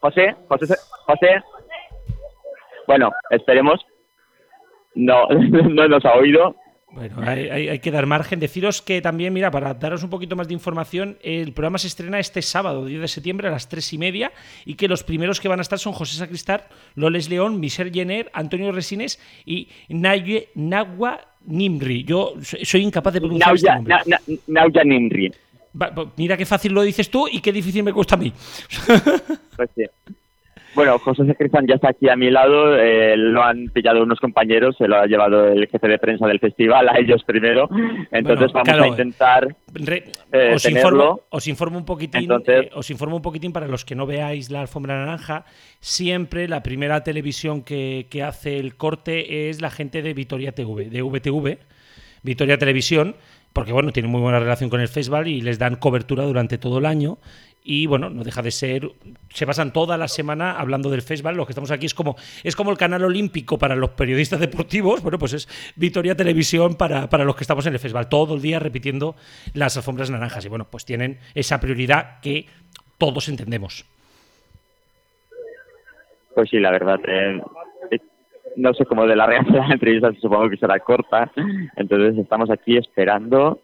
[0.02, 0.76] José, José,
[1.06, 1.44] José.
[2.88, 3.80] Bueno, esperemos.
[4.96, 6.56] No, no nos ha oído.
[6.94, 8.40] Bueno, hay, hay- hay que dar margen.
[8.40, 12.20] Deciros que también, mira, para daros un poquito más de información, el programa se estrena
[12.20, 14.32] este sábado, 10 de septiembre, a las 3 y media,
[14.66, 16.62] y que los primeros que van a estar son José Sacristán,
[16.96, 22.04] Loles León, Michel Jenner, Antonio Resines y Naye, Nagua Nimri.
[22.04, 23.96] Yo soy incapaz de pronunciar este Nauya, nombre.
[24.08, 25.32] na, na, Nauya Nimri.
[26.18, 28.34] Mira qué fácil lo dices tú y qué difícil me cuesta a mí.
[29.56, 29.86] Pues sí.
[30.74, 34.76] Bueno, José Sacristán ya está aquí a mi lado, eh, lo han pillado unos compañeros,
[34.78, 37.68] se lo ha llevado el jefe de prensa del festival, a ellos primero,
[38.12, 41.22] entonces Bueno, vamos claro, a intentar Re- eh, os, informo, tenerlo.
[41.30, 44.50] os informo un poquitín, Entonces- eh, os informo un poquitín para los que no veáis
[44.50, 45.44] la alfombra naranja.
[45.82, 50.86] Siempre la primera televisión que, que hace el corte es la gente de Vitoria TV,
[50.90, 51.58] de VTV,
[52.24, 53.16] Vitoria Televisión,
[53.52, 56.78] porque bueno, tienen muy buena relación con el festival y les dan cobertura durante todo
[56.78, 57.18] el año.
[57.64, 58.90] Y bueno, no deja de ser.
[59.30, 61.36] Se pasan toda la semana hablando del festival.
[61.38, 65.04] Lo que estamos aquí es como, es como el canal olímpico para los periodistas deportivos.
[65.04, 68.10] Bueno, pues es Vitoria Televisión para, para los que estamos en el festival.
[68.10, 69.16] Todo el día repitiendo
[69.54, 70.44] las alfombras naranjas.
[70.46, 72.48] Y bueno, pues tienen esa prioridad que
[72.98, 73.86] todos entendemos.
[76.34, 77.00] Pues sí, la verdad.
[77.08, 77.42] eh,
[77.92, 78.00] eh,
[78.56, 81.32] no sé cómo de la reacción de la entrevista, supongo que será corta.
[81.76, 83.62] Entonces estamos aquí esperando.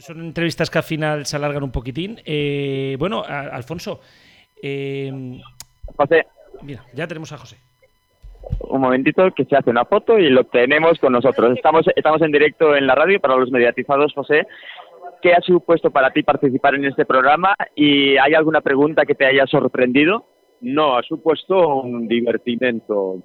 [0.00, 2.18] Son entrevistas que al final se alargan un poquitín.
[2.24, 4.00] Eh, bueno, a- Alfonso.
[4.62, 5.12] eh,
[5.96, 6.26] José,
[6.62, 7.56] mira, ya tenemos a José.
[8.60, 11.56] un momentito que se hace una foto y lo tenemos con nosotros.
[11.56, 14.46] Estamos, estamos en directo en la radio para los mediatizados, José.
[15.20, 17.56] ¿Qué ha supuesto para ti participar en este programa?
[17.74, 20.26] ¿Y hay alguna pregunta que te haya sorprendido?
[20.60, 23.16] No, ha supuesto un divertimento.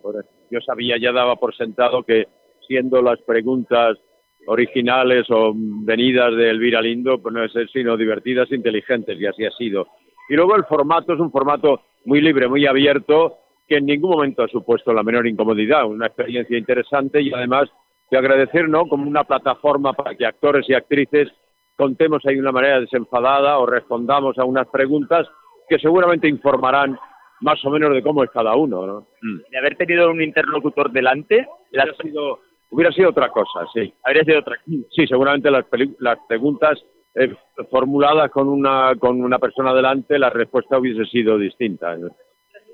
[0.50, 2.26] Yo sabía, ya daba por sentado que
[2.68, 3.98] siendo las preguntas
[4.48, 9.46] originales o venidas de Elvira Lindo, pues no es ser sino divertidas, inteligentes, y así
[9.46, 9.88] ha sido.
[10.30, 13.38] Y luego el formato es un formato muy libre, muy abierto,
[13.68, 17.70] que en ningún momento ha supuesto la menor incomodidad, una experiencia interesante y además
[18.10, 21.30] de agradecer, ¿no?, como una plataforma para que actores y actrices
[21.78, 25.28] contemos ahí de una manera desenfadada o respondamos a unas preguntas
[25.70, 26.98] que seguramente informarán
[27.40, 29.08] más o menos de cómo es cada uno, ¿no?
[29.50, 31.48] De haber tenido un interlocutor delante.
[31.72, 32.40] Hubiera sido,
[32.72, 33.94] hubiera sido otra cosa, sí.
[34.04, 35.66] Habría sido otra Sí, seguramente las,
[36.00, 36.84] las preguntas
[37.16, 37.34] eh,
[37.70, 41.96] formuladas con una, con una persona delante, la respuesta hubiese sido distinta.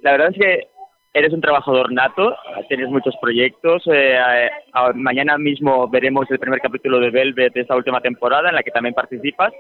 [0.03, 0.67] La verdad es que
[1.13, 2.35] eres un trabajador nato,
[2.67, 3.81] tienes muchos proyectos.
[3.87, 8.49] eh, eh, a- mañana mismo veremos el primer capítulo de Velvet de esta última temporada
[8.49, 9.51] en la que también participas.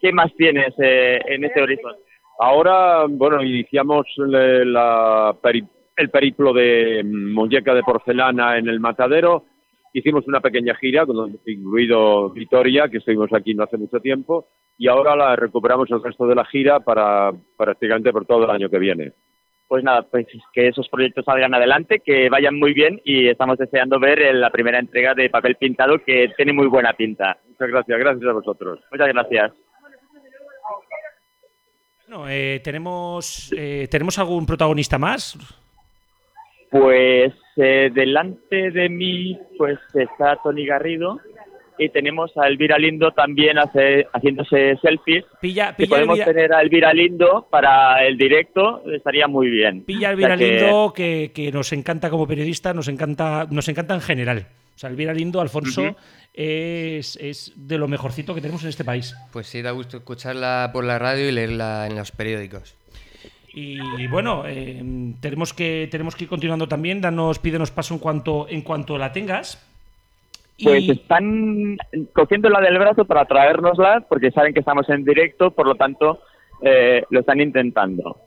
[0.00, 2.00] ¿Qué más tienes eh, en este horizonte?
[2.38, 9.44] Ahora, bueno, iniciamos la peri- el periplo de muñeca de porcelana en el matadero.
[9.92, 11.04] Hicimos una pequeña gira,
[11.46, 14.46] incluido Vitoria, que estuvimos aquí no hace mucho tiempo,
[14.78, 18.70] y ahora la recuperamos el resto de la gira para prácticamente por todo el año
[18.70, 19.12] que viene.
[19.66, 24.00] Pues nada, pues que esos proyectos salgan adelante, que vayan muy bien y estamos deseando
[24.00, 27.38] ver la primera entrega de Papel Pintado que tiene muy buena pinta.
[27.48, 28.80] Muchas gracias, gracias a vosotros.
[28.90, 29.52] Muchas gracias.
[32.08, 35.38] Bueno, eh, tenemos, eh, ¿tenemos algún protagonista más?
[36.70, 41.20] Pues eh, delante de mí pues está Tony Garrido
[41.78, 45.24] y tenemos a Elvira Lindo también hace, haciéndose selfies.
[45.40, 49.82] Pilla, Si podemos Elvira- tener a Elvira Lindo para el directo estaría muy bien.
[49.84, 53.46] Pilla a O Elvira sea que- Lindo, que, que nos encanta como periodista, nos encanta,
[53.50, 54.46] nos encanta en general.
[54.74, 55.96] O sea, Elvira Lindo, Alfonso,
[56.32, 59.14] es, es de lo mejorcito que tenemos en este país.
[59.32, 62.76] Pues sí, da gusto escucharla por la radio y leerla en los periódicos.
[63.52, 64.82] Y bueno, eh,
[65.20, 67.00] tenemos, que, tenemos que ir continuando también.
[67.00, 69.66] Danos, pídenos paso en cuanto, en cuanto la tengas.
[70.62, 71.78] Pues Y- están
[72.12, 76.20] cogiéndola del brazo para traérnosla porque saben que estamos en directo, por lo tanto
[76.62, 78.18] eh, lo están intentando.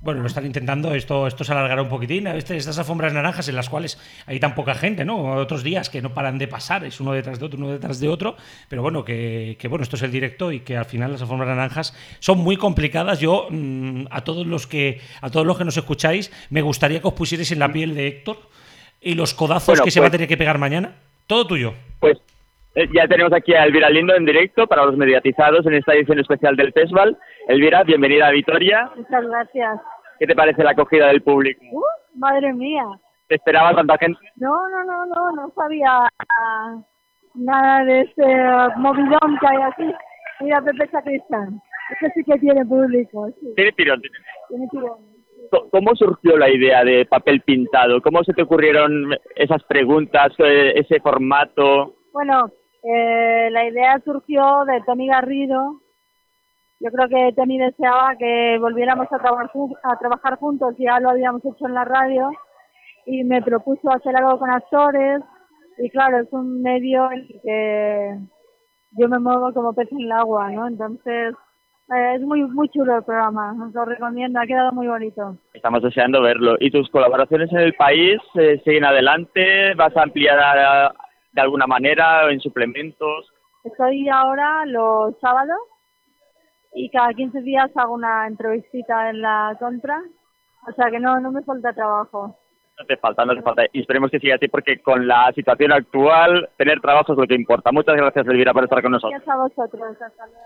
[0.00, 2.28] Bueno, lo están intentando, esto, esto se alargará un poquitín.
[2.28, 5.32] Este- Estas alfombras naranjas en las cuales hay tan poca gente, ¿no?
[5.34, 8.08] Otros días que no paran de pasar, es uno detrás de otro, uno detrás de
[8.08, 8.36] otro.
[8.68, 11.48] Pero bueno, que, que, bueno, esto es el directo y que al final las alfombras
[11.48, 13.18] naranjas son muy complicadas.
[13.18, 17.08] Yo, mm, a todos los que, a todos los que nos escucháis, me gustaría que
[17.08, 18.38] os pusierais en la piel de Héctor
[19.00, 20.92] y los codazos Bueno, que se va a pues- tener que pegar mañana.
[21.26, 21.74] Todo tuyo.
[21.98, 22.18] Pues
[22.94, 26.56] ya tenemos aquí a Elvira Lindo en directo para los mediatizados en esta edición especial
[26.56, 27.16] del festival.
[27.48, 28.90] Elvira, bienvenida a Vitoria.
[28.94, 29.80] Muchas gracias.
[30.18, 31.64] ¿Qué te parece la acogida del público?
[31.72, 32.84] Uh, madre mía.
[33.28, 34.18] ¿Te esperaba tanta gente?
[34.36, 36.08] No, no, no, no, no sabía
[36.40, 36.82] ah,
[37.34, 38.24] nada de este
[38.76, 39.94] movidón que hay aquí.
[40.40, 41.60] Mira, Pepe Sacristán.
[41.90, 43.52] Este sí que tiene público, sí.
[43.54, 44.02] Tiene tirón.
[44.48, 44.98] Tiene tirón.
[45.70, 48.02] ¿Cómo surgió la idea de papel pintado?
[48.02, 51.94] ¿Cómo se te ocurrieron esas preguntas, eh, ese formato?
[52.12, 52.50] Bueno,
[52.90, 55.80] eh, la idea surgió de Tony Garrido.
[56.80, 59.50] Yo creo que Tony deseaba que volviéramos a, trabajar
[59.82, 62.30] a trabajar juntos, ya lo habíamos hecho en la radio,
[63.04, 65.20] y me propuso hacer algo con actores,
[65.78, 68.18] y claro, es un medio en el que
[68.92, 70.68] yo me muevo como pez en el agua, ¿no?
[70.68, 71.34] Entonces,
[71.94, 75.36] eh, es muy muy chulo el programa, os lo recomiendo, ha quedado muy bonito.
[75.52, 76.56] Estamos deseando verlo.
[76.60, 79.74] ¿Y tus colaboraciones en el país eh, siguen adelante?
[79.74, 80.94] ¿Vas a ampliar a-
[81.38, 83.32] de alguna manera en suplementos?
[83.62, 85.58] Estoy ahora los sábados
[86.74, 90.02] y cada 15 días hago una entrevistita en la contra,
[90.68, 92.36] o sea que no, no me falta trabajo.
[92.78, 93.64] No te falta, no te falta.
[93.72, 97.34] Y esperemos que siga así porque con la situación actual, tener trabajo es lo que
[97.34, 97.72] importa.
[97.72, 99.20] Muchas gracias, Elvira, por estar con nosotros.
[99.24, 100.42] Gracias a vosotros, hasta luego.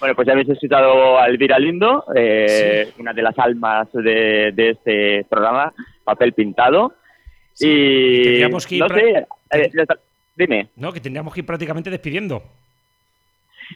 [0.00, 4.70] Bueno, pues ya habéis escuchado a Elvira Lindo, eh, una de las almas de, de
[4.70, 5.72] este programa,
[6.04, 6.94] Papel Pintado.
[7.58, 9.98] Y Tendríamos que ir no sé, eh, ya está.
[10.36, 10.68] Dime.
[10.76, 12.42] No, que tendríamos que ir prácticamente despidiendo.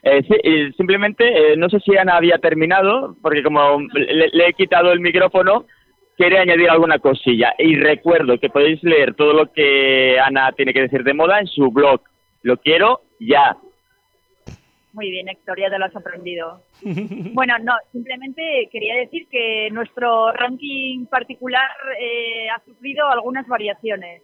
[0.02, 4.52] Eh, sí, simplemente, eh, no sé si Ana había terminado, porque como le, le he
[4.54, 5.66] quitado el micrófono,
[6.16, 7.54] quiere añadir alguna cosilla.
[7.58, 11.46] Y recuerdo que podéis leer todo lo que Ana tiene que decir de moda en
[11.46, 12.00] su blog.
[12.42, 13.56] Lo quiero ya.
[14.92, 16.62] Muy bien, Héctor, ya te lo has aprendido.
[17.34, 21.68] Bueno, no, simplemente quería decir que nuestro ranking particular
[22.00, 24.22] eh, ha sufrido algunas variaciones.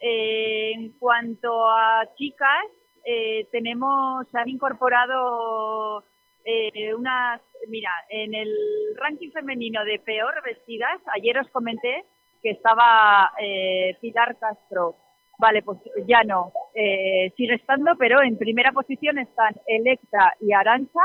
[0.00, 2.66] Eh, en cuanto a chicas,
[3.04, 6.04] eh, tenemos, se han incorporado
[6.44, 8.54] eh, unas, mira, en el
[8.96, 12.04] ranking femenino de peor vestidas, ayer os comenté
[12.42, 14.96] que estaba eh, Pilar Castro.
[15.38, 16.52] Vale, pues ya no.
[16.74, 21.00] Eh, sigue estando, pero en primera posición están Electra y Arancha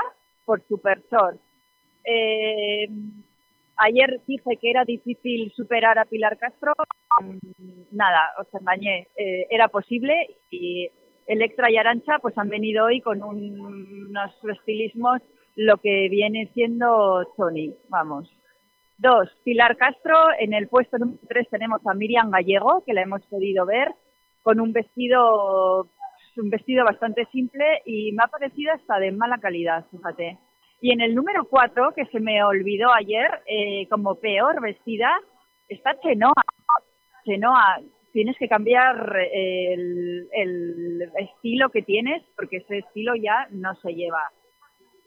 [0.46, 1.38] por Supersor.
[2.04, 2.88] Eh,
[3.78, 6.74] ayer dije que era difícil superar a Pilar Castro.
[7.22, 7.38] Mm,
[7.92, 9.08] Nada, os engañé.
[9.16, 10.14] Eh, era posible
[10.50, 10.90] y
[11.28, 15.22] Electra y Arancha pues han venido hoy con un- unos estilismos
[15.56, 18.30] lo que viene siendo Tony, vamos.
[18.98, 20.16] Dos, Pilar Castro.
[20.40, 23.90] En el puesto número tres tenemos a Miriam Gallego, que la hemos podido ver
[24.42, 25.90] con un vestido,
[26.38, 30.38] un vestido bastante simple y me ha parecido hasta de mala calidad, fíjate.
[30.84, 35.10] Y en el número cuatro, que se me olvidó ayer, eh, como peor vestida,
[35.70, 36.44] está Chenoa.
[37.24, 37.80] Chenoa,
[38.12, 43.94] tienes que cambiar eh, el, el estilo que tienes porque ese estilo ya no se
[43.94, 44.30] lleva.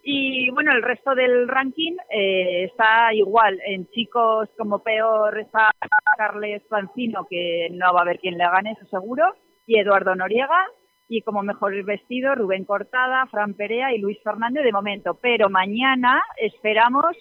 [0.03, 3.61] Y bueno, el resto del ranking eh, está igual.
[3.67, 5.73] En chicos, como peor, está
[6.17, 9.25] Carles Pancino, que no va a haber quien le gane, eso seguro,
[9.67, 10.69] y Eduardo Noriega.
[11.09, 15.19] Y como mejor vestido, Rubén Cortada, Fran Perea y Luis Fernández de momento.
[15.21, 17.17] Pero mañana esperamos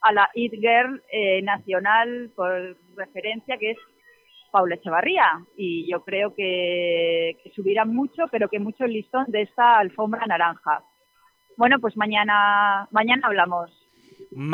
[0.00, 3.78] a la It Girl eh, nacional por referencia, que es
[4.50, 5.44] Paula Echevarría.
[5.56, 10.24] Y yo creo que, que subirá mucho, pero que mucho el listón de esta alfombra
[10.26, 10.82] naranja.
[11.56, 13.85] Bueno, pues mañana, mañana hablamos.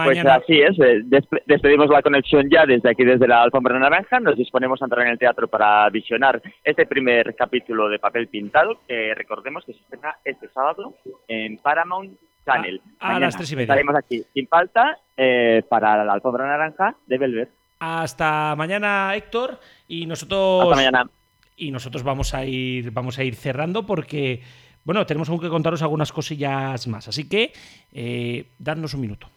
[0.05, 4.21] Pues así es, eh, despe- despedimos la conexión ya desde aquí, desde la Alfombra Naranja.
[4.21, 8.81] Nos disponemos a entrar en el teatro para visionar este primer capítulo de Papel Pintado,
[8.87, 10.95] que recordemos que se estrena este sábado
[11.29, 12.81] en Paramount Channel.
[13.01, 13.65] A- a Mañana las tres y media.
[13.65, 17.49] Estaremos aquí sin falta eh, para la Alfombra Naranja de Velvet.
[17.81, 19.59] Hasta mañana, Héctor,
[19.89, 21.11] y nosotros Hasta mañana.
[21.57, 24.41] y nosotros vamos a ir vamos a ir cerrando porque
[24.85, 27.53] bueno, tenemos aún que contaros algunas cosillas más, así que
[27.93, 29.29] eh, dadnos un minuto.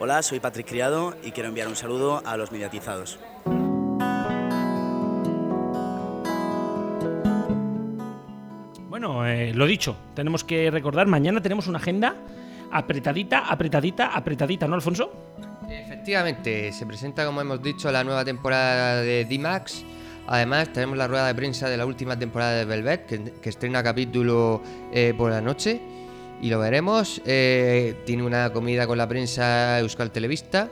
[0.00, 3.18] Hola, soy Patrick Criado y quiero enviar un saludo a los mediatizados.
[8.88, 12.16] Bueno, eh, lo dicho, tenemos que recordar, mañana tenemos una agenda
[12.72, 15.12] apretadita, apretadita, apretadita, ¿no, Alfonso?
[15.70, 19.84] Efectivamente, se presenta, como hemos dicho, la nueva temporada de D-Max.
[20.26, 23.82] Además, tenemos la rueda de prensa de la última temporada de Velvet, que, que estrena
[23.82, 24.60] capítulo
[24.92, 25.93] eh, por la noche.
[26.44, 27.22] Y lo veremos.
[27.24, 30.68] Eh, tiene una comida con la prensa Euskal Televista.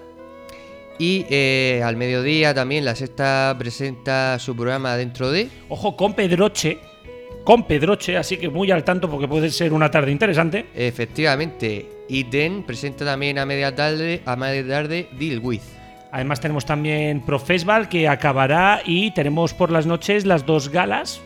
[0.98, 5.48] Y eh, al mediodía también la sexta presenta su programa dentro de...
[5.70, 6.78] Ojo, con Pedroche,
[7.42, 10.66] con Pedroche, así que muy al tanto porque puede ser una tarde interesante.
[10.74, 15.62] Efectivamente, y Den presenta también a media tarde, a media tarde Deal With.
[16.10, 21.22] Además tenemos también Pro Festival que acabará y tenemos por las noches las dos galas.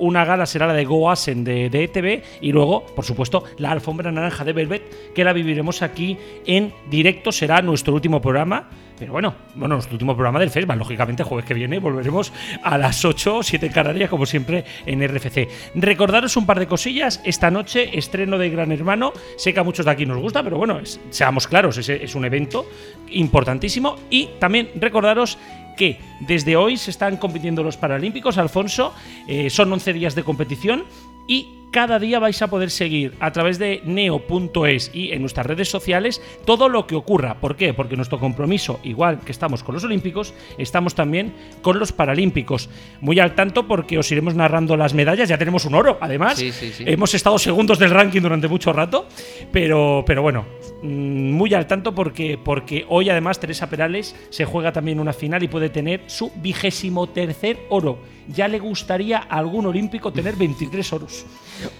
[0.00, 4.10] Una gala será la de Go Asen de, ETV y luego, por supuesto, la alfombra
[4.10, 6.16] naranja de Velvet que la viviremos aquí
[6.46, 7.32] en directo.
[7.32, 8.68] Será nuestro último programa.
[8.98, 10.78] Pero bueno, bueno, nuestro último programa del festival.
[10.78, 15.48] Lógicamente, jueves que viene volveremos a las 8, 7 en Canarias, como siempre, en RFC.
[15.74, 17.22] Recordaros un par de cosillas.
[17.24, 19.14] Esta noche, estreno de Gran Hermano.
[19.38, 22.66] Sé que a muchos de aquí nos gusta, pero bueno, seamos claros, es un evento
[23.08, 23.96] importantísimo.
[24.10, 25.38] Y también recordaros
[25.80, 28.92] que desde hoy se están compitiendo los Paralímpicos, Alfonso.
[29.26, 30.84] eh, son 11 días de competición
[31.26, 35.70] y cada día vais a poder seguir a través de neo.es y en nuestras redes
[35.70, 37.40] sociales todo lo que ocurra.
[37.40, 37.72] ¿Por qué?
[37.72, 41.32] Porque nuestro compromiso, igual que estamos con los Olímpicos, estamos también
[41.62, 42.68] con los Paralímpicos.
[43.00, 45.30] Muy al tanto porque os iremos narrando las medallas.
[45.30, 46.38] Ya tenemos un oro, además.
[46.38, 46.84] Sí, sí, sí.
[46.86, 49.08] Hemos estado segundos del ranking durante mucho rato,
[49.50, 50.44] pero, pero bueno,
[50.82, 55.48] muy al tanto porque, porque hoy además Teresa Perales se juega también una final y
[55.48, 57.98] puede tener su vigésimo tercer oro.
[58.28, 61.26] Ya le gustaría a algún olímpico tener 23 oros.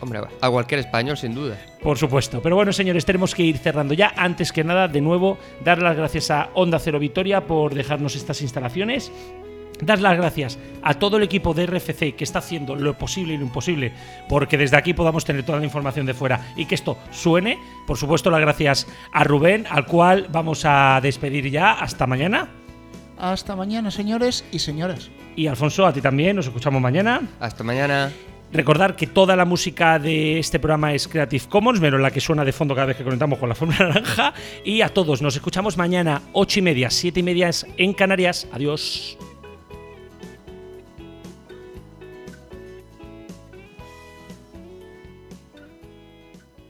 [0.01, 1.59] Hombre, a cualquier español sin duda.
[1.82, 2.40] Por supuesto.
[2.43, 4.12] Pero bueno, señores, tenemos que ir cerrando ya.
[4.16, 8.43] Antes que nada, de nuevo, dar las gracias a Onda Cero Vitoria por dejarnos estas
[8.43, 9.12] instalaciones.
[9.82, 13.36] Dar las gracias a todo el equipo de RFC que está haciendo lo posible y
[13.36, 13.93] lo imposible
[14.28, 17.59] porque desde aquí podamos tener toda la información de fuera y que esto suene.
[17.86, 21.73] Por supuesto, las gracias a Rubén, al cual vamos a despedir ya.
[21.73, 22.48] Hasta mañana.
[23.19, 25.11] Hasta mañana, señores y señoras.
[25.36, 26.36] Y Alfonso, a ti también.
[26.36, 27.20] Nos escuchamos mañana.
[27.39, 28.11] Hasta mañana.
[28.52, 32.44] Recordar que toda la música de este programa es Creative Commons, menos la que suena
[32.44, 34.35] de fondo cada vez que conectamos con la forma naranja.
[34.65, 38.48] Y a todos, nos escuchamos mañana, 8 y media, 7 y media en Canarias.
[38.52, 39.16] Adiós.